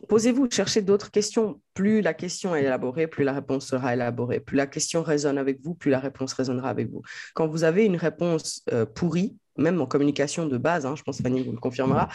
Posez-vous, 0.07 0.47
cherchez 0.51 0.83
d'autres 0.83 1.09
questions. 1.09 1.59
Plus 1.73 2.01
la 2.01 2.13
question 2.13 2.55
est 2.55 2.61
élaborée, 2.61 3.07
plus 3.07 3.23
la 3.23 3.33
réponse 3.33 3.65
sera 3.65 3.93
élaborée. 3.93 4.39
Plus 4.39 4.55
la 4.55 4.67
question 4.67 5.01
résonne 5.01 5.39
avec 5.39 5.59
vous, 5.63 5.73
plus 5.73 5.89
la 5.89 5.99
réponse 5.99 6.33
résonnera 6.33 6.69
avec 6.69 6.91
vous. 6.91 7.01
Quand 7.33 7.47
vous 7.47 7.63
avez 7.63 7.85
une 7.85 7.95
réponse 7.95 8.63
pourrie, 8.93 9.35
même 9.57 9.81
en 9.81 9.85
communication 9.85 10.45
de 10.45 10.57
base, 10.57 10.85
hein, 10.85 10.95
je 10.95 11.03
pense 11.03 11.21
Fanny 11.21 11.43
vous 11.43 11.51
le 11.51 11.59
confirmera, 11.59 12.09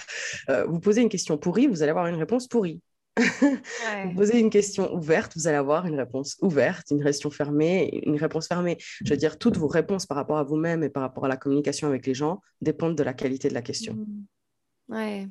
euh, 0.49 0.64
vous 0.66 0.81
posez 0.81 1.03
une 1.03 1.09
question 1.09 1.38
pourrie, 1.38 1.66
vous 1.66 1.83
allez 1.83 1.90
avoir 1.90 2.07
une 2.07 2.16
réponse 2.16 2.49
pourrie. 2.49 2.81
Ouais. 3.22 4.07
Vous 4.09 4.14
posez 4.14 4.38
une 4.38 4.51
question 4.51 4.92
ouverte, 4.94 5.33
vous 5.37 5.46
allez 5.46 5.57
avoir 5.57 5.87
une 5.87 5.94
réponse 5.94 6.37
ouverte, 6.42 6.90
une 6.90 7.03
question 7.03 7.31
fermée, 7.31 8.03
une 8.05 8.16
réponse 8.16 8.46
fermée. 8.46 8.77
Je 9.05 9.11
veux 9.11 9.16
dire, 9.16 9.38
toutes 9.38 9.57
vos 9.57 9.68
réponses 9.68 10.05
par 10.05 10.16
rapport 10.16 10.37
à 10.37 10.44
vous-même 10.44 10.83
et 10.83 10.90
par 10.90 11.03
rapport 11.03 11.25
à 11.25 11.29
la 11.29 11.37
communication 11.37 11.88
avec 11.88 12.07
les 12.07 12.14
gens 12.14 12.42
dépendent 12.61 12.96
de 12.96 13.03
la 13.03 13.14
qualité 13.14 13.49
de 13.49 13.55
la 13.55 13.62
question. 13.62 13.94
Mm. 13.94 14.94
Ouais. 14.94 15.29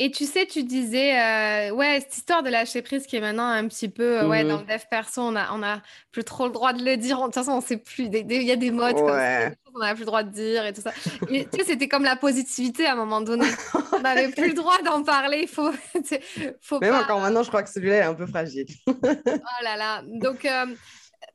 Et 0.00 0.12
tu 0.12 0.26
sais, 0.26 0.46
tu 0.46 0.62
disais, 0.62 1.18
euh, 1.18 1.70
ouais, 1.72 1.98
cette 2.00 2.16
histoire 2.18 2.44
de 2.44 2.50
lâcher 2.50 2.82
prise 2.82 3.04
qui 3.06 3.16
est 3.16 3.20
maintenant 3.20 3.48
un 3.48 3.66
petit 3.66 3.88
peu, 3.88 4.20
euh, 4.20 4.28
ouais, 4.28 4.44
Mhm. 4.44 4.48
dans 4.50 4.58
le 4.58 4.64
dev 4.64 4.80
perso, 4.88 5.20
on 5.22 5.34
a, 5.34 5.52
on 5.52 5.62
a 5.62 5.82
plus 6.12 6.22
trop 6.22 6.46
le 6.46 6.52
droit 6.52 6.72
de 6.72 6.84
le 6.84 6.96
dire. 6.96 7.18
De 7.18 7.24
toute 7.24 7.34
façon, 7.34 7.50
on 7.52 7.60
sait 7.60 7.78
plus. 7.78 8.04
Il 8.04 8.42
y 8.44 8.52
a 8.52 8.56
des 8.56 8.70
modes 8.70 8.94
Ouais. 9.00 9.52
qu'on 9.72 9.80
n'a 9.80 9.94
plus 9.94 10.00
le 10.02 10.06
droit 10.06 10.22
de 10.22 10.30
dire 10.30 10.64
et 10.66 10.72
tout 10.72 10.82
ça. 10.82 10.92
Et, 11.28 11.46
tu 11.46 11.58
sais, 11.58 11.64
c'était 11.64 11.88
comme 11.88 12.04
la 12.04 12.14
positivité 12.14 12.86
à 12.86 12.92
un 12.92 12.96
moment 12.96 13.20
donné. 13.20 13.46
On 13.92 13.98
n'avait 13.98 14.28
plus 14.28 14.48
le 14.48 14.54
droit 14.54 14.80
d'en 14.84 15.02
parler. 15.02 15.40
Il 15.42 15.48
faut, 15.48 15.72
faut 16.60 16.78
Même 16.78 16.92
pas. 16.92 17.02
encore 17.02 17.18
maintenant, 17.20 17.42
je 17.42 17.48
crois 17.48 17.64
que 17.64 17.70
celui-là 17.70 17.96
est 17.96 18.02
un 18.02 18.14
peu 18.14 18.26
fragile. 18.26 18.66
Oh 18.86 19.64
là 19.64 19.76
là. 19.76 20.02
Donc, 20.06 20.44
euh, 20.44 20.66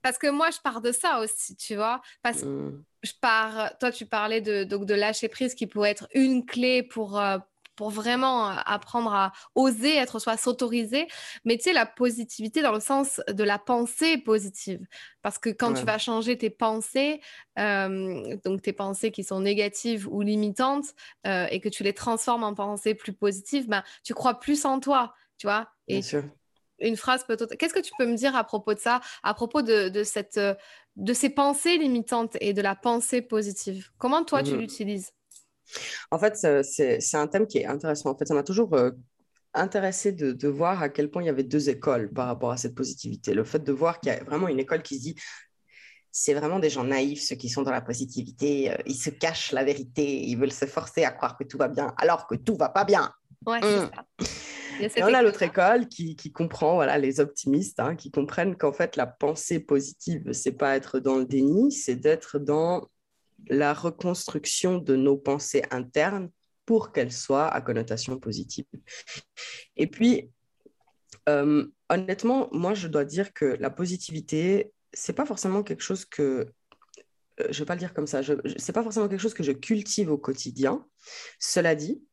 parce 0.01 0.17
que 0.17 0.27
moi, 0.27 0.49
je 0.51 0.59
pars 0.63 0.79
de 0.79 0.93
ça 0.93 1.19
aussi, 1.19 1.57
tu 1.57 1.75
vois. 1.75 2.01
Parce 2.21 2.43
Mm. 2.43 2.81
je 3.03 3.11
pars, 3.21 3.77
toi, 3.79 3.91
tu 3.91 4.05
parlais 4.05 4.39
de, 4.39 4.63
donc 4.63 4.85
de 4.85 4.93
lâcher 4.93 5.27
prise 5.27 5.53
qui 5.53 5.67
pourrait 5.67 5.91
être 5.91 6.07
une 6.13 6.45
clé 6.45 6.81
pour, 6.83 7.19
pour 7.75 7.89
vraiment 7.89 8.49
euh, 8.49 8.55
apprendre 8.65 9.13
à 9.13 9.31
oser 9.55 9.95
être 9.95 10.19
soi, 10.19 10.37
s'autoriser. 10.37 11.07
Mais 11.45 11.57
tu 11.57 11.63
sais, 11.63 11.73
la 11.73 11.85
positivité 11.85 12.61
dans 12.61 12.71
le 12.73 12.79
sens 12.79 13.21
de 13.27 13.43
la 13.43 13.59
pensée 13.59 14.17
positive. 14.17 14.85
Parce 15.21 15.37
que 15.39 15.49
quand 15.49 15.73
tu 15.73 15.85
vas 15.85 15.97
changer 15.97 16.37
tes 16.37 16.49
pensées, 16.49 17.21
euh, 17.59 18.37
donc 18.43 18.61
tes 18.61 18.73
pensées 18.73 19.11
qui 19.11 19.23
sont 19.23 19.39
négatives 19.39 20.07
ou 20.11 20.21
limitantes, 20.21 20.85
euh, 21.27 21.47
et 21.51 21.59
que 21.59 21.69
tu 21.69 21.83
les 21.83 21.93
transformes 21.93 22.43
en 22.43 22.53
pensées 22.53 22.95
plus 22.95 23.13
positives, 23.13 23.67
ben, 23.67 23.83
tu 24.03 24.13
crois 24.13 24.39
plus 24.39 24.65
en 24.65 24.79
toi, 24.79 25.13
tu 25.37 25.47
vois? 25.47 25.69
Bien 25.87 25.97
Et 25.97 26.01
sûr. 26.01 26.23
une 26.79 26.97
phrase 26.97 27.23
peut 27.25 27.33
être... 27.33 27.55
Qu'est-ce 27.55 27.73
que 27.73 27.79
tu 27.79 27.93
peux 27.97 28.05
me 28.05 28.15
dire 28.15 28.35
à 28.35 28.43
propos 28.43 28.73
de 28.73 28.79
ça, 28.79 29.01
à 29.23 29.33
propos 29.33 29.61
de, 29.61 29.89
de 29.89 30.03
cette, 30.03 30.39
de 30.95 31.13
ces 31.13 31.29
pensées 31.29 31.77
limitantes 31.77 32.37
et 32.41 32.53
de 32.53 32.61
la 32.61 32.75
pensée 32.75 33.21
positive 33.21 33.89
Comment 33.97 34.23
toi, 34.25 34.43
tu 34.43 34.55
Mhm. 34.55 34.61
l'utilises? 34.61 35.13
En 36.11 36.19
fait, 36.19 36.35
c'est- 36.63 37.15
un 37.15 37.27
thème 37.27 37.47
qui 37.47 37.59
est 37.59 37.65
intéressant. 37.65 38.09
En 38.11 38.17
fait, 38.17 38.25
ça 38.27 38.33
m'a 38.33 38.43
toujours 38.43 38.73
euh, 38.75 38.91
intéressé 39.53 40.11
de, 40.11 40.31
de 40.31 40.47
voir 40.47 40.81
à 40.81 40.89
quel 40.89 41.09
point 41.11 41.21
il 41.23 41.27
y 41.27 41.29
avait 41.29 41.43
deux 41.43 41.69
écoles 41.69 42.11
par 42.11 42.27
rapport 42.27 42.51
à 42.51 42.57
cette 42.57 42.75
positivité. 42.75 43.33
Le 43.33 43.43
fait 43.43 43.63
de 43.63 43.71
voir 43.71 43.99
qu'il 43.99 44.11
y 44.11 44.15
a 44.15 44.23
vraiment 44.23 44.47
une 44.47 44.59
école 44.59 44.81
qui 44.81 44.95
se 44.97 45.01
dit 45.01 45.15
c'est 46.15 46.33
vraiment 46.35 46.59
des 46.59 46.69
gens 46.69 46.83
naïfs, 46.83 47.21
ceux 47.23 47.35
qui 47.35 47.49
sont 47.49 47.63
dans 47.63 47.71
la 47.71 47.81
positivité, 47.81 48.71
euh, 48.71 48.75
ils 48.85 48.95
se 48.95 49.09
cachent 49.09 49.51
la 49.51 49.63
vérité, 49.63 50.21
ils 50.23 50.35
veulent 50.37 50.51
se 50.51 50.65
forcer 50.65 51.03
à 51.03 51.11
croire 51.11 51.37
que 51.37 51.43
tout 51.43 51.57
va 51.57 51.67
bien, 51.67 51.93
alors 51.97 52.27
que 52.27 52.35
tout 52.35 52.55
va 52.55 52.69
pas 52.69 52.83
bien. 52.85 53.11
Ouais, 53.47 53.59
c'est 53.61 53.79
Mm. 53.79 53.89
ça. 53.95 54.05
Et 54.79 55.03
on 55.03 55.05
a 55.05 55.09
école. 55.09 55.25
l'autre 55.25 55.41
école 55.43 55.87
qui, 55.87 56.15
qui 56.15 56.31
comprend, 56.31 56.75
voilà, 56.75 56.97
les 56.97 57.19
optimistes, 57.19 57.79
hein, 57.79 57.95
qui 57.95 58.11
comprennent 58.11 58.55
qu'en 58.55 58.73
fait, 58.73 58.95
la 58.95 59.05
pensée 59.07 59.59
positive, 59.59 60.31
c'est 60.33 60.51
pas 60.53 60.75
être 60.75 60.99
dans 60.99 61.15
le 61.17 61.25
déni, 61.25 61.71
c'est 61.71 61.95
d'être 61.95 62.37
dans 62.39 62.87
la 63.47 63.73
reconstruction 63.73 64.77
de 64.77 64.95
nos 64.95 65.17
pensées 65.17 65.63
internes 65.71 66.29
pour 66.65 66.91
qu'elles 66.91 67.11
soient 67.11 67.47
à 67.47 67.61
connotation 67.61 68.19
positive. 68.19 68.65
Et 69.75 69.87
puis, 69.87 70.31
euh, 71.29 71.65
honnêtement, 71.89 72.49
moi, 72.51 72.73
je 72.73 72.87
dois 72.87 73.05
dire 73.05 73.33
que 73.33 73.45
la 73.59 73.69
positivité, 73.69 74.71
c'est 74.93 75.13
pas 75.13 75.25
forcément 75.25 75.63
quelque 75.63 75.83
chose 75.83 76.05
que, 76.05 76.51
euh, 77.39 77.47
je 77.49 77.59
vais 77.59 77.65
pas 77.65 77.75
le 77.75 77.79
dire 77.79 77.93
comme 77.93 78.07
ça, 78.07 78.21
je- 78.21 78.33
c'est 78.57 78.73
pas 78.73 78.83
forcément 78.83 79.07
quelque 79.07 79.19
chose 79.21 79.33
que 79.33 79.43
je 79.43 79.51
cultive 79.51 80.11
au 80.11 80.17
quotidien. 80.17 80.85
Cela 81.39 81.75
dit, 81.75 82.03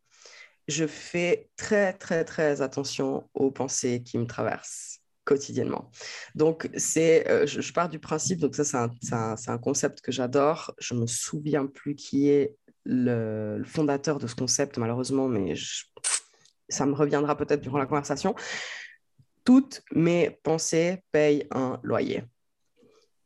je 0.68 0.86
fais 0.86 1.50
très, 1.56 1.92
très, 1.92 2.24
très 2.24 2.62
attention 2.62 3.28
aux 3.34 3.50
pensées 3.50 4.02
qui 4.02 4.18
me 4.18 4.26
traversent 4.26 4.99
quotidiennement. 5.30 5.90
Donc, 6.34 6.68
c'est, 6.76 7.28
euh, 7.30 7.46
je, 7.46 7.72
pars 7.72 7.88
du 7.88 8.00
principe, 8.00 8.40
donc 8.40 8.54
ça, 8.56 8.64
c'est 8.64 9.50
un, 9.50 9.58
concept 9.58 10.00
que 10.00 10.10
j'adore. 10.10 10.74
Je 10.78 10.94
me 10.94 11.06
souviens 11.06 11.66
plus 11.66 11.94
qui 11.94 12.28
est 12.28 12.56
le, 12.84 13.62
fondateur 13.64 14.18
de 14.18 14.26
ce 14.26 14.34
concept, 14.34 14.76
malheureusement, 14.76 15.28
mais 15.28 15.54
ça 16.68 16.84
me 16.84 16.94
reviendra 16.94 17.36
peut-être 17.36 17.60
durant 17.60 17.78
la 17.78 17.86
conversation. 17.86 18.34
Toutes 19.44 19.82
mes 19.92 20.38
pensées 20.42 21.02
payent 21.12 21.46
un 21.52 21.78
loyer. 21.82 22.24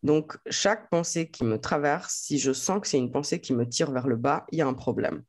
Donc, 0.03 0.37
chaque 0.51 0.91
pensée 0.91 1.31
qui 1.31 1.45
me 1.45 1.59
traverse, 1.59 2.15
si 2.15 2.39
je 2.39 2.53
sens 2.53 2.81
que 2.81 2.87
c'est 2.87 2.99
une 2.99 3.11
pensée 3.11 3.41
qui 3.41 3.55
me 3.55 3.67
tire 3.67 3.91
vers 3.91 4.07
le 4.07 4.17
bas, 4.17 4.45
il 4.53 4.59
y 4.59 4.63
a 4.63 4.67
un 4.67 4.75
problème 4.75 5.25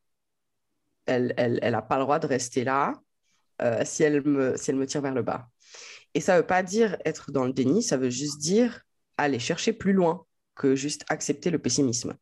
elle 1.06 1.28
n'a 1.28 1.34
elle, 1.38 1.60
elle 1.62 1.80
pas 1.88 1.98
le 1.98 2.04
droit 2.04 2.20
de 2.20 2.28
rester 2.28 2.64
là 2.64 2.94
euh, 3.62 3.84
si, 3.86 4.04
elle 4.04 4.26
me, 4.26 4.58
si 4.58 4.72
elle 4.72 4.78
me 4.78 4.86
tire 4.86 5.02
vers 5.02 5.14
le 5.14 5.22
bas. 5.22 5.48
Et 6.16 6.22
ça 6.22 6.34
ne 6.34 6.40
veut 6.40 6.48
pas 6.48 6.64
dire 6.64 6.98
être 7.06 7.32
dans 7.32 7.46
le 7.46 7.54
déni, 7.54 7.84
ça 7.84 7.98
veut 7.98 8.10
juste 8.10 8.40
dire 8.40 8.82
aller 9.18 9.38
chercher 9.38 9.74
plus 9.74 9.94
loin 9.94 10.26
que 10.56 10.76
juste 10.76 11.04
accepter 11.10 11.52
le 11.52 11.60
pessimisme. 11.60 12.16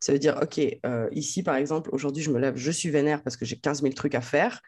Ça 0.00 0.12
veut 0.12 0.18
dire, 0.18 0.38
OK, 0.42 0.58
euh, 0.86 1.08
ici, 1.12 1.42
par 1.42 1.56
exemple, 1.56 1.90
aujourd'hui, 1.92 2.22
je 2.22 2.30
me 2.30 2.38
lève, 2.38 2.56
je 2.56 2.70
suis 2.70 2.90
vénère 2.90 3.22
parce 3.22 3.36
que 3.36 3.44
j'ai 3.44 3.56
15 3.56 3.82
000 3.82 3.92
trucs 3.94 4.14
à 4.14 4.20
faire. 4.22 4.60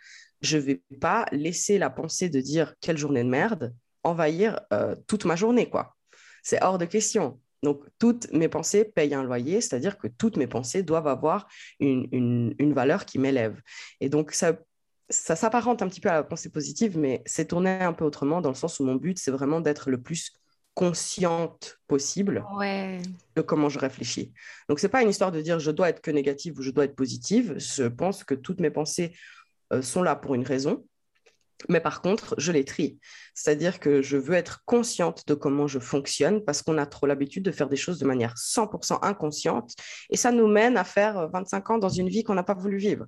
Je 0.43 0.59
ne 0.59 0.63
vais 0.63 0.83
pas 1.01 1.27
laisser 1.33 1.79
la 1.79 1.91
pensée 1.91 2.29
de 2.29 2.41
dire 2.41 2.75
quelle 2.81 2.99
journée 2.99 3.25
de 3.25 3.29
merde 3.29 3.75
envahir 4.05 4.61
euh, 4.73 4.95
toute 5.07 5.25
ma 5.25 5.35
journée, 5.35 5.69
quoi. 5.69 5.97
C'est 6.43 6.63
hors 6.63 6.79
de 6.79 6.85
question. 6.85 7.41
Donc, 7.63 7.83
toutes 7.99 8.31
mes 8.33 8.49
pensées 8.49 8.85
payent 8.85 9.15
un 9.15 9.25
loyer, 9.25 9.61
c'est-à-dire 9.61 9.99
que 9.99 10.07
toutes 10.07 10.37
mes 10.37 10.47
pensées 10.47 10.83
doivent 10.83 11.09
avoir 11.09 11.49
une, 11.81 12.07
une, 12.13 12.55
une 12.59 12.73
valeur 12.73 13.05
qui 13.05 13.19
m'élève. 13.19 13.61
Et 14.01 14.09
donc, 14.09 14.33
ça, 14.33 14.57
ça 15.11 15.37
s'apparente 15.37 15.83
un 15.83 15.89
petit 15.89 16.01
peu 16.01 16.09
à 16.11 16.15
la 16.15 16.23
pensée 16.23 16.51
positive, 16.51 16.99
mais 16.99 17.23
c'est 17.27 17.47
tourné 17.47 17.71
un 17.71 17.93
peu 17.93 18.05
autrement, 18.05 18.41
dans 18.41 18.51
le 18.51 18.55
sens 18.55 18.79
où 18.81 18.85
mon 18.85 18.95
but, 18.97 19.19
c'est 19.19 19.31
vraiment 19.31 19.61
d'être 19.61 19.91
le 19.91 20.01
plus 20.01 20.33
consciente 20.75 21.79
possible 21.89 22.45
Ouais. 22.57 23.01
de 23.35 23.43
comment 23.43 23.69
je 23.69 23.79
réfléchis. 23.79 24.33
Donc, 24.69 24.79
c'est 24.79 24.89
pas 24.89 25.03
une 25.03 25.09
histoire 25.09 25.33
de 25.33 25.41
dire 25.41 25.59
je 25.59 25.71
dois 25.73 25.89
être 25.89 26.01
que 26.01 26.11
négative 26.11 26.59
ou 26.59 26.63
je 26.63 26.71
dois 26.71 26.85
être 26.85 26.95
positive. 26.95 27.55
Je 27.59 27.85
pense 27.85 28.23
que 28.23 28.35
toutes 28.35 28.61
mes 28.61 28.71
pensées 28.71 29.13
euh, 29.73 29.83
sont 29.83 30.03
là 30.03 30.15
pour 30.15 30.35
une 30.35 30.45
raison. 30.45 30.85
Mais 31.69 31.81
par 31.81 32.01
contre, 32.01 32.37
je 32.39 32.53
les 32.53 32.65
trie. 32.65 33.01
C'est-à-dire 33.35 33.81
que 33.81 34.01
je 34.03 34.17
veux 34.17 34.35
être 34.35 34.63
consciente 34.65 35.27
de 35.27 35.35
comment 35.35 35.67
je 35.67 35.81
fonctionne 35.81 36.45
parce 36.45 36.63
qu'on 36.63 36.79
a 36.79 36.87
trop 36.87 37.07
l'habitude 37.07 37.43
de 37.43 37.51
faire 37.51 37.69
des 37.69 37.75
choses 37.77 37.99
de 37.99 38.07
manière 38.07 38.35
100% 38.37 39.01
inconsciente 39.03 39.73
et 40.11 40.17
ça 40.17 40.31
nous 40.31 40.47
mène 40.47 40.77
à 40.77 40.85
faire 40.85 41.29
25 41.33 41.71
ans 41.71 41.79
dans 41.79 41.89
une 41.89 42.09
vie 42.09 42.23
qu'on 42.23 42.35
n'a 42.35 42.45
pas 42.45 42.55
voulu 42.55 42.77
vivre. 42.77 43.07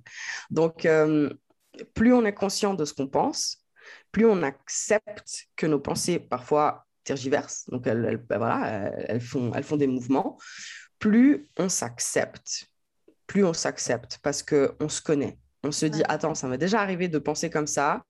Donc, 0.49 0.85
euh, 0.85 1.29
plus 1.93 2.13
on 2.13 2.25
est 2.25 2.33
conscient 2.33 2.73
de 2.73 2.85
ce 2.85 2.93
qu'on 2.93 3.07
pense, 3.07 3.65
plus 4.11 4.25
on 4.25 4.43
accepte 4.43 5.47
que 5.55 5.65
nos 5.65 5.79
pensées 5.79 6.19
parfois 6.19 6.85
tergiversent, 7.03 7.65
donc 7.69 7.87
elles, 7.87 8.05
elles, 8.05 8.17
ben 8.17 8.37
voilà, 8.37 8.91
elles, 9.07 9.21
font, 9.21 9.51
elles 9.53 9.63
font 9.63 9.77
des 9.77 9.87
mouvements, 9.87 10.37
plus 10.99 11.49
on 11.57 11.69
s'accepte, 11.69 12.67
plus 13.25 13.43
on 13.43 13.53
s'accepte 13.53 14.19
parce 14.21 14.43
qu'on 14.43 14.89
se 14.89 15.01
connaît. 15.01 15.39
On 15.63 15.71
se 15.71 15.85
dit, 15.85 15.99
Ouais. 15.99 16.05
attends, 16.09 16.35
ça 16.35 16.47
m'est 16.47 16.57
déjà 16.57 16.81
arrivé 16.81 17.07
de 17.07 17.19
penser 17.19 17.49
comme 17.49 17.67
ça. 17.67 18.03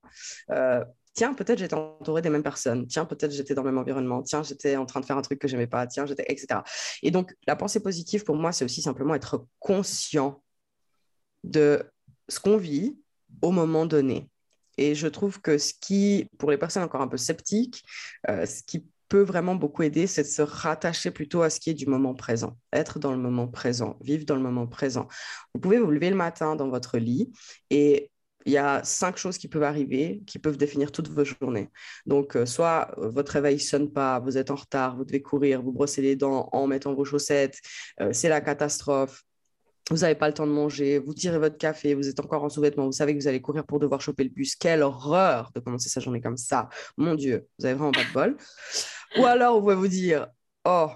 Euh, 0.52 0.84
tiens, 1.14 1.34
peut-être 1.34 1.60
j'étais 1.60 1.74
entourée 1.74 2.22
des 2.22 2.30
mêmes 2.30 2.44
personnes. 2.44 2.88
Tiens, 2.88 3.06
peut-être 3.06 3.32
j'étais 3.32 3.54
dans 3.54 3.64
le 3.64 3.72
même 3.72 3.78
environnement. 3.78 4.24
Tiens, 4.24 4.44
j'étais 4.44 4.78
en 4.78 4.86
train 4.86 5.02
de 5.02 5.06
faire 5.06 5.18
un 5.18 5.22
truc 5.22 5.40
que 5.40 5.48
j'aimais 5.48 5.68
pas. 5.68 5.86
Tiens, 5.88 6.06
j'étais, 6.06 6.26
etc. 6.30 6.62
Et 7.04 7.12
donc, 7.12 7.36
la 7.48 7.56
pensée 7.56 7.82
positive, 7.82 8.24
pour 8.24 8.36
moi, 8.36 8.52
c'est 8.52 8.66
aussi 8.66 8.82
simplement 8.82 9.16
être 9.16 9.46
conscient 9.60 10.42
de 11.44 11.84
ce 12.30 12.40
qu'on 12.40 12.58
vit 12.58 12.98
au 13.42 13.52
moment 13.52 13.86
donné. 13.86 14.30
Et 14.78 14.96
je 14.96 15.08
trouve 15.08 15.42
que 15.42 15.58
ce 15.58 15.74
qui, 15.80 16.28
pour 16.38 16.52
les 16.52 16.58
personnes 16.58 16.84
encore 16.84 17.02
un 17.02 17.08
peu 17.08 17.18
sceptiques, 17.18 17.84
euh, 18.30 18.46
ce 18.46 18.64
qui 18.64 18.86
peut 19.10 19.22
vraiment 19.22 19.56
beaucoup 19.56 19.84
aider, 19.84 20.08
c'est 20.08 20.24
de 20.24 20.28
se 20.28 20.42
rattacher 20.42 21.12
plutôt 21.12 21.42
à 21.42 21.50
ce 21.50 21.60
qui 21.60 21.70
est 21.70 21.74
du 21.74 21.86
moment 21.86 22.14
présent, 22.16 22.58
être 22.72 22.98
dans 22.98 23.12
le 23.12 23.18
moment 23.18 23.48
présent, 23.48 23.98
vivre 24.02 24.26
dans 24.26 24.36
le 24.36 24.42
moment 24.42 24.68
présent. 24.68 25.08
Vous 25.54 25.60
pouvez 25.60 25.80
vous 25.80 25.92
lever 25.92 26.10
le 26.10 26.16
matin 26.16 26.56
dans 26.56 26.70
votre 26.70 26.98
lit 26.98 27.32
et 27.70 28.10
il 28.46 28.54
y 28.54 28.58
a 28.58 28.84
cinq 28.84 29.18
choses 29.18 29.38
qui 29.38 29.48
peuvent 29.48 29.62
arriver, 29.64 30.24
qui 30.26 30.40
peuvent 30.40 30.58
définir 30.58 30.92
toutes 30.92 31.10
vos 31.10 31.24
journées. 31.24 31.70
Donc, 32.08 32.36
euh, 32.36 32.48
soit 32.48 32.92
euh, 32.98 33.10
votre 33.10 33.34
réveil 33.34 33.56
ne 33.56 33.60
sonne 33.60 33.92
pas, 33.92 34.20
vous 34.20 34.38
êtes 34.38 34.50
en 34.50 34.56
retard, 34.56 34.96
vous 34.96 35.06
devez 35.06 35.22
courir, 35.22 35.62
vous 35.62 35.72
brossez 35.72 36.02
les 36.02 36.16
dents 36.16 36.50
en 36.54 36.66
mettant 36.66 36.96
vos 36.96 37.06
chaussettes, 37.06 37.60
c'est 38.14 38.30
la 38.30 38.42
catastrophe, 38.42 39.24
vous 39.90 39.98
n'avez 39.98 40.16
pas 40.16 40.28
le 40.28 40.34
temps 40.34 40.48
de 40.48 40.52
manger, 40.52 41.00
vous 41.00 41.14
tirez 41.14 41.38
votre 41.38 41.58
café, 41.58 41.94
vous 41.94 42.08
êtes 42.08 42.20
encore 42.20 42.44
en 42.44 42.50
sous-vêtements, 42.50 42.86
vous 42.86 42.92
savez 42.92 43.14
que 43.14 43.20
vous 43.22 43.28
allez 43.28 43.42
courir 43.42 43.66
pour 43.66 43.80
devoir 43.80 44.02
choper 44.02 44.24
le 44.24 44.30
bus. 44.30 44.56
Quelle 44.56 44.84
horreur 44.84 45.52
de 45.54 45.60
commencer 45.60 45.90
sa 45.90 46.00
journée 46.00 46.22
comme 46.22 46.38
ça. 46.38 46.70
Mon 46.98 47.16
Dieu, 47.16 47.48
vous 47.60 47.66
avez 47.66 47.76
vraiment 47.76 47.92
pas 47.92 48.04
de 48.04 48.14
bol. 48.14 48.38
Ou 49.18 49.26
alors, 49.26 49.56
vous 49.56 49.62
pouvez 49.62 49.76
vous 49.76 49.88
dire, 49.88 50.28
oh, 50.66 50.90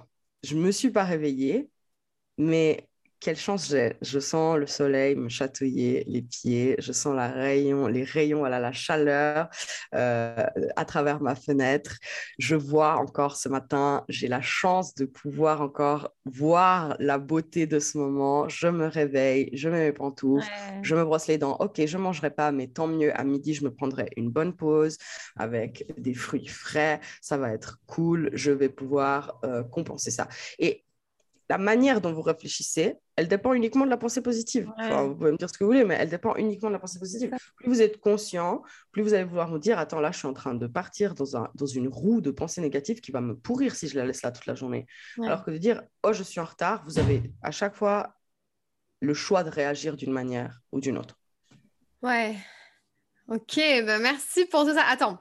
je 0.44 0.56
ne 0.56 0.62
me 0.62 0.72
suis 0.72 0.92
pas 0.92 1.04
réveillée, 1.04 1.70
mais 2.38 2.88
quelle 3.26 3.38
chance 3.38 3.70
j'ai. 3.70 3.96
Je 4.04 4.20
sens 4.20 4.56
le 4.56 4.68
soleil 4.68 5.16
me 5.16 5.30
chatouiller 5.30 6.04
les 6.06 6.22
pieds, 6.22 6.76
je 6.78 6.92
sens 6.92 7.16
la 7.16 7.28
rayon, 7.28 7.88
les 7.88 8.04
rayons, 8.04 8.46
à 8.46 8.50
la 8.50 8.72
chaleur 8.72 9.50
euh, 9.96 10.46
à 10.76 10.86
travers 10.86 11.20
ma 11.22 11.34
fenêtre. 11.34 11.98
Je 12.38 12.56
vois 12.56 12.98
encore 12.98 13.36
ce 13.36 13.50
matin, 13.50 14.06
j'ai 14.10 14.28
la 14.28 14.44
chance 14.44 14.94
de 14.94 15.06
pouvoir 15.06 15.62
encore 15.62 16.14
voir 16.26 16.96
la 17.00 17.18
beauté 17.18 17.66
de 17.66 17.80
ce 17.80 17.98
moment. 17.98 18.48
Je 18.48 18.68
me 18.68 18.86
réveille, 18.86 19.50
je 19.54 19.70
mets 19.70 19.88
mes 19.88 19.92
pantoufles, 19.92 20.46
je 20.84 20.94
me 20.94 21.04
brosse 21.04 21.26
les 21.26 21.40
dents. 21.40 21.58
Ok, 21.60 21.84
je 21.84 21.98
ne 21.98 22.04
mangerai 22.04 22.30
pas, 22.30 22.52
mais 22.52 22.68
tant 22.68 22.86
mieux. 22.86 23.12
À 23.20 23.24
midi, 23.24 23.56
je 23.56 23.64
me 23.64 23.74
prendrai 23.74 24.08
une 24.18 24.30
bonne 24.30 24.56
pause 24.56 25.00
avec 25.36 25.84
des 25.98 26.14
fruits 26.14 26.46
frais. 26.46 27.00
Ça 27.24 27.40
va 27.40 27.52
être 27.54 27.80
cool. 27.88 28.30
Je 28.34 28.52
vais 28.52 28.70
pouvoir 28.70 29.40
euh, 29.44 29.64
compenser 29.64 30.12
ça. 30.12 30.28
Et 30.60 30.85
la 31.50 31.58
manière 31.58 32.02
dont 32.02 32.12
vous 32.12 32.22
réfléchissez, 32.22 32.96
elle 33.16 33.28
dépend 33.28 33.54
uniquement 33.54 33.86
de 33.86 33.90
la 33.90 33.98
pensée 33.98 34.22
positive. 34.22 34.66
vous 34.66 35.16
pouvez 35.16 35.32
me 35.32 35.38
dire 35.38 35.50
ce 35.50 35.58
que 35.58 35.64
vous 35.64 35.70
voulez, 35.70 35.86
mais 35.86 35.96
elle 36.00 36.10
dépend 36.10 36.36
uniquement 36.36 36.70
de 36.70 36.74
la 36.74 36.80
pensée 36.80 37.00
positive. 37.00 37.36
Plus 37.58 37.70
vous 37.70 37.82
êtes 37.82 38.00
conscient, 38.00 38.64
plus 38.92 39.04
vous 39.04 39.14
allez 39.14 39.24
vouloir 39.24 39.50
vous 39.50 39.60
dire, 39.60 39.78
attends, 39.78 40.00
là, 40.00 40.12
je 40.12 40.18
suis 40.18 40.28
en 40.28 40.34
train 40.34 40.56
de 40.56 40.68
partir 40.68 41.14
dans, 41.14 41.38
un, 41.38 41.50
dans 41.56 41.66
une 41.66 41.88
roue 41.88 42.22
de 42.22 42.32
pensée 42.32 42.62
négative 42.62 43.00
qui 43.00 43.12
va 43.12 43.22
me 43.22 43.36
pourrir 43.36 43.76
si 43.76 43.88
je 43.88 43.98
la 43.98 44.06
laisse 44.06 44.24
là 44.24 44.32
toute 44.32 44.48
la 44.48 44.56
journée. 44.56 44.88
Alors 45.22 45.44
que 45.44 45.52
de 45.52 45.58
dire, 45.58 45.84
oh, 46.04 46.14
je 46.14 46.24
suis 46.24 46.40
en 46.40 46.46
retard, 46.46 46.84
vous 46.86 47.00
avez 47.00 47.22
à 47.42 47.52
chaque 47.52 47.76
fois 47.76 48.16
le 49.02 49.14
choix 49.14 49.44
de 49.44 49.50
réagir 49.50 49.96
d'une 49.96 50.12
manière 50.12 50.62
ou 50.72 50.80
d'une 50.80 50.98
autre. 50.98 51.20
Ouais. 52.02 52.36
Ok, 53.28 53.56
ben 53.58 54.02
merci 54.02 54.46
pour 54.46 54.66
tout 54.66 54.74
ça. 54.74 54.84
Attends, 54.88 55.20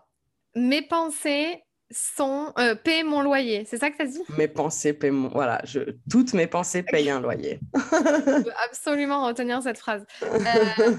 mes 0.55 0.83
pensées, 0.83 1.64
sont 1.91 2.53
euh, 2.59 2.74
mon 3.05 3.22
loyer. 3.22 3.64
C'est 3.66 3.78
ça 3.78 3.91
que 3.91 3.97
tu 3.97 4.03
as 4.03 4.07
dit? 4.07 4.22
Mes 4.37 4.49
pensées 4.49 4.93
paient 4.93 5.11
mon. 5.11 5.28
Voilà, 5.28 5.61
je... 5.64 5.80
toutes 6.11 6.35
mes 6.35 6.47
pensées 6.47 6.82
payent 6.82 7.11
un 7.11 7.20
loyer. 7.20 7.61
je 7.74 8.45
veux 8.45 8.53
absolument 8.64 9.26
retenir 9.26 9.62
cette 9.62 9.78
phrase. 9.78 10.05
Euh, 10.22 10.93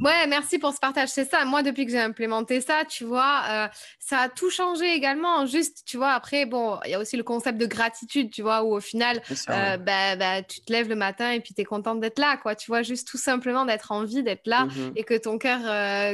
ouais, 0.00 0.26
merci 0.28 0.58
pour 0.58 0.72
ce 0.72 0.78
partage. 0.78 1.08
C'est 1.10 1.28
ça. 1.28 1.44
Moi, 1.44 1.62
depuis 1.62 1.86
que 1.86 1.92
j'ai 1.92 2.00
implémenté 2.00 2.60
ça, 2.60 2.84
tu 2.88 3.04
vois, 3.04 3.42
euh, 3.48 3.68
ça 3.98 4.18
a 4.18 4.28
tout 4.28 4.50
changé 4.50 4.92
également. 4.92 5.46
Juste, 5.46 5.82
tu 5.86 5.96
vois, 5.96 6.12
après, 6.12 6.46
bon, 6.46 6.78
il 6.84 6.90
y 6.90 6.94
a 6.94 6.98
aussi 6.98 7.16
le 7.16 7.24
concept 7.24 7.58
de 7.58 7.66
gratitude, 7.66 8.30
tu 8.30 8.42
vois, 8.42 8.64
où 8.64 8.74
au 8.74 8.80
final, 8.80 9.22
euh, 9.50 9.76
bah, 9.76 10.16
bah, 10.16 10.42
tu 10.42 10.60
te 10.62 10.72
lèves 10.72 10.88
le 10.88 10.96
matin 10.96 11.30
et 11.32 11.40
puis 11.40 11.54
tu 11.54 11.60
es 11.60 11.64
contente 11.64 12.00
d'être 12.00 12.18
là, 12.18 12.36
quoi. 12.36 12.54
Tu 12.54 12.70
vois, 12.70 12.82
juste 12.82 13.08
tout 13.08 13.18
simplement 13.18 13.64
d'être 13.64 13.92
en 13.92 14.04
vie, 14.04 14.22
d'être 14.22 14.46
là 14.46 14.64
mmh 14.64 14.92
et 14.96 15.04
que 15.04 15.14
ton 15.14 15.38
cœur 15.38 15.60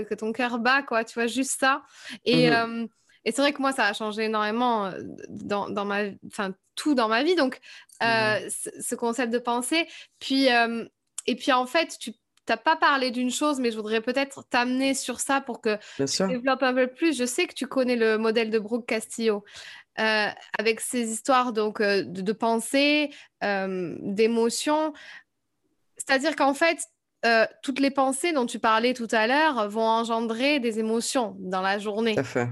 que 0.07 0.15
ton 0.15 0.33
cœur 0.33 0.59
bat, 0.59 0.83
quoi. 0.83 1.05
Tu 1.05 1.15
vois, 1.15 1.27
juste 1.27 1.59
ça. 1.59 1.83
Et. 2.25 2.51
Mmh 2.51 2.89
et 3.27 3.33
c'est 3.33 3.43
vrai 3.43 3.53
que 3.53 3.61
moi, 3.61 3.73
ça 3.73 3.87
a 3.87 3.93
changé 3.93 4.23
énormément 4.23 4.87
euh, 4.87 5.03
dans, 5.29 5.69
dans 5.69 5.85
ma, 5.85 6.03
enfin, 6.29 6.55
tout 6.77 6.95
dans 6.95 7.09
ma 7.09 7.25
vie. 7.25 7.35
Donc, 7.35 7.59
euh, 8.03 8.49
ce 8.49 8.95
concept 8.95 9.33
de 9.33 9.41
pensée. 9.41 9.89
Puis, 10.21 10.51
euh, 10.51 10.85
et 11.27 11.35
puis, 11.35 11.51
en 11.51 11.67
fait, 11.67 11.99
tu 11.99 12.15
n'as 12.49 12.57
pas 12.57 12.77
parlé 12.77 13.11
d'une 13.11 13.33
chose, 13.33 13.59
mais 13.59 13.73
je 13.73 13.77
voudrais 13.77 14.01
peut-être 14.01 14.45
t'amener 14.49 14.95
sur 14.95 15.19
ça 15.19 15.41
pour 15.41 15.61
que 15.61 15.77
tu 15.99 16.27
développes 16.29 16.63
un 16.63 16.73
peu 16.73 16.87
plus. 16.87 17.19
Je 17.19 17.25
sais 17.25 17.49
que 17.49 17.55
tu 17.55 17.67
connais 17.67 17.97
le 17.97 18.17
modèle 18.17 18.51
de 18.51 18.61
Brooke 18.61 18.87
Castillo. 18.87 19.45
avec 19.97 20.81
ses 20.81 21.11
histoires 21.11 21.53
donc 21.53 21.83
de, 21.83 22.03
de 22.03 22.33
pensée, 22.33 23.11
d'émotion. 23.43 24.93
C'est-à-dire 25.97 26.37
qu'en 26.37 26.55
fait, 26.55 26.79
euh, 27.25 27.47
toutes 27.63 27.81
les 27.81 27.91
pensées 27.91 28.33
dont 28.33 28.47
tu 28.47 28.59
parlais 28.59 28.93
tout 28.93 29.09
à 29.11 29.27
l'heure 29.27 29.69
vont 29.69 29.87
engendrer 29.87 30.61
des 30.61 30.79
émotions 30.79 31.35
dans 31.41 31.63
la 31.63 31.79
journée. 31.79 32.15
Tout 32.15 32.23
fait. 32.23 32.49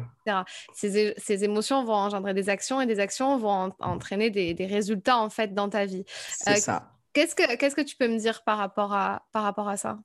Ces, 0.75 1.45
émotions 1.45 1.85
vont 1.85 1.95
engendrer 1.95 2.33
des 2.33 2.49
actions 2.49 2.81
et 2.81 2.87
des 2.87 2.99
actions 2.99 3.37
vont 3.37 3.73
entraîner 3.79 4.31
des, 4.31 4.67
résultats 4.67 5.19
en 5.19 5.29
fait 5.29 5.55
dans 5.55 5.69
ta 5.69 5.85
vie. 5.85 6.05
C'est 6.07 6.53
euh, 6.53 6.57
ça. 6.57 6.91
Qu'est-ce 7.12 7.35
que, 7.35 7.57
qu'est-ce 7.57 7.77
que 7.77 7.83
tu 7.83 7.97
peux 7.97 8.09
me 8.09 8.19
dire 8.19 8.43
par 8.43 8.59
rapport 8.59 8.95
à, 8.95 9.23
par 9.33 9.43
rapport 9.43 9.69
à 9.69 9.77
ça? 9.77 9.99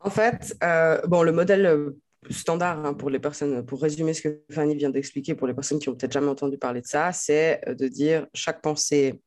En 0.00 0.10
fait, 0.10 0.56
euh, 0.62 1.00
bon, 1.06 1.22
le 1.22 1.32
modèle 1.32 1.92
standard 2.30 2.84
hein, 2.84 2.94
pour 2.94 3.10
les 3.10 3.20
personnes, 3.20 3.64
pour 3.64 3.80
résumer 3.80 4.12
ce 4.12 4.22
que 4.22 4.42
Fanny 4.50 4.74
vient 4.74 4.90
d'expliquer, 4.90 5.34
pour 5.34 5.46
les 5.46 5.54
personnes 5.54 5.78
qui 5.78 5.88
ont 5.88 5.94
peut-être 5.94 6.12
jamais 6.12 6.28
entendu 6.28 6.58
parler 6.58 6.80
de 6.80 6.86
ça, 6.86 7.12
c'est 7.12 7.62
de 7.66 7.88
dire 7.88 8.26
chaque 8.34 8.60
pensée 8.60 9.22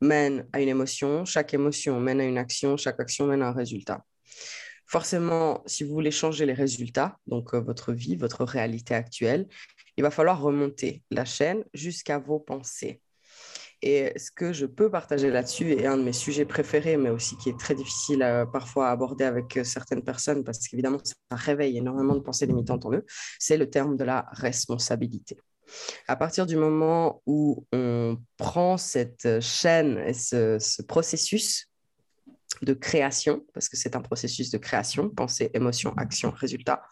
mène 0.00 0.46
à 0.52 0.60
une 0.60 0.68
émotion, 0.68 1.24
chaque 1.24 1.54
émotion 1.54 2.00
mène 2.00 2.20
à 2.20 2.24
une 2.24 2.38
action, 2.38 2.76
chaque 2.76 3.00
action 3.00 3.26
mène 3.26 3.42
à 3.42 3.48
un 3.48 3.52
résultat. 3.52 4.04
Forcément, 4.86 5.62
si 5.66 5.84
vous 5.84 5.92
voulez 5.92 6.10
changer 6.10 6.46
les 6.46 6.52
résultats, 6.52 7.16
donc 7.26 7.54
euh, 7.54 7.60
votre 7.60 7.92
vie, 7.92 8.16
votre 8.16 8.44
réalité 8.44 8.94
actuelle, 8.94 9.46
il 9.96 10.02
va 10.02 10.10
falloir 10.10 10.40
remonter 10.40 11.02
la 11.10 11.24
chaîne 11.24 11.64
jusqu'à 11.74 12.18
vos 12.18 12.40
pensées. 12.40 13.00
Et 13.82 14.12
ce 14.18 14.30
que 14.30 14.52
je 14.52 14.66
peux 14.66 14.90
partager 14.90 15.30
là-dessus 15.30 15.72
est 15.72 15.86
un 15.86 15.96
de 15.96 16.02
mes 16.02 16.12
sujets 16.12 16.44
préférés, 16.44 16.96
mais 16.96 17.08
aussi 17.08 17.36
qui 17.38 17.48
est 17.48 17.58
très 17.58 17.74
difficile 17.74 18.22
euh, 18.22 18.44
parfois 18.44 18.88
à 18.88 18.90
aborder 18.90 19.24
avec 19.24 19.56
euh, 19.56 19.64
certaines 19.64 20.02
personnes, 20.02 20.44
parce 20.44 20.66
qu'évidemment, 20.66 20.98
ça 21.04 21.14
réveille 21.36 21.78
énormément 21.78 22.14
de 22.14 22.20
pensées 22.20 22.46
limitantes 22.46 22.84
en 22.84 22.92
eux, 22.92 23.06
c'est 23.38 23.56
le 23.56 23.70
terme 23.70 23.96
de 23.96 24.04
la 24.04 24.26
responsabilité. 24.32 25.38
À 26.08 26.16
partir 26.16 26.46
du 26.46 26.56
moment 26.56 27.22
où 27.26 27.66
on 27.72 28.18
prend 28.36 28.76
cette 28.76 29.40
chaîne 29.40 29.98
et 29.98 30.14
ce, 30.14 30.82
processus 30.82 31.68
de 32.62 32.74
création, 32.74 33.44
parce 33.54 33.68
que 33.68 33.76
c'est 33.76 33.96
un 33.96 34.00
processus 34.00 34.50
de 34.50 34.58
création, 34.58 35.08
pensée, 35.08 35.50
émotion, 35.54 35.94
action, 35.96 36.30
résultat, 36.30 36.82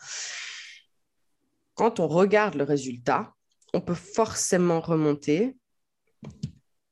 quand 1.74 2.00
on 2.00 2.08
regarde 2.08 2.54
le 2.54 2.64
résultat, 2.64 3.32
on 3.72 3.80
peut 3.80 3.94
forcément 3.94 4.80
remonter 4.80 5.56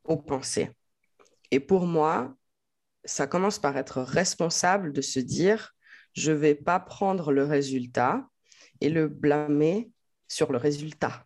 aux 0.04 0.16
pensées. 0.16 0.70
Et 1.50 1.60
pour 1.60 1.86
moi, 1.86 2.34
ça 3.04 3.26
commence 3.26 3.58
par 3.58 3.76
être 3.76 4.02
responsable 4.02 4.92
de 4.92 5.00
se 5.00 5.20
dire, 5.20 5.74
je 6.12 6.32
ne 6.32 6.36
vais 6.36 6.54
pas 6.54 6.80
prendre 6.80 7.32
le 7.32 7.44
résultat 7.44 8.28
et 8.80 8.88
le 8.88 9.08
blâmer 9.08 9.90
sur 10.28 10.52
le 10.52 10.58
résultat. 10.58 11.25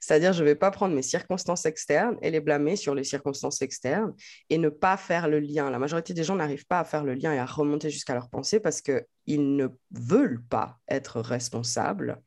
C'est-à-dire, 0.00 0.32
je 0.32 0.40
ne 0.40 0.48
vais 0.48 0.54
pas 0.54 0.70
prendre 0.70 0.94
mes 0.94 1.02
circonstances 1.02 1.66
externes 1.66 2.16
et 2.22 2.30
les 2.30 2.40
blâmer 2.40 2.76
sur 2.76 2.94
les 2.94 3.04
circonstances 3.04 3.62
externes 3.62 4.14
et 4.50 4.58
ne 4.58 4.68
pas 4.68 4.96
faire 4.96 5.28
le 5.28 5.40
lien. 5.40 5.70
La 5.70 5.78
majorité 5.78 6.14
des 6.14 6.24
gens 6.24 6.36
n'arrivent 6.36 6.66
pas 6.66 6.80
à 6.80 6.84
faire 6.84 7.04
le 7.04 7.14
lien 7.14 7.32
et 7.32 7.38
à 7.38 7.46
remonter 7.46 7.90
jusqu'à 7.90 8.14
leur 8.14 8.28
pensée 8.30 8.60
parce 8.60 8.80
qu'ils 8.80 9.56
ne 9.56 9.68
veulent 9.90 10.42
pas 10.48 10.78
être 10.88 11.20
responsables 11.20 12.20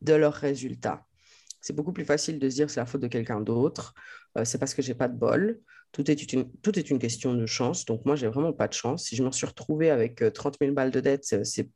de 0.00 0.14
leurs 0.14 0.34
résultats. 0.34 1.04
C'est 1.60 1.74
beaucoup 1.74 1.92
plus 1.92 2.04
facile 2.04 2.38
de 2.38 2.48
se 2.48 2.54
dire 2.54 2.70
c'est 2.70 2.80
la 2.80 2.86
faute 2.86 3.00
de 3.00 3.08
quelqu'un 3.08 3.40
d'autre, 3.40 3.94
euh, 4.36 4.44
c'est 4.44 4.58
parce 4.58 4.74
que 4.74 4.82
j'ai 4.82 4.94
pas 4.94 5.08
de 5.08 5.16
bol. 5.16 5.60
Tout 5.92 6.10
est, 6.10 6.32
une, 6.32 6.98
question 6.98 7.32
de 7.32 7.46
chance. 7.46 7.86
Donc, 7.86 8.04
moi, 8.04 8.14
j'ai 8.14 8.26
vraiment 8.28 8.52
pas 8.52 8.68
de 8.68 8.74
chance. 8.74 9.04
Si 9.04 9.16
je 9.16 9.22
m'en 9.22 9.32
suis 9.32 9.46
retrouvée 9.46 9.88
avec 9.88 10.22
30 10.34 10.54
euh, 10.54 10.66
000 10.66 10.74
balles 10.74 10.90
de 10.90 11.00
dette, 11.00 11.24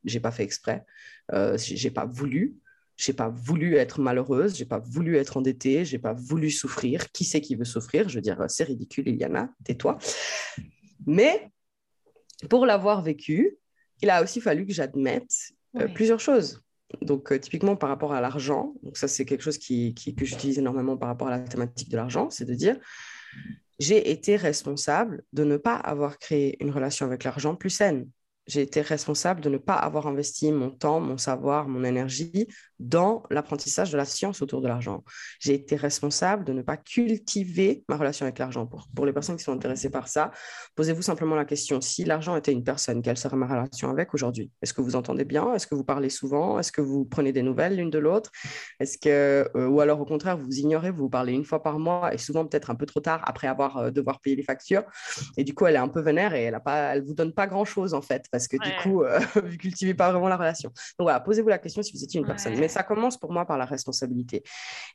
j'ai 0.04 0.20
pas 0.20 0.30
fait 0.30 0.42
exprès. 0.42 0.84
Euh, 1.32 1.56
j'ai 1.56 1.90
pas 1.90 2.04
voulu. 2.04 2.56
J'ai 2.96 3.12
pas 3.12 3.28
voulu 3.28 3.76
être 3.76 4.00
malheureuse, 4.00 4.56
j'ai 4.56 4.64
pas 4.64 4.78
voulu 4.78 5.16
être 5.16 5.36
endettée, 5.36 5.84
j'ai 5.84 5.98
pas 5.98 6.12
voulu 6.12 6.50
souffrir. 6.50 7.10
Qui 7.12 7.24
c'est 7.24 7.40
qui 7.40 7.54
veut 7.54 7.64
souffrir? 7.64 8.08
Je 8.08 8.16
veux 8.16 8.20
dire, 8.20 8.44
c'est 8.48 8.64
ridicule, 8.64 9.08
Iliana, 9.08 9.50
tais-toi. 9.64 9.98
Mais 11.06 11.50
pour 12.48 12.66
l'avoir 12.66 13.02
vécu, 13.02 13.56
il 14.02 14.10
a 14.10 14.22
aussi 14.22 14.40
fallu 14.40 14.66
que 14.66 14.72
j'admette 14.72 15.32
euh, 15.76 15.88
plusieurs 15.88 16.20
choses. 16.20 16.62
Donc, 17.00 17.32
euh, 17.32 17.38
typiquement 17.38 17.76
par 17.76 17.88
rapport 17.88 18.12
à 18.12 18.20
l'argent, 18.20 18.74
donc 18.82 18.96
ça, 18.96 19.08
c'est 19.08 19.24
quelque 19.24 19.42
chose 19.42 19.58
qui, 19.58 19.94
que 19.94 20.24
j'utilise 20.24 20.58
énormément 20.58 20.96
par 20.96 21.08
rapport 21.08 21.28
à 21.28 21.30
la 21.30 21.40
thématique 21.40 21.88
de 21.88 21.96
l'argent, 21.96 22.28
c'est 22.30 22.44
de 22.44 22.54
dire 22.54 22.76
j'ai 23.78 24.10
été 24.10 24.36
responsable 24.36 25.24
de 25.32 25.44
ne 25.44 25.56
pas 25.56 25.74
avoir 25.74 26.18
créé 26.18 26.62
une 26.62 26.70
relation 26.70 27.06
avec 27.06 27.24
l'argent 27.24 27.56
plus 27.56 27.70
saine 27.70 28.06
j'ai 28.46 28.62
été 28.62 28.80
responsable 28.80 29.40
de 29.40 29.48
ne 29.48 29.58
pas 29.58 29.74
avoir 29.74 30.06
investi 30.06 30.50
mon 30.50 30.70
temps, 30.70 31.00
mon 31.00 31.18
savoir, 31.18 31.68
mon 31.68 31.84
énergie 31.84 32.48
dans 32.82 33.22
l'apprentissage 33.30 33.90
de 33.90 33.96
la 33.96 34.04
science 34.04 34.42
autour 34.42 34.60
de 34.60 34.68
l'argent. 34.68 35.04
J'ai 35.40 35.54
été 35.54 35.76
responsable 35.76 36.44
de 36.44 36.52
ne 36.52 36.62
pas 36.62 36.76
cultiver 36.76 37.84
ma 37.88 37.96
relation 37.96 38.24
avec 38.26 38.38
l'argent. 38.38 38.66
Pour, 38.66 38.88
pour 38.94 39.06
les 39.06 39.12
personnes 39.12 39.36
qui 39.36 39.44
sont 39.44 39.52
intéressées 39.52 39.90
par 39.90 40.08
ça, 40.08 40.30
posez-vous 40.74 41.02
simplement 41.02 41.36
la 41.36 41.44
question, 41.44 41.80
si 41.80 42.04
l'argent 42.04 42.36
était 42.36 42.52
une 42.52 42.64
personne, 42.64 43.02
quelle 43.02 43.16
serait 43.16 43.36
ma 43.36 43.46
relation 43.46 43.90
avec 43.90 44.14
aujourd'hui? 44.14 44.50
Est-ce 44.62 44.74
que 44.74 44.80
vous 44.80 44.96
entendez 44.96 45.24
bien? 45.24 45.54
Est-ce 45.54 45.66
que 45.66 45.74
vous 45.74 45.84
parlez 45.84 46.10
souvent? 46.10 46.58
Est-ce 46.58 46.72
que 46.72 46.80
vous 46.80 47.04
prenez 47.04 47.32
des 47.32 47.42
nouvelles 47.42 47.76
l'une 47.76 47.90
de 47.90 47.98
l'autre? 47.98 48.30
Est-ce 48.80 48.98
que, 48.98 49.48
euh, 49.56 49.68
Ou 49.68 49.80
alors 49.80 50.00
au 50.00 50.04
contraire, 50.04 50.36
vous 50.36 50.58
ignorez, 50.58 50.90
vous 50.90 51.08
parlez 51.08 51.32
une 51.32 51.44
fois 51.44 51.62
par 51.62 51.78
mois 51.78 52.12
et 52.12 52.18
souvent 52.18 52.46
peut-être 52.46 52.70
un 52.70 52.74
peu 52.74 52.86
trop 52.86 53.00
tard 53.00 53.22
après 53.24 53.46
avoir 53.46 53.76
euh, 53.78 53.90
devoir 53.90 54.20
payer 54.20 54.36
les 54.36 54.42
factures. 54.42 54.84
Et 55.36 55.44
du 55.44 55.54
coup, 55.54 55.66
elle 55.66 55.76
est 55.76 55.78
un 55.78 55.88
peu 55.88 56.00
vénère 56.00 56.34
et 56.34 56.44
elle 56.44 56.60
ne 56.64 57.06
vous 57.06 57.14
donne 57.14 57.32
pas 57.32 57.46
grand-chose 57.46 57.94
en 57.94 58.02
fait, 58.02 58.26
parce 58.30 58.48
que 58.48 58.56
du 58.56 58.70
coup, 58.82 59.02
euh, 59.02 59.18
vous 59.34 59.48
ne 59.48 59.56
cultivez 59.56 59.94
pas 59.94 60.10
vraiment 60.10 60.28
la 60.28 60.36
relation. 60.36 60.70
Donc 60.98 61.06
voilà, 61.06 61.20
posez-vous 61.20 61.48
la 61.48 61.58
question 61.58 61.82
si 61.82 61.92
vous 61.92 62.02
étiez 62.02 62.20
une 62.20 62.26
personne. 62.26 62.54
Mais 62.58 62.68
ça 62.72 62.82
commence 62.82 63.18
pour 63.18 63.32
moi 63.32 63.44
par 63.46 63.58
la 63.58 63.64
responsabilité. 63.64 64.42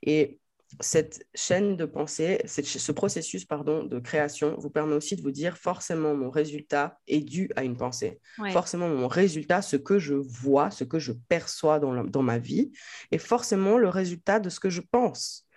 Et 0.04 0.40
cette 0.82 1.26
chaîne 1.34 1.78
de 1.78 1.86
pensée, 1.86 2.42
ce 2.46 2.92
processus 2.92 3.46
pardon, 3.46 3.84
de 3.84 4.00
création 4.00 4.56
vous 4.58 4.70
permet 4.70 4.96
aussi 4.96 5.16
de 5.16 5.22
vous 5.22 5.32
dire 5.32 5.58
forcément 5.58 6.14
mon 6.14 6.30
résultat 6.30 7.00
est 7.08 7.22
dû 7.22 7.50
à 7.56 7.64
une 7.64 7.78
pensée. 7.78 8.20
Forcément 8.52 8.90
mon 8.90 9.08
résultat, 9.08 9.62
ce 9.62 9.78
que 9.78 9.98
je 9.98 10.16
vois, 10.16 10.70
ce 10.72 10.84
que 10.84 11.00
je 11.00 11.14
perçois 11.30 11.80
dans, 11.80 12.04
dans 12.04 12.22
ma 12.22 12.38
vie, 12.38 12.72
est 13.12 13.18
forcément 13.18 13.78
le 13.78 13.90
résultat 13.90 14.40
de 14.40 14.50
ce 14.50 14.60
que 14.60 14.70
je 14.70 14.82
pense 14.82 15.48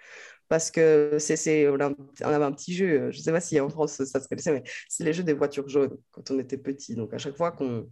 parce 0.49 0.73
que 0.73 1.16
c'est, 1.21 1.68
on, 1.68 1.75
on, 1.75 2.25
avait 2.25 2.45
un 2.45 2.51
petit 2.51 2.75
jeu, 2.75 3.12
je 3.12 3.18
ne 3.18 3.23
sais 3.23 3.31
pas 3.31 3.41
si 3.41 3.61
en 3.61 3.68
France 3.68 4.03
ça 4.05 4.21
se 4.21 4.27
connaissait, 4.27 4.53
mais 4.53 4.64
c'est 4.89 5.05
les 5.05 5.12
jeux 5.12 5.23
des 5.23 5.33
voitures 5.33 5.68
jaunes 5.68 5.97
quand 6.11 6.29
on 6.33 6.41
était 6.41 6.59
petit. 6.59 6.97
Donc 6.97 7.14
à 7.14 7.18
chaque 7.18 7.37
fois 7.37 7.53
qu'on 7.53 7.89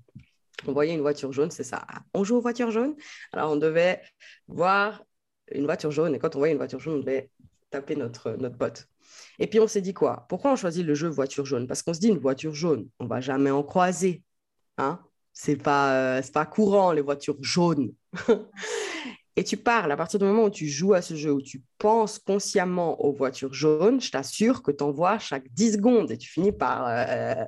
on 0.66 0.72
voyait 0.72 0.94
une 0.94 1.00
voiture 1.00 1.32
jaune, 1.32 1.50
c'est 1.50 1.64
ça. 1.64 1.86
On 2.14 2.24
joue 2.24 2.36
aux 2.36 2.40
voitures 2.40 2.70
jaunes. 2.70 2.94
Alors, 3.32 3.52
on 3.52 3.56
devait 3.56 4.02
voir 4.48 5.04
une 5.52 5.64
voiture 5.64 5.90
jaune. 5.90 6.14
Et 6.14 6.18
quand 6.18 6.34
on 6.36 6.38
voyait 6.38 6.52
une 6.52 6.59
voiture 6.59 6.80
jaune, 6.80 6.94
on 6.94 7.00
devait 7.00 7.30
taper 7.70 7.96
notre, 7.96 8.32
notre 8.32 8.56
pote. 8.56 8.88
Et 9.38 9.46
puis, 9.46 9.61
on 9.61 9.68
s'est 9.68 9.80
dit 9.80 9.94
quoi? 9.94 10.26
Pourquoi 10.28 10.52
on 10.52 10.56
choisit 10.56 10.84
le 10.84 10.94
jeu 10.94 11.09
voiture 11.09 11.44
jaune? 11.44 11.66
Parce 11.66 11.82
qu'on 11.82 11.94
se 11.94 12.00
dit 12.00 12.09
une 12.09 12.18
voiture 12.18 12.54
jaune, 12.54 12.88
on 12.98 13.06
va 13.06 13.20
jamais 13.20 13.50
en 13.50 13.62
croiser. 13.62 14.22
Hein 14.78 15.00
c'est 15.38 15.56
pas, 15.56 16.18
euh, 16.18 16.22
pas 16.34 16.46
courant, 16.46 16.90
les 16.90 17.00
voitures 17.00 17.36
jaunes. 17.40 17.92
et 19.36 19.44
tu 19.44 19.56
parles, 19.56 19.92
à 19.92 19.96
partir 19.96 20.18
du 20.18 20.24
moment 20.24 20.46
où 20.46 20.50
tu 20.50 20.66
joues 20.66 20.94
à 20.94 21.00
ce 21.00 21.14
jeu, 21.14 21.32
où 21.32 21.40
tu 21.40 21.62
penses 21.78 22.18
consciemment 22.18 23.00
aux 23.04 23.12
voitures 23.12 23.54
jaunes, 23.54 24.00
je 24.00 24.11
t'assure 24.11 24.64
que 24.64 24.72
tu 24.72 24.82
en 24.82 24.90
vois 24.90 25.20
chaque 25.20 25.48
10 25.52 25.74
secondes 25.74 26.11
et 26.11 26.18
tu 26.18 26.28
finis 26.28 26.50
par... 26.50 26.86
Euh, 26.88 27.44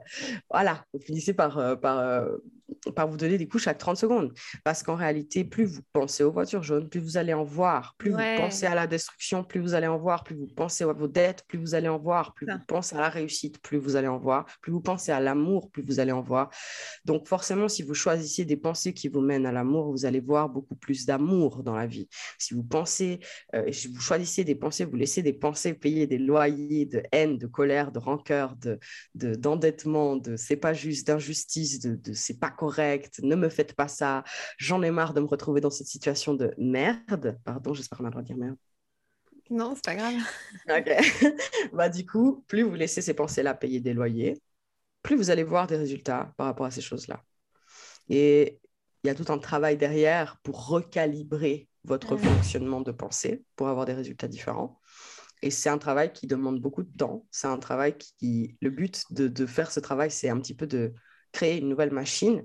voilà, 0.49 0.85
vous 0.95 1.01
finissez 1.01 1.35
par, 1.35 1.59
euh, 1.59 1.75
par, 1.75 2.29
par 2.95 3.09
vous 3.09 3.17
donner 3.17 3.39
des 3.39 3.49
coups 3.49 3.65
chaque 3.65 3.79
30 3.79 3.97
secondes. 3.97 4.33
Parce 4.65 4.83
qu'en 4.83 4.97
réalité, 4.97 5.45
plus 5.45 5.65
vous 5.65 5.83
pensez 5.93 6.25
aux 6.25 6.33
voitures 6.33 6.63
jaunes, 6.63 6.89
plus 6.89 7.01
vous 7.01 7.17
allez 7.17 7.35
en 7.35 7.45
voir. 7.45 7.95
Plus 7.99 8.11
vous 8.11 8.37
pensez 8.37 8.67
à 8.67 8.75
la 8.75 8.87
destruction, 8.87 9.45
plus 9.45 9.61
vous 9.61 9.75
allez 9.75 9.87
en 9.87 9.99
voir. 9.99 10.25
Plus 10.25 10.37
vous 10.37 10.47
pensez 10.47 10.85
à 10.85 10.93
vos 10.93 11.09
dettes, 11.09 11.45
plus 11.49 11.59
vous 11.59 11.75
allez 11.75 11.89
en 11.89 11.99
voir. 11.99 12.35
Plus 12.35 12.47
vous 12.47 12.59
pensez 12.67 12.97
à 12.97 13.01
la 13.01 13.09
réussite, 13.09 13.61
plus 13.61 13.79
vous 13.79 13.97
allez 13.97 14.09
en 14.09 14.19
voir. 14.19 14.47
Plus 14.61 14.73
vous 14.73 14.81
pensez 14.81 15.13
à 15.13 15.21
l'amour, 15.21 15.71
plus 15.71 15.83
vous 15.83 16.01
allez 16.01 16.13
en 16.13 16.23
voir. 16.23 16.51
Donc 17.05 17.27
forcément, 17.27 17.69
si 17.69 17.83
vous 17.83 17.95
choisissez 17.95 18.45
des 18.45 18.57
pensées 18.57 18.93
qui 18.93 19.09
vous 19.09 19.21
mènent 19.21 19.47
à 19.47 19.53
l'amour, 19.53 19.91
vous 19.91 20.07
allez 20.07 20.21
voir 20.21 20.49
beaucoup 20.49 20.75
plus 20.75 21.07
d'amour 21.07 21.63
dans 21.63 21.75
la 21.75 21.87
vie. 21.87 22.09
Si 22.39 22.55
vous 22.55 22.63
pensez, 22.63 23.21
euh, 23.55 23.71
si 23.73 23.89
vous 23.89 24.01
choisissez 24.01 24.45
des 24.45 24.55
pensées, 24.55 24.85
vous 24.85 24.97
laissez 24.97 25.23
des 25.23 25.33
pensées 25.33 25.75
payer 25.75 26.07
des 26.07 26.19
loyers 26.19 26.87
de 26.87 27.03
haine, 27.13 27.39
de 27.39 27.47
colère, 27.47 27.93
de 27.93 27.99
rancœur, 27.99 28.57
de, 28.57 28.79
d'endettement, 29.15 30.17
de, 30.17 30.37
c'est 30.37 30.57
pas 30.57 30.73
juste, 30.73 31.07
d'injustice, 31.07 31.81
de, 31.81 31.95
de 31.95 32.13
c'est 32.13 32.39
pas 32.39 32.51
correct, 32.61 33.21
ne 33.23 33.37
me 33.37 33.49
faites 33.49 33.73
pas 33.73 33.89
ça, 33.89 34.23
j'en 34.59 34.83
ai 34.83 34.91
marre 34.91 35.15
de 35.15 35.21
me 35.21 35.27
retrouver 35.27 35.63
dans 35.63 35.71
cette 35.71 35.87
situation 35.87 36.35
de 36.35 36.53
merde. 36.59 37.39
Pardon, 37.43 37.73
j'espère 37.73 37.97
qu'on 37.97 38.05
a 38.05 38.09
le 38.09 38.13
droit 38.13 38.23
de 38.23 38.27
dire 38.27 38.37
merde. 38.37 38.57
Non, 39.49 39.75
c'est 39.75 39.85
pas 39.85 39.95
grave. 39.97 40.15
ok. 40.69 41.33
bah, 41.73 41.89
du 41.89 42.05
coup, 42.05 42.45
plus 42.49 42.63
vous 42.63 42.75
laissez 42.75 43.01
ces 43.01 43.15
pensées-là 43.15 43.55
payer 43.55 43.81
des 43.81 43.95
loyers, 43.95 44.43
plus 45.03 45.17
vous 45.17 45.31
allez 45.31 45.43
voir 45.43 45.67
des 45.67 45.77
résultats 45.77 46.35
par 46.37 46.47
rapport 46.47 46.67
à 46.67 46.71
ces 46.71 46.83
choses-là. 46.83 47.25
Et 48.11 48.61
il 49.03 49.07
y 49.07 49.11
a 49.11 49.15
tout 49.15 49.33
un 49.33 49.39
travail 49.39 49.79
derrière 49.79 50.37
pour 50.43 50.69
recalibrer 50.69 51.67
votre 51.85 52.19
fonctionnement 52.19 52.83
de 52.83 52.93
pensée 52.93 53.43
pour 53.57 53.69
avoir 53.69 53.87
des 53.87 53.95
résultats 53.95 54.29
différents. 54.29 54.79
Et 55.41 55.51
c'est 55.51 55.71
un 55.71 55.79
travail 55.79 56.13
qui 56.13 56.27
demande 56.27 56.61
beaucoup 56.61 56.83
de 56.83 56.95
temps. 56.95 57.27
C'est 57.31 57.47
un 57.47 57.57
travail 57.57 57.97
qui... 57.97 58.59
Le 58.61 58.69
but 58.69 59.05
de, 59.11 59.29
de 59.29 59.47
faire 59.47 59.73
ce 59.73 59.81
travail, 59.81 60.11
c'est 60.11 60.29
un 60.29 60.39
petit 60.39 60.55
peu 60.55 60.67
de 60.67 60.93
créer 61.33 61.59
une 61.59 61.69
nouvelle 61.69 61.93
machine. 61.93 62.45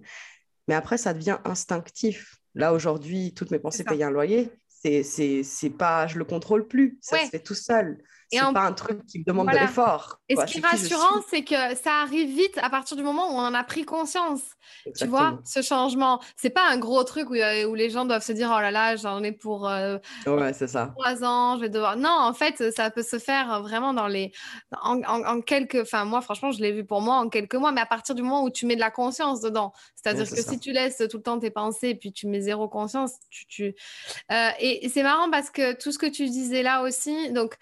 Mais 0.68 0.74
après, 0.74 0.98
ça 0.98 1.14
devient 1.14 1.38
instinctif. 1.46 2.38
Là, 2.54 2.74
aujourd'hui, 2.74 3.34
toutes 3.34 3.52
mes 3.52 3.60
pensées 3.60 3.84
payent 3.84 4.04
un 4.04 4.12
loyer. 4.12 4.52
C'est 4.70 5.74
pas, 5.78 6.08
je 6.08 6.18
le 6.18 6.26
contrôle 6.26 6.68
plus. 6.68 6.98
Ça 7.02 7.24
se 7.24 7.30
fait 7.30 7.40
tout 7.40 7.56
seul. 7.56 8.04
C'est 8.32 8.46
n'est 8.46 8.54
pas 8.54 8.62
un 8.62 8.74
truc 8.74 9.06
qui 9.06 9.20
me 9.20 9.24
demande 9.24 9.48
de 9.48 9.58
l'effort. 9.58 10.20
Et 10.30 10.36
ce 10.36 10.46
qui 10.46 10.60
est 10.60 10.66
rassurant, 10.66 11.22
c'est 11.30 11.44
que 11.44 11.76
ça 11.76 12.02
arrive 12.02 12.36
vite 12.36 12.58
à 12.58 12.70
partir 12.70 12.98
du 12.98 13.04
moment 13.04 13.30
où 13.30 13.36
on 13.36 13.46
en 13.46 13.54
a 13.54 13.64
pris 13.64 13.86
conscience. 13.86 14.42
Tu 14.98 15.06
vois, 15.06 15.40
ce 15.44 15.62
changement. 15.62 16.22
C'est 16.36 16.50
pas 16.50 16.68
un 16.70 16.78
gros 16.78 17.04
truc 17.04 17.30
où, 17.30 17.36
euh, 17.36 17.66
où, 17.66 17.76
les 17.76 17.90
gens 17.90 18.06
doivent 18.06 18.24
se 18.24 18.32
dire 18.32 18.52
oh 18.56 18.60
là 18.60 18.72
là, 18.72 18.96
j'en 18.96 19.24
ai 19.24 19.32
pour 19.32 19.68
euh, 19.68 19.98
ouais, 20.26 20.54
c'est 20.54 20.68
ça. 20.68 20.94
trois 20.98 21.24
ans, 21.24 21.56
je 21.58 21.62
vais 21.62 21.70
devoir. 21.70 21.98
Non, 21.98 22.10
en 22.10 22.34
fait, 22.34 22.72
ça 22.72 22.90
peut 22.90 23.04
se 23.04 23.20
faire 23.20 23.62
vraiment 23.62 23.94
dans 23.94 24.08
les. 24.08 24.32
En, 24.82 25.02
en, 25.04 25.42
quelques. 25.42 25.76
Enfin, 25.76 26.06
moi, 26.06 26.22
franchement, 26.22 26.52
je 26.52 26.62
l'ai 26.62 26.72
vu 26.72 26.86
pour 26.86 27.02
moi 27.02 27.16
en 27.16 27.30
quelques 27.30 27.56
mois, 27.56 27.72
mais 27.72 27.82
à 27.82 27.86
partir 27.86 28.16
du 28.16 28.22
moment 28.22 28.44
où 28.44 28.50
tu 28.50 28.66
mets 28.66 28.76
de 28.76 28.82
la 28.82 28.92
conscience 28.92 29.42
dedans. 29.42 29.72
C'est-à-dire 29.96 30.30
que 30.30 30.42
si 30.42 30.60
tu 30.60 30.72
laisses 30.72 30.98
tout 31.10 31.18
le 31.18 31.24
temps 31.24 31.40
tes 31.40 31.52
pensées 31.52 31.90
et 31.90 31.96
puis 31.96 32.12
tu 32.12 32.28
mets 32.28 32.42
zéro 32.42 32.68
conscience, 32.68 33.14
tu. 33.30 33.46
tu... 33.46 33.76
Euh, 34.32 34.50
et 34.60 34.90
c'est 34.90 35.04
marrant 35.04 35.30
parce 35.30 35.50
que 35.50 35.74
tout 35.74 35.92
ce 35.92 35.98
que 35.98 36.06
tu 36.06 36.26
disais 36.26 36.64
là 36.64 36.82
aussi, 36.82 37.32
donc 37.32 37.56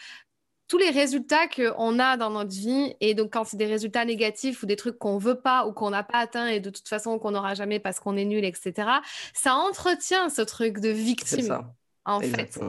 tous 0.74 0.80
les 0.80 0.89
résultats 0.89 1.47
qu'on 1.47 1.99
a 1.99 2.17
dans 2.17 2.32
notre 2.32 2.49
vie, 2.49 2.95
et 2.99 3.13
donc 3.13 3.34
quand 3.34 3.43
c'est 3.43 3.57
des 3.57 3.67
résultats 3.67 4.05
négatifs 4.05 4.63
ou 4.63 4.65
des 4.65 4.76
trucs 4.76 4.97
qu'on 4.97 5.19
veut 5.19 5.39
pas 5.39 5.67
ou 5.67 5.71
qu'on 5.71 5.91
n'a 5.91 6.01
pas 6.01 6.17
atteint 6.17 6.47
et 6.47 6.59
de 6.59 6.71
toute 6.71 6.88
façon 6.88 7.19
qu'on 7.19 7.30
n'aura 7.30 7.53
jamais 7.53 7.80
parce 7.80 7.99
qu'on 7.99 8.17
est 8.17 8.26
nul, 8.26 8.43
etc., 8.43 8.89
ça 9.36 9.53
entretient 9.53 10.30
ce 10.30 10.41
truc 10.41 10.80
de 10.80 10.89
victime, 10.89 11.59
en 12.05 12.21
fait. 12.21 12.59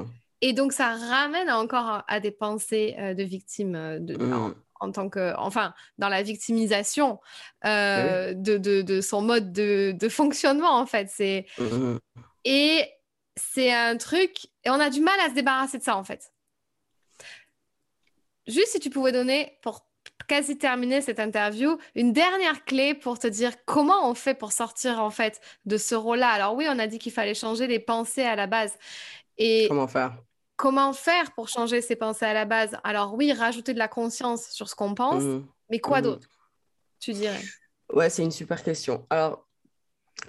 Et 0.43 0.53
donc 0.53 0.75
ça 0.75 0.95
ramène 0.95 1.49
encore 1.49 2.03
à 2.07 2.21
des 2.21 2.31
pensées 2.31 2.95
euh, 2.99 3.15
de 3.15 3.23
victime 3.23 3.75
euh, 3.75 3.99
de, 3.99 4.23
mmh. 4.23 4.55
en, 4.81 4.93
tant 4.93 5.09
que, 5.09 5.35
enfin, 5.39 5.73
dans 5.97 6.11
la 6.11 6.23
victimisation 6.23 7.21
euh, 7.65 8.35
de, 8.35 8.59
de, 8.59 9.01
son 9.01 9.23
mode 9.23 9.51
de, 9.51 10.09
fonctionnement, 10.11 10.79
en 10.79 10.85
fait. 10.85 11.09
C'est 11.09 11.47
mmh. 11.57 11.97
et 12.45 12.85
c'est 13.37 13.73
un 13.73 13.97
truc 13.97 14.49
et 14.63 14.69
on 14.69 14.79
a 14.79 14.91
du 14.91 15.01
mal 15.01 15.19
à 15.21 15.31
se 15.31 15.35
débarrasser 15.35 15.79
de 15.79 15.83
ça, 15.83 15.97
en 15.97 16.05
fait. 16.05 16.34
Juste 18.47 18.69
si 18.69 18.81
tu 18.81 18.91
pouvais 18.91 19.13
donner, 19.13 19.59
pour 19.63 19.87
quasi 20.27 20.57
terminer 20.59 21.01
cette 21.01 21.21
interview, 21.21 21.79
une 21.95 22.13
dernière 22.13 22.65
clé 22.65 22.95
pour 22.95 23.19
te 23.19 23.27
dire 23.27 23.53
comment 23.65 24.09
on 24.09 24.15
fait 24.15 24.35
pour 24.35 24.53
sortir 24.53 25.01
en 25.01 25.11
fait 25.11 25.41
de 25.67 25.77
ce 25.77 25.95
rôle-là. 25.95 26.29
Alors 26.31 26.55
oui, 26.55 26.67
on 26.69 26.79
a 26.79 26.87
dit 26.87 26.99
qu'il 26.99 27.13
fallait 27.13 27.35
changer 27.35 27.67
les 27.67 27.79
pensées 27.79 28.23
à 28.23 28.37
la 28.37 28.47
base. 28.47 28.73
Et 29.39 29.67
comment 29.69 29.89
faire? 29.89 30.17
Comment 30.57 30.93
faire 30.93 31.33
pour 31.33 31.49
changer 31.49 31.81
ces 31.81 31.97
pensées 31.97 32.27
à 32.27 32.33
la 32.33 32.45
base? 32.45 32.77
Alors 32.85 33.15
oui, 33.15 33.33
rajouter 33.33 33.75
de 33.75 33.79
la 33.79 33.89
conscience 33.89 34.47
sur 34.51 34.69
ce 34.69 34.75
qu'on 34.75 34.95
pense, 34.95 35.23
mmh. 35.23 35.47
mais 35.71 35.81
quoi 35.81 36.01
mmh. 36.01 36.05
d'autre 36.05 36.29
Tu 37.01 37.13
dirais? 37.13 37.43
Ouais, 37.93 38.09
c'est 38.09 38.23
une 38.23 38.31
super 38.31 38.63
question. 38.63 39.05
Alors, 39.11 39.47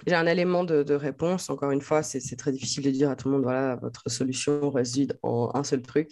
j'ai 0.06 0.14
un 0.14 0.26
élément 0.26 0.64
de, 0.64 0.94
réponse. 0.94 1.48
Encore 1.48 1.70
une 1.70 1.80
fois, 1.80 2.02
c'est 2.02 2.36
très 2.36 2.52
difficile 2.52 2.84
de 2.84 2.90
dire 2.90 3.10
à 3.10 3.16
tout 3.16 3.28
le 3.28 3.34
monde, 3.34 3.44
voilà, 3.44 3.76
votre 3.76 4.10
solution 4.10 4.68
réside 4.70 5.18
en 5.22 5.50
un 5.54 5.64
seul 5.64 5.80
truc. 5.80 6.10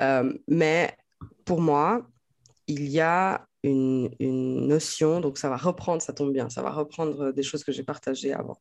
Euh, 0.00 0.32
mais 0.48 0.94
pour 1.44 1.60
moi, 1.60 2.06
il 2.66 2.88
y 2.88 3.00
a 3.00 3.46
une, 3.62 4.10
notion, 4.66 5.20
donc 5.20 5.38
ça 5.38 5.48
va 5.48 5.56
reprendre, 5.56 6.02
ça 6.02 6.12
tombe 6.12 6.32
bien, 6.32 6.50
ça 6.50 6.62
va 6.62 6.70
reprendre 6.70 7.32
des 7.32 7.42
choses 7.42 7.64
que 7.64 7.72
j'ai 7.72 7.82
partagées 7.82 8.32
avant. 8.32 8.60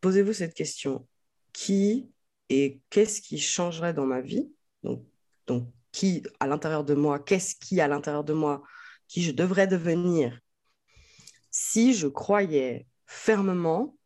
Posez-vous 0.00 0.32
cette 0.32 0.54
question. 0.54 1.06
Qui 1.52 2.10
et 2.48 2.80
qu'est-ce 2.90 3.20
qui 3.20 3.38
changerait 3.38 3.94
dans 3.94 4.06
ma 4.06 4.20
vie? 4.20 4.48
Donc, 4.82 5.04
donc, 5.46 5.68
qui 5.92 6.22
à 6.40 6.46
l'intérieur 6.46 6.84
de 6.84 6.94
moi, 6.94 7.18
qu'est-ce 7.18 7.54
qui 7.56 7.80
à 7.80 7.88
l'intérieur 7.88 8.24
de 8.24 8.32
moi, 8.32 8.62
qui 9.06 9.22
je 9.22 9.32
devrais 9.32 9.66
devenir? 9.66 10.40
Si 11.50 11.94
je 11.94 12.06
croyais 12.06 12.86
fermement 13.06 13.96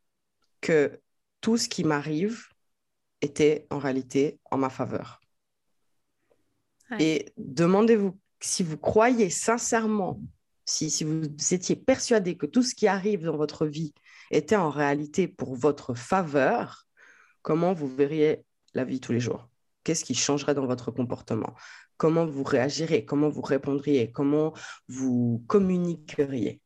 que 0.60 1.00
tout 1.40 1.56
ce 1.56 1.68
qui 1.68 1.84
m'arrive 1.84 2.46
était 3.20 3.66
en 3.70 3.78
réalité 3.78 4.40
en 4.50 4.58
ma 4.58 4.70
faveur. 4.70 5.21
Et 6.98 7.32
demandez-vous 7.36 8.18
si 8.40 8.62
vous 8.62 8.78
croyez 8.78 9.30
sincèrement, 9.30 10.20
si, 10.64 10.90
si 10.90 11.04
vous 11.04 11.24
étiez 11.50 11.76
persuadé 11.76 12.36
que 12.36 12.46
tout 12.46 12.62
ce 12.62 12.74
qui 12.74 12.86
arrive 12.86 13.24
dans 13.24 13.36
votre 13.36 13.66
vie 13.66 13.92
était 14.30 14.56
en 14.56 14.70
réalité 14.70 15.28
pour 15.28 15.54
votre 15.54 15.94
faveur, 15.94 16.86
comment 17.42 17.72
vous 17.72 17.88
verriez 17.88 18.44
la 18.74 18.84
vie 18.84 19.00
tous 19.00 19.12
les 19.12 19.20
jours? 19.20 19.48
Qu'est-ce 19.84 20.04
qui 20.04 20.14
changerait 20.14 20.54
dans 20.54 20.66
votre 20.66 20.90
comportement? 20.90 21.54
Comment 21.96 22.24
vous 22.24 22.44
réagiriez? 22.44 23.04
Comment 23.04 23.28
vous 23.28 23.42
répondriez? 23.42 24.10
Comment 24.10 24.54
vous 24.88 25.44
communiqueriez? 25.48 26.61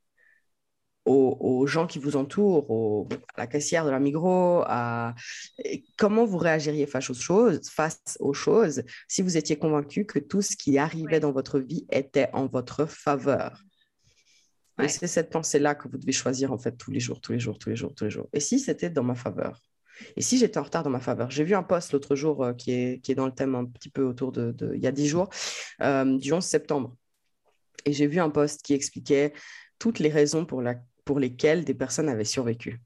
Aux, 1.07 1.66
gens 1.66 1.86
qui 1.86 1.98
vous 1.98 2.16
entourent, 2.16 3.09
à 3.34 3.42
la 3.42 3.46
caissière 3.46 3.84
de 3.84 3.90
la 3.90 4.00
Migros, 4.00 4.62
à 4.66 5.14
comment 5.96 6.24
vous 6.24 6.38
réagiriez 6.38 6.86
face 6.86 7.11
aux 7.11 7.14
choses, 7.14 7.68
face 7.68 8.16
aux 8.20 8.34
choses 8.34 8.82
si 9.09 9.22
vous 9.22 9.36
étiez 9.36 9.57
convaincu 9.57 10.04
que 10.04 10.18
tout 10.18 10.42
ce 10.42 10.57
qui 10.57 10.78
arrivait 10.78 11.20
dans 11.20 11.32
votre 11.32 11.59
vie 11.59 11.86
était 11.90 12.28
en 12.32 12.46
votre 12.46 12.86
faveur? 12.86 13.62
Et 14.82 14.88
c'est 14.88 15.07
cette 15.07 15.30
pensée-là 15.30 15.74
que 15.74 15.88
vous 15.88 15.96
devez 15.96 16.12
choisir 16.12 16.52
en 16.52 16.59
fait 16.59 16.76
tous 16.76 16.90
les 16.90 17.00
jours, 17.00 17.20
tous 17.20 17.32
les 17.32 17.38
jours, 17.38 17.59
tous 17.59 17.70
les 17.70 17.76
jours, 17.76 17.94
tous 17.94 18.04
les 18.04 18.11
jours. 18.11 18.28
Et 18.34 18.40
si 18.40 18.59
c'était 18.59 18.90
dans 18.90 19.04
ma 19.04 19.14
faveur? 19.14 19.62
Et 20.16 20.20
si 20.20 20.36
j'étais 20.36 20.59
en 20.59 20.64
retard 20.64 20.82
dans 20.82 20.90
ma 20.90 21.00
faveur? 21.00 21.30
J'ai 21.30 21.44
vu 21.44 21.54
un 21.54 21.62
post 21.62 21.92
l'autre 21.92 22.14
jour 22.14 22.44
euh, 22.44 22.52
qui, 22.52 22.72
est, 22.72 23.02
qui 23.02 23.12
est 23.12 23.14
dans 23.14 23.24
le 23.24 23.32
thème 23.32 23.54
un 23.54 23.64
petit 23.64 23.88
peu 23.88 24.02
autour 24.02 24.32
de, 24.32 24.54
il 24.74 24.82
y 24.82 24.86
a 24.86 24.92
dix 24.92 25.07
jours, 25.09 25.30
euh, 25.80 26.18
du 26.18 26.34
11 26.34 26.44
septembre. 26.44 26.94
Et 27.86 27.94
j'ai 27.94 28.07
vu 28.07 28.18
un 28.18 28.28
post 28.28 28.61
qui 28.62 28.74
expliquait 28.74 29.32
toutes 29.78 29.98
les 29.98 30.11
raisons 30.11 30.44
pour, 30.44 30.61
la, 30.61 30.74
pour 31.07 31.20
lesquelles 31.20 31.64
des 31.64 31.72
personnes 31.72 32.11
avaient 32.11 32.24
survécu. 32.24 32.82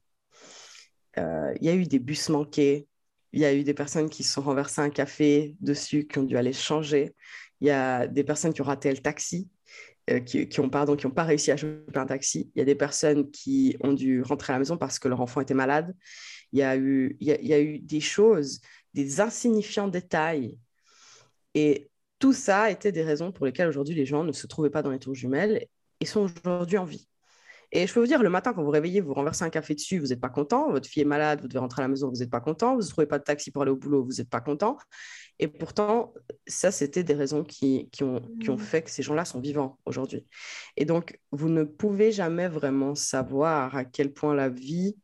Euh, 1.18 1.52
il 1.60 1.66
y 1.66 1.70
a 1.70 1.74
eu 1.74 1.84
des 1.84 1.98
bus 1.98 2.28
manqués, 2.28 2.86
il 3.32 3.40
y 3.40 3.44
a 3.44 3.54
eu 3.54 3.64
des 3.64 3.74
personnes 3.74 4.08
qui 4.08 4.22
se 4.22 4.34
sont 4.34 4.42
renversées 4.42 4.82
un 4.82 4.90
café 4.90 5.56
dessus, 5.60 6.06
qui 6.06 6.18
ont 6.18 6.22
dû 6.22 6.36
aller 6.36 6.52
changer. 6.52 7.16
Il 7.60 7.66
y 7.66 7.70
a 7.70 8.06
des 8.06 8.22
personnes 8.22 8.52
qui 8.52 8.60
ont 8.60 8.64
raté 8.64 8.90
le 8.90 8.98
taxi, 8.98 9.48
euh, 10.10 10.20
qui, 10.20 10.48
qui, 10.48 10.60
ont, 10.60 10.68
pardon, 10.68 10.96
qui 10.96 11.06
ont 11.06 11.10
pas 11.10 11.24
réussi 11.24 11.50
à 11.50 11.56
choper 11.56 11.98
un 11.98 12.06
taxi. 12.06 12.50
Il 12.54 12.58
y 12.58 12.62
a 12.62 12.64
des 12.64 12.74
personnes 12.74 13.30
qui 13.30 13.76
ont 13.80 13.94
dû 13.94 14.22
rentrer 14.22 14.52
à 14.52 14.56
la 14.56 14.60
maison 14.60 14.76
parce 14.76 14.98
que 14.98 15.08
leur 15.08 15.20
enfant 15.20 15.40
était 15.40 15.54
malade. 15.54 15.96
Il 16.52 16.58
y 16.58 16.62
y 16.62 17.16
il 17.20 17.48
y 17.48 17.54
a 17.54 17.60
eu 17.60 17.78
des 17.78 18.00
choses, 18.00 18.60
des 18.92 19.20
insignifiants 19.20 19.88
détails. 19.88 20.58
Et 21.54 21.90
tout 22.18 22.34
ça 22.34 22.70
était 22.70 22.92
des 22.92 23.02
raisons 23.02 23.32
pour 23.32 23.46
lesquelles 23.46 23.68
aujourd'hui 23.68 23.94
les 23.94 24.06
gens 24.06 24.24
ne 24.24 24.32
se 24.32 24.46
trouvaient 24.46 24.70
pas 24.70 24.82
dans 24.82 24.90
les 24.90 24.98
tours 24.98 25.14
jumelles 25.14 25.66
et 26.00 26.06
sont 26.06 26.30
aujourd'hui 26.44 26.78
en 26.78 26.84
vie. 26.84 27.09
Et 27.72 27.86
je 27.86 27.94
peux 27.94 28.00
vous 28.00 28.06
dire, 28.06 28.22
le 28.22 28.30
matin, 28.30 28.52
quand 28.52 28.62
vous 28.62 28.70
réveillez, 28.70 29.00
vous 29.00 29.14
renversez 29.14 29.44
un 29.44 29.50
café 29.50 29.74
dessus, 29.74 29.98
vous 29.98 30.08
n'êtes 30.08 30.20
pas 30.20 30.28
content. 30.28 30.70
Votre 30.72 30.88
fille 30.88 31.02
est 31.02 31.06
malade, 31.06 31.40
vous 31.40 31.48
devez 31.48 31.60
rentrer 31.60 31.82
à 31.82 31.84
la 31.84 31.88
maison, 31.88 32.08
vous 32.08 32.18
n'êtes 32.18 32.30
pas 32.30 32.40
content. 32.40 32.74
Vous 32.74 32.82
ne 32.82 32.88
trouvez 32.88 33.06
pas 33.06 33.18
de 33.18 33.24
taxi 33.24 33.50
pour 33.50 33.62
aller 33.62 33.70
au 33.70 33.76
boulot, 33.76 34.04
vous 34.04 34.14
n'êtes 34.18 34.28
pas 34.28 34.40
content. 34.40 34.76
Et 35.38 35.48
pourtant, 35.48 36.12
ça, 36.46 36.70
c'était 36.70 37.04
des 37.04 37.14
raisons 37.14 37.44
qui, 37.44 37.88
qui, 37.90 38.02
ont, 38.02 38.20
qui 38.40 38.50
ont 38.50 38.56
mmh. 38.56 38.58
fait 38.58 38.82
que 38.82 38.90
ces 38.90 39.02
gens-là 39.02 39.24
sont 39.24 39.40
vivants 39.40 39.78
aujourd'hui. 39.86 40.26
Et 40.76 40.84
donc, 40.84 41.18
vous 41.30 41.48
ne 41.48 41.62
pouvez 41.62 42.12
jamais 42.12 42.48
vraiment 42.48 42.94
savoir 42.94 43.76
à 43.76 43.84
quel 43.84 44.12
point 44.12 44.34
la 44.34 44.48
vie 44.48 44.96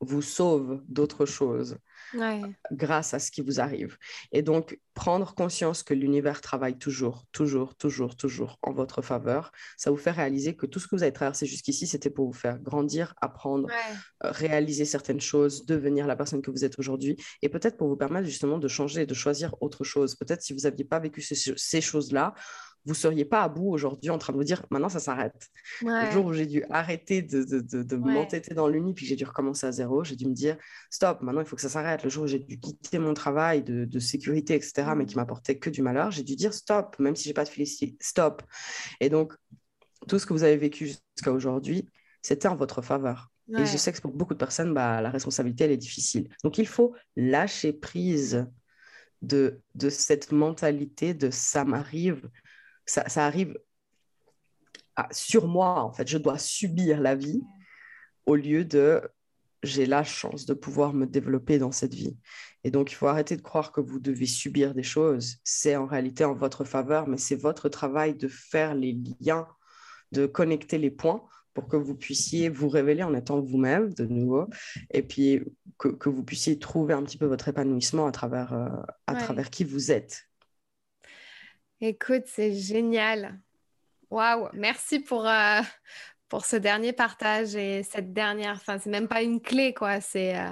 vous 0.00 0.22
sauve 0.22 0.82
d'autres 0.88 1.26
choses 1.26 1.76
grâce 2.72 3.14
à 3.14 3.18
ce 3.18 3.30
qui 3.30 3.42
vous 3.42 3.60
arrive. 3.60 3.96
Et 4.32 4.42
donc, 4.42 4.78
prendre 4.94 5.34
conscience 5.34 5.82
que 5.82 5.94
l'univers 5.94 6.40
travaille 6.40 6.76
toujours, 6.78 7.24
toujours, 7.32 7.74
toujours, 7.76 8.16
toujours 8.16 8.58
en 8.62 8.72
votre 8.72 9.02
faveur, 9.02 9.52
ça 9.76 9.90
vous 9.90 9.96
fait 9.96 10.10
réaliser 10.10 10.56
que 10.56 10.66
tout 10.66 10.80
ce 10.80 10.88
que 10.88 10.96
vous 10.96 11.02
avez 11.02 11.12
traversé 11.12 11.46
jusqu'ici, 11.46 11.86
c'était 11.86 12.10
pour 12.10 12.26
vous 12.26 12.32
faire 12.32 12.58
grandir, 12.58 13.14
apprendre, 13.20 13.68
euh, 14.24 14.30
réaliser 14.30 14.84
certaines 14.84 15.20
choses, 15.20 15.66
devenir 15.66 16.06
la 16.06 16.16
personne 16.16 16.42
que 16.42 16.50
vous 16.50 16.64
êtes 16.64 16.78
aujourd'hui, 16.78 17.16
et 17.42 17.48
peut-être 17.48 17.76
pour 17.76 17.88
vous 17.88 17.96
permettre 17.96 18.26
justement 18.26 18.58
de 18.58 18.68
changer, 18.68 19.06
de 19.06 19.14
choisir 19.14 19.54
autre 19.60 19.84
chose. 19.84 20.16
Peut-être 20.16 20.42
si 20.42 20.52
vous 20.52 20.60
n'aviez 20.60 20.84
pas 20.84 20.98
vécu 20.98 21.20
ces 21.22 21.80
choses-là, 21.80 22.34
vous 22.86 22.94
seriez 22.94 23.24
pas 23.24 23.42
à 23.42 23.48
bout 23.48 23.70
aujourd'hui 23.70 24.10
en 24.10 24.18
train 24.18 24.32
de 24.32 24.38
vous 24.38 24.44
dire 24.44 24.64
maintenant 24.70 24.88
ça 24.88 25.00
s'arrête. 25.00 25.48
Le 25.82 26.10
jour 26.10 26.26
où 26.26 26.32
j'ai 26.32 26.46
dû 26.46 26.64
arrêter 26.70 27.22
de, 27.22 27.44
de, 27.44 27.82
de, 27.82 27.96
m'entêter 27.96 28.54
dans 28.54 28.68
l'uni 28.68 28.94
puis 28.94 29.06
j'ai 29.06 29.16
dû 29.16 29.24
recommencer 29.24 29.66
à 29.66 29.72
zéro, 29.72 30.04
j'ai 30.04 30.16
dû 30.16 30.26
me 30.26 30.32
dire 30.32 30.56
stop, 30.90 31.20
maintenant 31.22 31.40
il 31.40 31.46
faut 31.46 31.56
que 31.56 31.62
ça 31.62 31.68
s'arrête. 31.68 32.02
Le 32.02 32.10
jour 32.10 32.24
où 32.24 32.26
j'ai 32.26 32.38
dû 32.38 32.58
quitter 32.58 32.98
mon 32.98 33.14
travail 33.14 33.62
de, 33.62 33.98
sécurité, 33.98 34.54
etc., 34.54 34.92
mais 34.96 35.04
qui 35.04 35.14
mmh. 35.14 35.18
m'apportait 35.18 35.58
que 35.58 35.68
du 35.68 35.82
malheur, 35.82 36.10
j'ai 36.10 36.22
dû 36.22 36.36
dire 36.36 36.54
stop, 36.54 36.96
même 36.98 37.14
si 37.16 37.28
j'ai 37.28 37.34
pas 37.34 37.44
de 37.44 37.50
félicité, 37.50 37.96
stop. 38.00 38.42
Et 39.00 39.10
donc, 39.10 39.34
tout 40.08 40.18
ce 40.18 40.26
que 40.26 40.32
vous 40.32 40.42
avez 40.42 40.56
vécu 40.56 40.86
jusqu'à 40.86 41.32
aujourd'hui, 41.32 41.88
c'était 42.22 42.48
en 42.48 42.56
votre 42.56 42.82
faveur. 42.82 43.30
Et 43.58 43.66
je 43.66 43.76
sais 43.76 43.92
que 43.92 44.00
pour 44.00 44.12
beaucoup 44.12 44.34
de 44.34 44.38
personnes, 44.38 44.72
bah, 44.72 45.00
la 45.00 45.10
responsabilité, 45.10 45.64
elle 45.64 45.72
est 45.72 45.76
difficile. 45.76 46.28
Donc, 46.44 46.58
il 46.58 46.68
faut 46.68 46.94
lâcher 47.16 47.72
prise 47.72 48.46
de, 49.22 49.60
de 49.74 49.90
cette 49.90 50.30
mentalité 50.30 51.14
de 51.14 51.30
ça 51.30 51.64
m'arrive, 51.64 52.30
ça, 52.90 53.24
arrive 53.24 53.58
sur 55.10 55.46
moi, 55.46 55.82
en 55.82 55.92
fait. 55.92 56.08
Je 56.08 56.18
dois 56.18 56.38
subir 56.38 57.00
la 57.00 57.14
vie 57.14 57.42
au 58.26 58.36
lieu 58.36 58.64
de 58.64 59.00
j'ai 59.62 59.84
la 59.84 60.04
chance 60.04 60.46
de 60.46 60.54
pouvoir 60.54 60.94
me 60.94 61.06
développer 61.06 61.58
dans 61.58 61.72
cette 61.72 61.92
vie. 61.92 62.16
Et 62.64 62.70
donc, 62.70 62.92
il 62.92 62.94
faut 62.94 63.08
arrêter 63.08 63.36
de 63.36 63.42
croire 63.42 63.72
que 63.72 63.80
vous 63.82 64.00
devez 64.00 64.24
subir 64.24 64.74
des 64.74 64.82
choses. 64.82 65.36
C'est 65.44 65.76
en 65.76 65.86
réalité 65.86 66.24
en 66.24 66.34
votre 66.34 66.64
faveur, 66.64 67.06
mais 67.06 67.18
c'est 67.18 67.36
votre 67.36 67.68
travail 67.68 68.14
de 68.14 68.26
faire 68.26 68.74
les 68.74 68.98
liens, 69.20 69.46
de 70.12 70.24
connecter 70.26 70.78
les 70.78 70.90
points 70.90 71.22
pour 71.52 71.68
que 71.68 71.76
vous 71.76 71.94
puissiez 71.94 72.48
vous 72.48 72.68
révéler 72.68 73.02
en 73.02 73.14
étant 73.14 73.40
vous-même 73.40 73.92
de 73.92 74.06
nouveau, 74.06 74.48
et 74.92 75.02
puis 75.02 75.42
que, 75.78 76.08
vous 76.08 76.22
puissiez 76.22 76.58
trouver 76.58 76.94
un 76.94 77.02
petit 77.02 77.18
peu 77.18 77.26
votre 77.26 77.48
épanouissement 77.48 78.06
à 78.06 78.12
travers, 78.12 78.52
euh, 78.52 78.68
à 79.06 79.14
travers 79.14 79.50
qui 79.50 79.64
vous 79.64 79.90
êtes. 79.90 80.29
Écoute, 81.80 82.24
c'est 82.26 82.52
génial. 82.52 83.40
Waouh, 84.10 84.48
merci 84.52 85.00
pour, 85.00 85.26
euh, 85.26 85.60
pour 86.28 86.44
ce 86.44 86.56
dernier 86.56 86.92
partage 86.92 87.56
et 87.56 87.82
cette 87.82 88.12
dernière. 88.12 88.52
Enfin, 88.56 88.78
c'est 88.78 88.90
même 88.90 89.08
pas 89.08 89.22
une 89.22 89.40
clé, 89.40 89.72
quoi. 89.72 90.00
C'est. 90.00 90.36
Euh, 90.36 90.50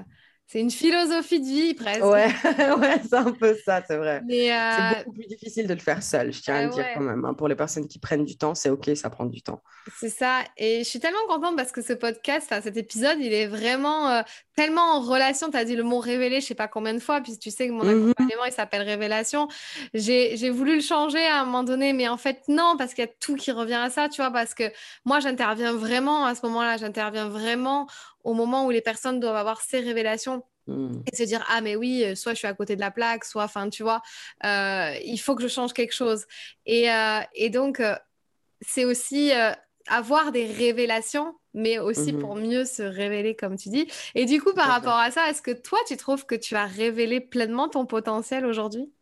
c'est 0.50 0.60
une 0.60 0.70
philosophie 0.70 1.40
de 1.40 1.44
vie 1.44 1.74
presque. 1.74 2.02
Ouais, 2.02 2.26
ouais 2.78 3.02
c'est 3.06 3.16
un 3.16 3.32
peu 3.32 3.54
ça, 3.66 3.82
c'est 3.86 3.98
vrai. 3.98 4.22
C'est 4.26 4.50
euh, 4.50 4.98
beaucoup 5.04 5.12
plus 5.12 5.26
difficile 5.26 5.66
de 5.66 5.74
le 5.74 5.78
faire 5.78 6.02
seul, 6.02 6.32
je 6.32 6.40
tiens 6.40 6.54
à 6.54 6.62
le 6.64 6.70
dire 6.70 6.86
quand 6.94 7.02
même. 7.02 7.22
Hein. 7.26 7.34
Pour 7.34 7.48
les 7.48 7.54
personnes 7.54 7.86
qui 7.86 7.98
prennent 7.98 8.24
du 8.24 8.38
temps, 8.38 8.54
c'est 8.54 8.70
OK, 8.70 8.88
ça 8.94 9.10
prend 9.10 9.26
du 9.26 9.42
temps. 9.42 9.62
C'est 9.94 10.08
ça. 10.08 10.40
Et 10.56 10.78
je 10.78 10.88
suis 10.88 11.00
tellement 11.00 11.18
contente 11.28 11.54
parce 11.54 11.70
que 11.70 11.82
ce 11.82 11.92
podcast, 11.92 12.48
cet 12.62 12.78
épisode, 12.78 13.18
il 13.20 13.34
est 13.34 13.46
vraiment 13.46 14.08
euh, 14.08 14.22
tellement 14.56 14.96
en 14.96 15.00
relation. 15.00 15.50
Tu 15.50 15.56
as 15.58 15.64
dit 15.64 15.76
le 15.76 15.82
mot 15.82 15.98
révélé, 15.98 16.40
je 16.40 16.46
sais 16.46 16.54
pas 16.54 16.66
combien 16.66 16.94
de 16.94 16.98
fois, 16.98 17.20
puis 17.20 17.38
tu 17.38 17.50
sais 17.50 17.68
que 17.68 17.72
mon 17.72 17.84
mmh 17.84 18.12
accompagnement, 18.12 18.44
il 18.46 18.52
s'appelle 18.52 18.82
révélation. 18.82 19.48
J'ai 19.92 20.48
voulu 20.48 20.76
le 20.76 20.80
changer 20.80 21.26
à 21.26 21.42
un 21.42 21.44
moment 21.44 21.62
donné, 21.62 21.92
mais 21.92 22.08
en 22.08 22.16
fait, 22.16 22.40
non, 22.48 22.76
parce 22.78 22.94
qu'il 22.94 23.04
y 23.04 23.06
a 23.06 23.10
tout 23.20 23.36
qui 23.36 23.52
revient 23.52 23.74
à 23.74 23.90
ça, 23.90 24.08
tu 24.08 24.22
vois, 24.22 24.30
parce 24.30 24.54
que 24.54 24.64
moi, 25.04 25.20
j'interviens 25.20 25.74
vraiment 25.74 26.24
à 26.24 26.34
ce 26.34 26.46
moment-là, 26.46 26.78
j'interviens 26.78 27.28
vraiment 27.28 27.86
au 28.24 28.34
moment 28.34 28.66
où 28.66 28.70
les 28.70 28.80
personnes 28.80 29.20
doivent 29.20 29.36
avoir 29.36 29.60
ces 29.60 29.80
révélations 29.80 30.44
hmm. 30.66 31.02
et 31.10 31.16
se 31.16 31.22
dire 31.22 31.44
ah 31.48 31.60
mais 31.60 31.76
oui 31.76 32.04
euh, 32.04 32.14
soit 32.14 32.34
je 32.34 32.38
suis 32.38 32.46
à 32.46 32.54
côté 32.54 32.76
de 32.76 32.80
la 32.80 32.90
plaque 32.90 33.24
soit 33.24 33.44
enfin 33.44 33.68
tu 33.68 33.82
vois 33.82 34.02
euh, 34.44 34.94
il 35.04 35.18
faut 35.18 35.34
que 35.34 35.42
je 35.42 35.48
change 35.48 35.72
quelque 35.72 35.94
chose. 35.94 36.26
Et, 36.66 36.90
euh, 36.90 37.20
et 37.34 37.50
donc 37.50 37.82
c'est 38.60 38.84
aussi 38.84 39.30
avoir 39.86 40.32
des 40.32 40.46
révélations 40.46 41.34
mais 41.54 41.78
aussi 41.78 42.12
pour 42.12 42.36
mhm. 42.36 42.46
mieux 42.46 42.64
se 42.64 42.82
révéler 42.82 43.34
comme 43.34 43.56
tu 43.56 43.68
dis. 43.68 43.88
Et 44.14 44.26
du 44.26 44.40
coup 44.40 44.52
par 44.52 44.68
rapport 44.68 44.96
à 44.96 45.10
ça 45.10 45.30
est-ce 45.30 45.42
que 45.42 45.50
toi 45.50 45.78
tu 45.86 45.96
trouves 45.96 46.26
que 46.26 46.34
tu 46.34 46.54
as 46.56 46.66
révélé 46.66 47.20
pleinement 47.20 47.68
ton 47.68 47.86
potentiel 47.86 48.44
aujourd'hui? 48.46 48.92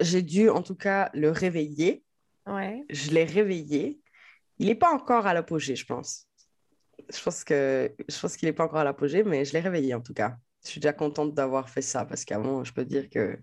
J'ai 0.00 0.22
dû 0.22 0.50
en 0.50 0.62
tout 0.62 0.74
cas 0.74 1.10
le 1.14 1.30
réveiller. 1.30 2.04
Ouais. 2.46 2.84
je 2.88 3.10
l'ai 3.10 3.24
réveillé. 3.24 4.00
Il 4.58 4.66
n'est 4.66 4.74
pas 4.74 4.92
encore 4.92 5.26
à 5.26 5.34
l'apogée 5.34 5.76
je 5.76 5.86
pense 5.86 6.26
je 7.12 7.22
pense 7.22 7.44
que 7.44 7.92
je 8.08 8.20
pense 8.20 8.36
qu'il 8.36 8.48
n'est 8.48 8.52
pas 8.52 8.64
encore 8.64 8.80
à 8.80 8.84
l'apogée, 8.84 9.22
mais 9.22 9.44
je 9.44 9.52
l'ai 9.52 9.60
réveillé 9.60 9.94
en 9.94 10.00
tout 10.00 10.14
cas. 10.14 10.36
Je 10.64 10.70
suis 10.70 10.80
déjà 10.80 10.92
contente 10.92 11.34
d'avoir 11.34 11.70
fait 11.70 11.82
ça 11.82 12.04
parce 12.04 12.24
qu'avant, 12.24 12.64
je 12.64 12.72
peux 12.72 12.84
dire 12.84 13.08
que 13.08 13.38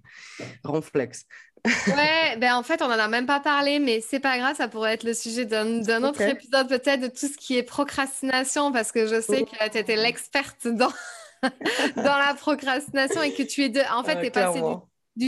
ronflex. 0.64 1.26
ouais, 1.66 2.38
ben 2.38 2.53
en 2.53 2.64
fait, 2.64 2.82
on 2.82 2.88
n'en 2.88 2.99
a 2.99 3.08
même 3.08 3.26
pas 3.26 3.39
parlé, 3.39 3.80
mais 3.80 4.01
c'est 4.01 4.20
pas 4.20 4.38
grave, 4.38 4.55
ça 4.55 4.68
pourrait 4.68 4.93
être 4.93 5.03
le 5.03 5.14
sujet 5.14 5.45
d'un 5.45 6.03
autre 6.03 6.22
épisode 6.22 6.70
peut-être 6.70 7.01
de 7.01 7.08
tout 7.08 7.28
ce 7.28 7.38
qui 7.38 7.58
est 7.58 7.64
procrastination 7.64 8.72
parce 8.72 8.91
que 8.91 9.08
je 9.08 9.20
sais 9.20 9.43
que 9.43 9.70
tu 9.70 9.78
étais 9.78 9.95
l'experte 9.95 10.68
dans, 10.68 10.93
dans 11.95 12.18
la 12.18 12.36
procrastination 12.36 13.22
et 13.24 13.34
que 13.34 13.43
tu 13.43 13.64
es 13.64 13.70
de... 13.70 13.82
En 13.91 14.03
fait, 14.03 14.20
tu 14.20 14.28
es 14.28 14.32
passé 14.32 14.62
du 14.62 14.76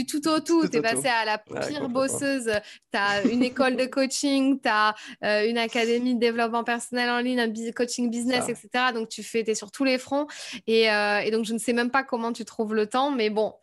tout 0.06 0.26
au 0.28 0.40
tout. 0.40 0.68
Tu 0.68 0.78
es 0.78 0.82
passé 0.82 1.08
à 1.08 1.24
la 1.24 1.38
pire 1.38 1.88
bosseuse. 1.88 2.50
Tu 2.92 2.98
as 2.98 3.22
une 3.24 3.42
école 3.42 3.76
de 3.76 3.86
coaching, 3.86 4.60
tu 4.60 4.68
as 4.68 4.94
euh, 5.24 5.48
une 5.48 5.58
académie 5.58 6.14
de 6.14 6.20
développement 6.20 6.64
personnel 6.64 7.10
en 7.10 7.18
ligne, 7.18 7.40
un 7.40 7.72
coaching 7.72 8.10
business, 8.10 8.48
etc. 8.48 8.92
Donc, 8.94 9.08
tu 9.08 9.22
fais, 9.22 9.44
es 9.46 9.54
sur 9.54 9.70
tous 9.70 9.84
les 9.84 9.98
fronts. 9.98 10.26
Euh, 10.68 11.18
et, 11.18 11.30
donc, 11.30 11.44
je 11.44 11.52
ne 11.52 11.58
sais 11.58 11.72
même 11.72 11.90
pas 11.90 12.02
comment 12.02 12.32
tu 12.32 12.44
trouves 12.44 12.74
le 12.74 12.86
temps, 12.86 13.10
mais 13.10 13.30
bon, 13.30 13.54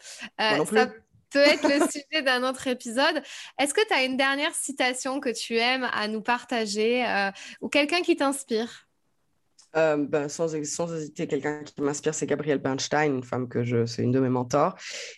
euh, 0.41 0.65
ça 0.65 0.88
peut 1.30 1.39
être 1.39 1.63
le 1.63 1.88
sujet 1.91 2.21
d'un 2.23 2.47
autre 2.47 2.67
épisode. 2.67 3.21
Est-ce 3.59 3.73
que 3.73 3.86
tu 3.86 3.93
as 3.93 4.03
une 4.03 4.17
dernière 4.17 4.53
citation 4.53 5.19
que 5.19 5.30
tu 5.30 5.57
aimes 5.57 5.88
à 5.91 6.07
nous 6.07 6.21
partager 6.21 7.05
ou 7.61 7.69
quelqu'un 7.69 8.01
qui 8.01 8.15
t'inspire? 8.15 8.86
Euh, 9.78 9.97
ben, 9.97 10.30
sans, 10.30 10.53
hésiter, 10.53 11.28
quelqu'un 11.28 11.63
qui 11.63 11.82
m'inspire, 11.82 12.13
c'est 12.13 12.25
Gabrielle 12.25 12.57
Bernstein, 12.59 13.15
une 13.15 13.23
femme 13.23 13.47
que 13.47 13.63
je, 13.63 13.86
c'est 13.86 14.03
une 14.03 14.11
de 14.11 14.19
mes 14.19 14.30
mentors. 14.30 14.75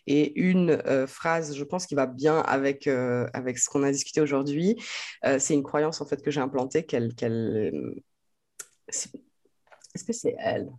Et 0.07 0.39
une 0.39 0.72
euh, 0.86 1.07
phrase, 1.07 1.55
je 1.55 1.64
pense, 1.64 1.86
qui 1.86 1.95
va 1.95 2.05
bien 2.05 2.39
avec, 2.39 2.88
euh, 2.88 3.28
avec 3.34 3.57
ce 3.57 3.70
qu'on 3.70 3.84
a 3.84 3.91
discuté 3.91 4.22
aujourd'hui, 4.22 4.76
c'est 5.39 5.53
une 5.53 5.64
croyance 5.64 6.01
en 6.01 6.05
fait 6.05 6.22
que 6.22 6.32
j'ai 6.32 6.41
implantée 6.41 6.86
qu'elle. 6.86 7.14
Est-ce 8.88 10.03
que 10.05 10.14
c'est 10.14 10.36
elle? 10.39 10.70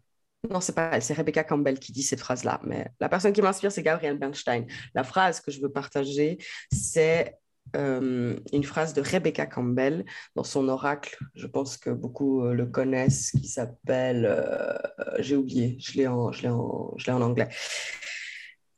Non, 0.49 0.61
c'est 0.61 0.75
pas 0.75 0.91
elle, 0.93 1.03
c'est 1.03 1.13
Rebecca 1.13 1.45
Campbell 1.45 1.79
qui 1.79 1.93
dit 1.93 2.03
cette 2.03 2.21
phrase-là. 2.21 2.61
Mais 2.65 2.87
la 2.99 3.09
personne 3.09 3.33
qui 3.33 3.43
m'inspire, 3.43 3.71
c'est 3.71 3.83
Gabrielle 3.83 4.19
Bernstein. 4.19 4.67
La 4.95 5.05
phrase 5.05 5.41
que 5.41 5.51
je 5.51 5.61
veux 5.61 5.71
partager, 5.71 6.39
c'est 6.73 7.37
une 7.75 8.65
phrase 8.65 8.95
de 8.95 9.01
Rebecca 9.01 9.47
Campbell 9.47 10.05
dans 10.35 10.45
son 10.45 10.69
oracle. 10.69 11.19
Je 11.35 11.47
pense 11.47 11.77
que 11.77 11.91
beaucoup 11.91 12.43
le 12.43 12.67
connaissent, 12.67 13.31
qui 13.33 13.49
s'appelle, 13.49 14.37
j'ai 15.19 15.37
oublié, 15.37 15.77
je 15.81 15.97
l'ai 15.97 16.07
en, 16.07 16.31
en, 16.31 16.97
en 17.09 17.23
anglais. 17.23 17.49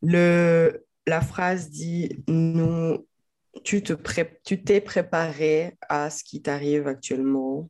Le, 0.02 0.84
la 1.06 1.20
phrase 1.20 1.70
dit 1.70 2.22
nous, 2.28 3.06
tu 3.64 3.82
te 3.82 3.92
tu 4.44 4.64
t'es 4.64 4.80
préparé 4.80 5.76
à 5.88 6.10
ce 6.10 6.24
qui 6.24 6.42
t'arrive 6.42 6.88
actuellement 6.88 7.68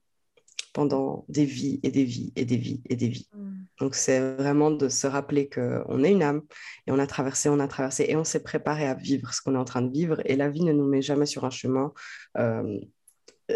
pendant 0.73 1.25
des 1.29 1.45
vies 1.45 1.81
et 1.83 1.91
des 1.91 2.05
vies 2.05 2.33
et 2.37 2.45
des 2.45 2.57
vies 2.57 2.83
et 2.89 2.97
des 2.97 3.09
vies. 3.09 3.29
Mm. 3.35 3.65
Donc 3.81 3.95
c'est 3.95 4.35
vraiment 4.37 4.71
de 4.71 4.89
se 4.89 5.07
rappeler 5.07 5.49
qu'on 5.49 6.05
est 6.05 6.13
une 6.13 6.23
âme 6.23 6.43
et 6.87 6.93
on 6.93 6.99
a 6.99 7.07
traversé, 7.07 7.49
on 7.49 7.61
a 7.61 7.69
traversé 7.69 8.07
et 8.09 8.17
on 8.17 8.25
s'est 8.25 8.43
préparé 8.43 8.87
à 8.87 8.95
vivre 8.95 9.33
ce 9.33 9.43
qu'on 9.43 9.55
est 9.55 9.59
en 9.59 9.65
train 9.65 9.83
de 9.83 9.93
vivre 9.93 10.21
et 10.25 10.37
la 10.37 10.49
vie 10.49 10.63
ne 10.63 10.73
nous 10.73 10.89
met 10.89 11.03
jamais 11.03 11.27
sur 11.27 11.45
un 11.45 11.51
chemin 11.51 11.93
euh, 12.39 12.79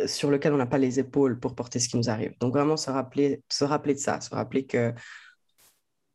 sur 0.06 0.30
lequel 0.30 0.52
on 0.52 0.58
n'a 0.58 0.66
pas 0.66 0.78
les 0.78 0.98
épaules 0.98 1.38
pour 1.38 1.54
porter 1.54 1.78
ce 1.78 1.88
qui 1.88 1.96
nous 1.96 2.10
arrive. 2.10 2.34
Donc 2.40 2.52
vraiment 2.52 2.76
se 2.76 2.90
rappeler, 2.90 3.42
se 3.50 3.64
rappeler 3.64 3.94
de 3.94 4.00
ça, 4.00 4.20
se 4.20 4.34
rappeler 4.34 4.66
que 4.66 4.92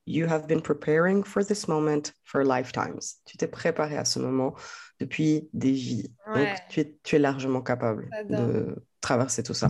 You 0.08 0.28
have 0.28 0.47
been 0.47 0.62
preparing 0.62 1.24
for 1.24 1.45
this 1.45 1.68
moment 1.68 2.12
for 2.24 2.43
lifetimes. 2.43 3.22
Tu 3.26 3.38
t'es 3.38 3.47
préparé 3.47 3.97
à 3.97 4.04
ce 4.04 4.18
moment 4.20 4.56
depuis 4.99 5.47
des 5.54 5.72
vies. 5.72 6.12
Donc, 6.34 6.47
tu 6.70 6.80
es, 6.80 6.97
tu 7.04 7.16
es, 7.16 7.20
largement 7.20 7.62
capable 7.62 8.10
de 8.28 8.84
traverser 8.99 9.43
tout 9.43 9.54
ça. 9.54 9.70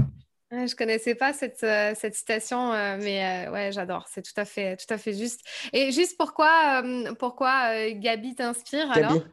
Je 0.52 0.68
je 0.68 0.76
connaissais 0.76 1.16
pas 1.16 1.32
cette, 1.32 1.64
euh, 1.64 1.94
cette 1.98 2.16
citation, 2.16 2.74
euh, 2.74 2.98
mais 3.02 3.48
euh, 3.48 3.52
ouais, 3.52 3.72
j'adore. 3.72 4.08
C'est 4.10 4.22
tout 4.22 4.34
à 4.36 4.46
fait, 4.46 4.76
tout 4.76 4.94
à 4.94 4.98
fait 4.98 5.14
juste. 5.14 5.42
Et 5.72 5.92
juste 5.92 6.18
pourquoi, 6.18 6.84
pourquoi 7.20 7.90
Gabi 7.92 8.36
t'inspire 8.36 8.92
alors? 8.92 9.24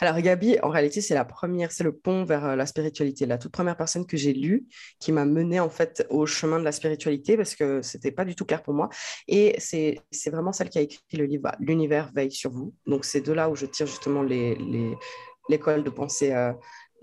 Alors, 0.00 0.20
Gabi, 0.20 0.58
en 0.62 0.70
réalité, 0.70 1.00
c'est 1.00 1.14
la 1.14 1.24
première, 1.24 1.70
c'est 1.70 1.84
le 1.84 1.96
pont 1.96 2.24
vers 2.24 2.56
la 2.56 2.66
spiritualité. 2.66 3.26
La 3.26 3.38
toute 3.38 3.52
première 3.52 3.76
personne 3.76 4.06
que 4.06 4.16
j'ai 4.16 4.32
lue 4.32 4.66
qui 4.98 5.12
m'a 5.12 5.24
menée 5.24 5.60
en 5.60 5.70
fait 5.70 6.04
au 6.10 6.26
chemin 6.26 6.58
de 6.58 6.64
la 6.64 6.72
spiritualité 6.72 7.36
parce 7.36 7.54
que 7.54 7.80
c'était 7.80 8.10
pas 8.10 8.24
du 8.24 8.34
tout 8.34 8.44
clair 8.44 8.62
pour 8.62 8.74
moi. 8.74 8.88
Et 9.28 9.54
c'est 9.58 10.02
vraiment 10.26 10.52
celle 10.52 10.68
qui 10.68 10.78
a 10.78 10.82
écrit 10.82 11.00
le 11.14 11.24
livre 11.24 11.52
L'univers 11.60 12.10
veille 12.12 12.32
sur 12.32 12.50
vous. 12.50 12.74
Donc, 12.86 13.04
c'est 13.04 13.20
de 13.20 13.32
là 13.32 13.48
où 13.48 13.54
je 13.54 13.66
tire 13.66 13.86
justement 13.86 14.22
l'école 14.22 15.76
les, 15.76 15.82
de 15.82 15.90
pensée. 15.90 16.52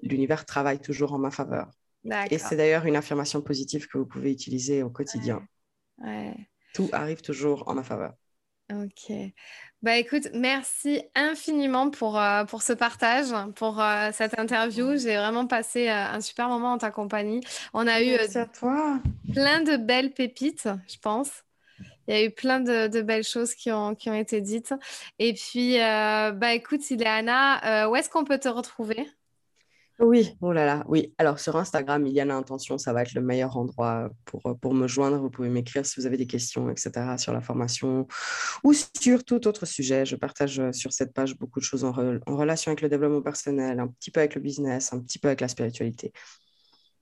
L'univers 0.04 0.46
travaille 0.46 0.80
toujours 0.80 1.14
en 1.14 1.18
ma 1.18 1.32
faveur. 1.32 1.70
Et 2.30 2.38
c'est 2.38 2.56
d'ailleurs 2.56 2.86
une 2.86 2.96
affirmation 2.96 3.42
positive 3.42 3.88
que 3.88 3.98
vous 3.98 4.06
pouvez 4.06 4.32
utiliser 4.32 4.84
au 4.84 4.90
quotidien. 4.90 5.46
Tout 6.74 6.90
arrive 6.92 7.22
toujours 7.22 7.68
en 7.68 7.74
ma 7.74 7.84
faveur. 7.84 8.14
Ok. 8.72 9.12
Bah 9.82 9.98
écoute, 9.98 10.28
merci 10.34 11.02
infiniment 11.16 11.90
pour, 11.90 12.20
euh, 12.20 12.44
pour 12.46 12.62
ce 12.62 12.74
partage, 12.74 13.28
pour 13.56 13.82
euh, 13.82 14.10
cette 14.14 14.38
interview. 14.38 14.96
J'ai 14.98 15.16
vraiment 15.16 15.48
passé 15.48 15.88
euh, 15.88 15.94
un 15.94 16.22
super 16.22 16.50
moment 16.50 16.74
en 16.74 16.78
ta 16.78 16.92
compagnie. 16.92 17.42
On 17.74 17.88
a 17.88 18.04
eu 18.04 18.18
plein 19.34 19.62
de 19.62 19.78
belles 19.78 20.12
pépites, 20.12 20.70
je 20.88 20.98
pense. 21.02 21.32
Il 22.08 22.16
y 22.16 22.18
a 22.18 22.24
eu 22.26 22.32
plein 22.32 22.60
de, 22.60 22.88
de 22.88 23.02
belles 23.02 23.24
choses 23.24 23.56
qui 23.56 23.72
ont, 23.72 23.96
qui 23.96 24.10
ont, 24.10 24.16
été 24.16 24.42
dites. 24.42 24.74
Et 25.18 25.34
puis, 25.34 25.78
bah 25.78 26.54
écoute, 26.54 26.90
Ileana, 26.90 27.88
où 27.90 27.96
est-ce 27.96 28.10
qu'on 28.10 28.26
peut 28.26 28.40
te 28.40 28.50
retrouver? 28.50 29.08
Oui, 30.00 30.34
oh 30.40 30.54
là 30.54 30.66
là, 30.66 30.86
oui. 30.88 31.14
Alors 31.18 31.40
sur 31.40 31.58
Instagram, 31.58 32.08
il 32.08 32.14
y 32.14 32.22
a 32.22 32.26
l'intention, 32.26 32.78
ça 32.78 32.94
va 32.94 33.02
être 33.02 33.14
le 33.14 33.22
meilleur 33.22 33.58
endroit 33.58 34.10
pour, 34.24 34.58
pour 34.62 34.74
me 34.74 34.88
joindre. 34.88 35.18
Vous 35.18 35.30
pouvez 35.30 35.50
m'écrire 35.50 35.86
si 35.86 36.00
vous 36.00 36.06
avez 36.06 36.16
des 36.16 36.28
questions, 36.28 36.70
etc., 36.70 36.92
sur 37.18 37.34
la 37.34 37.42
formation 37.42 38.08
ou 38.64 38.74
sur 38.74 39.26
tout 39.26 39.46
autre 39.48 39.66
sujet. 39.66 40.06
Je 40.06 40.16
partage 40.16 40.60
euh, 40.60 40.72
sur 40.72 40.94
cette 40.94 41.14
page 41.14 41.38
beaucoup 41.38 41.60
de 41.60 41.66
choses 41.66 41.84
en, 41.84 41.90
en 41.90 42.36
relation 42.38 42.72
avec 42.72 42.82
le 42.82 42.88
développement 42.88 43.22
personnel, 43.22 43.80
un 43.80 43.88
petit 43.88 44.10
peu 44.10 44.22
avec 44.22 44.36
le 44.36 44.42
business, 44.42 44.94
un 44.94 45.02
petit 45.02 45.20
peu 45.20 45.28
avec 45.28 45.42
la 45.42 45.50
spiritualité. 45.50 46.14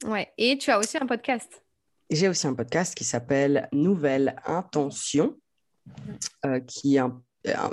Ouais, 0.05 0.31
et 0.37 0.57
tu 0.57 0.71
as 0.71 0.79
aussi 0.79 0.97
un 0.97 1.05
podcast. 1.05 1.61
J'ai 2.09 2.27
aussi 2.29 2.47
un 2.47 2.53
podcast 2.55 2.95
qui 2.95 3.03
s'appelle 3.03 3.67
Nouvelle 3.73 4.35
Intention, 4.45 5.37
mmh. 5.85 5.91
euh, 6.45 6.59
qui 6.61 6.95
est 6.95 6.99
un 6.99 7.09
euh, 7.09 7.26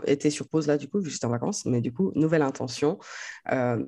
était 0.07 0.31
sur 0.31 0.49
pause 0.49 0.67
là, 0.67 0.77
du 0.77 0.89
coup, 0.89 1.03
juste 1.03 1.25
en 1.25 1.29
vacances, 1.29 1.65
mais 1.67 1.81
du 1.81 1.93
coup, 1.93 2.13
nouvelle 2.15 2.43
intention 2.43 2.99
euh, 3.53 3.85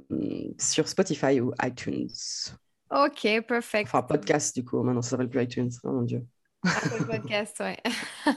sur 0.59 0.89
Spotify 0.89 1.41
ou 1.41 1.53
iTunes. 1.62 2.09
Ok, 2.91 3.26
perfect. 3.47 3.89
Enfin, 3.89 4.03
podcast, 4.03 4.55
du 4.55 4.64
coup, 4.64 4.82
maintenant 4.82 5.03
ça 5.03 5.11
s'appelle 5.11 5.28
plus 5.28 5.43
iTunes, 5.43 5.70
oh 5.84 5.91
mon 5.91 6.03
Dieu. 6.03 6.24
Apple 6.67 7.05
Podcast, 7.07 7.57
ouais. 7.61 7.77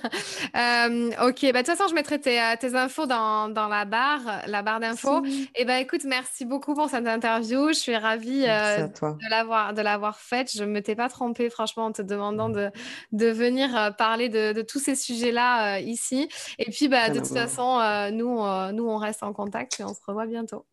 Euh, 0.55 1.09
ok, 1.27 1.41
bah, 1.51 1.61
de 1.61 1.65
toute 1.65 1.65
façon, 1.65 1.87
je 1.89 1.93
mettrai 1.93 2.19
tes, 2.19 2.39
euh, 2.39 2.55
tes 2.59 2.75
infos 2.75 3.05
dans, 3.05 3.49
dans, 3.49 3.67
la 3.67 3.85
barre, 3.85 4.41
la 4.47 4.61
barre 4.61 4.79
d'infos. 4.79 5.23
Et 5.25 5.49
eh 5.55 5.65
ben 5.65 5.77
écoute, 5.77 6.01
merci 6.05 6.45
beaucoup 6.45 6.73
pour 6.73 6.89
cette 6.89 7.07
interview. 7.07 7.69
Je 7.69 7.73
suis 7.73 7.95
ravie 7.95 8.45
euh, 8.47 8.87
de 8.87 9.29
l'avoir 9.29 9.73
de 9.73 9.81
l'avoir 9.81 10.19
faite. 10.19 10.51
Je 10.53 10.63
ne 10.63 10.69
m'étais 10.69 10.95
pas 10.95 11.09
trompée, 11.09 11.49
franchement, 11.49 11.85
en 11.85 11.91
te 11.91 12.01
demandant 12.01 12.49
de, 12.49 12.71
de 13.11 13.27
venir 13.27 13.95
parler 13.97 14.29
de, 14.29 14.53
de, 14.53 14.61
tous 14.61 14.79
ces 14.79 14.95
sujets-là 14.95 15.79
ici. 15.79 16.29
Et 16.57 16.69
puis, 16.69 16.87
bah, 16.87 17.09
de 17.09 17.19
toute 17.19 17.27
façon, 17.27 17.79
nous, 18.11 18.41
nous, 18.73 18.87
on 18.87 18.97
reste 18.97 19.23
en 19.23 19.33
contact 19.33 19.79
et 19.79 19.83
on 19.83 19.93
se 19.93 20.01
revoit 20.05 20.25
bientôt. 20.25 20.65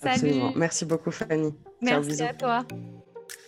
Salut. 0.00 0.34
Merci 0.54 0.84
beaucoup, 0.84 1.10
Fanny. 1.10 1.54
Merci 1.80 2.22
à 2.22 2.34
toi. 2.34 2.64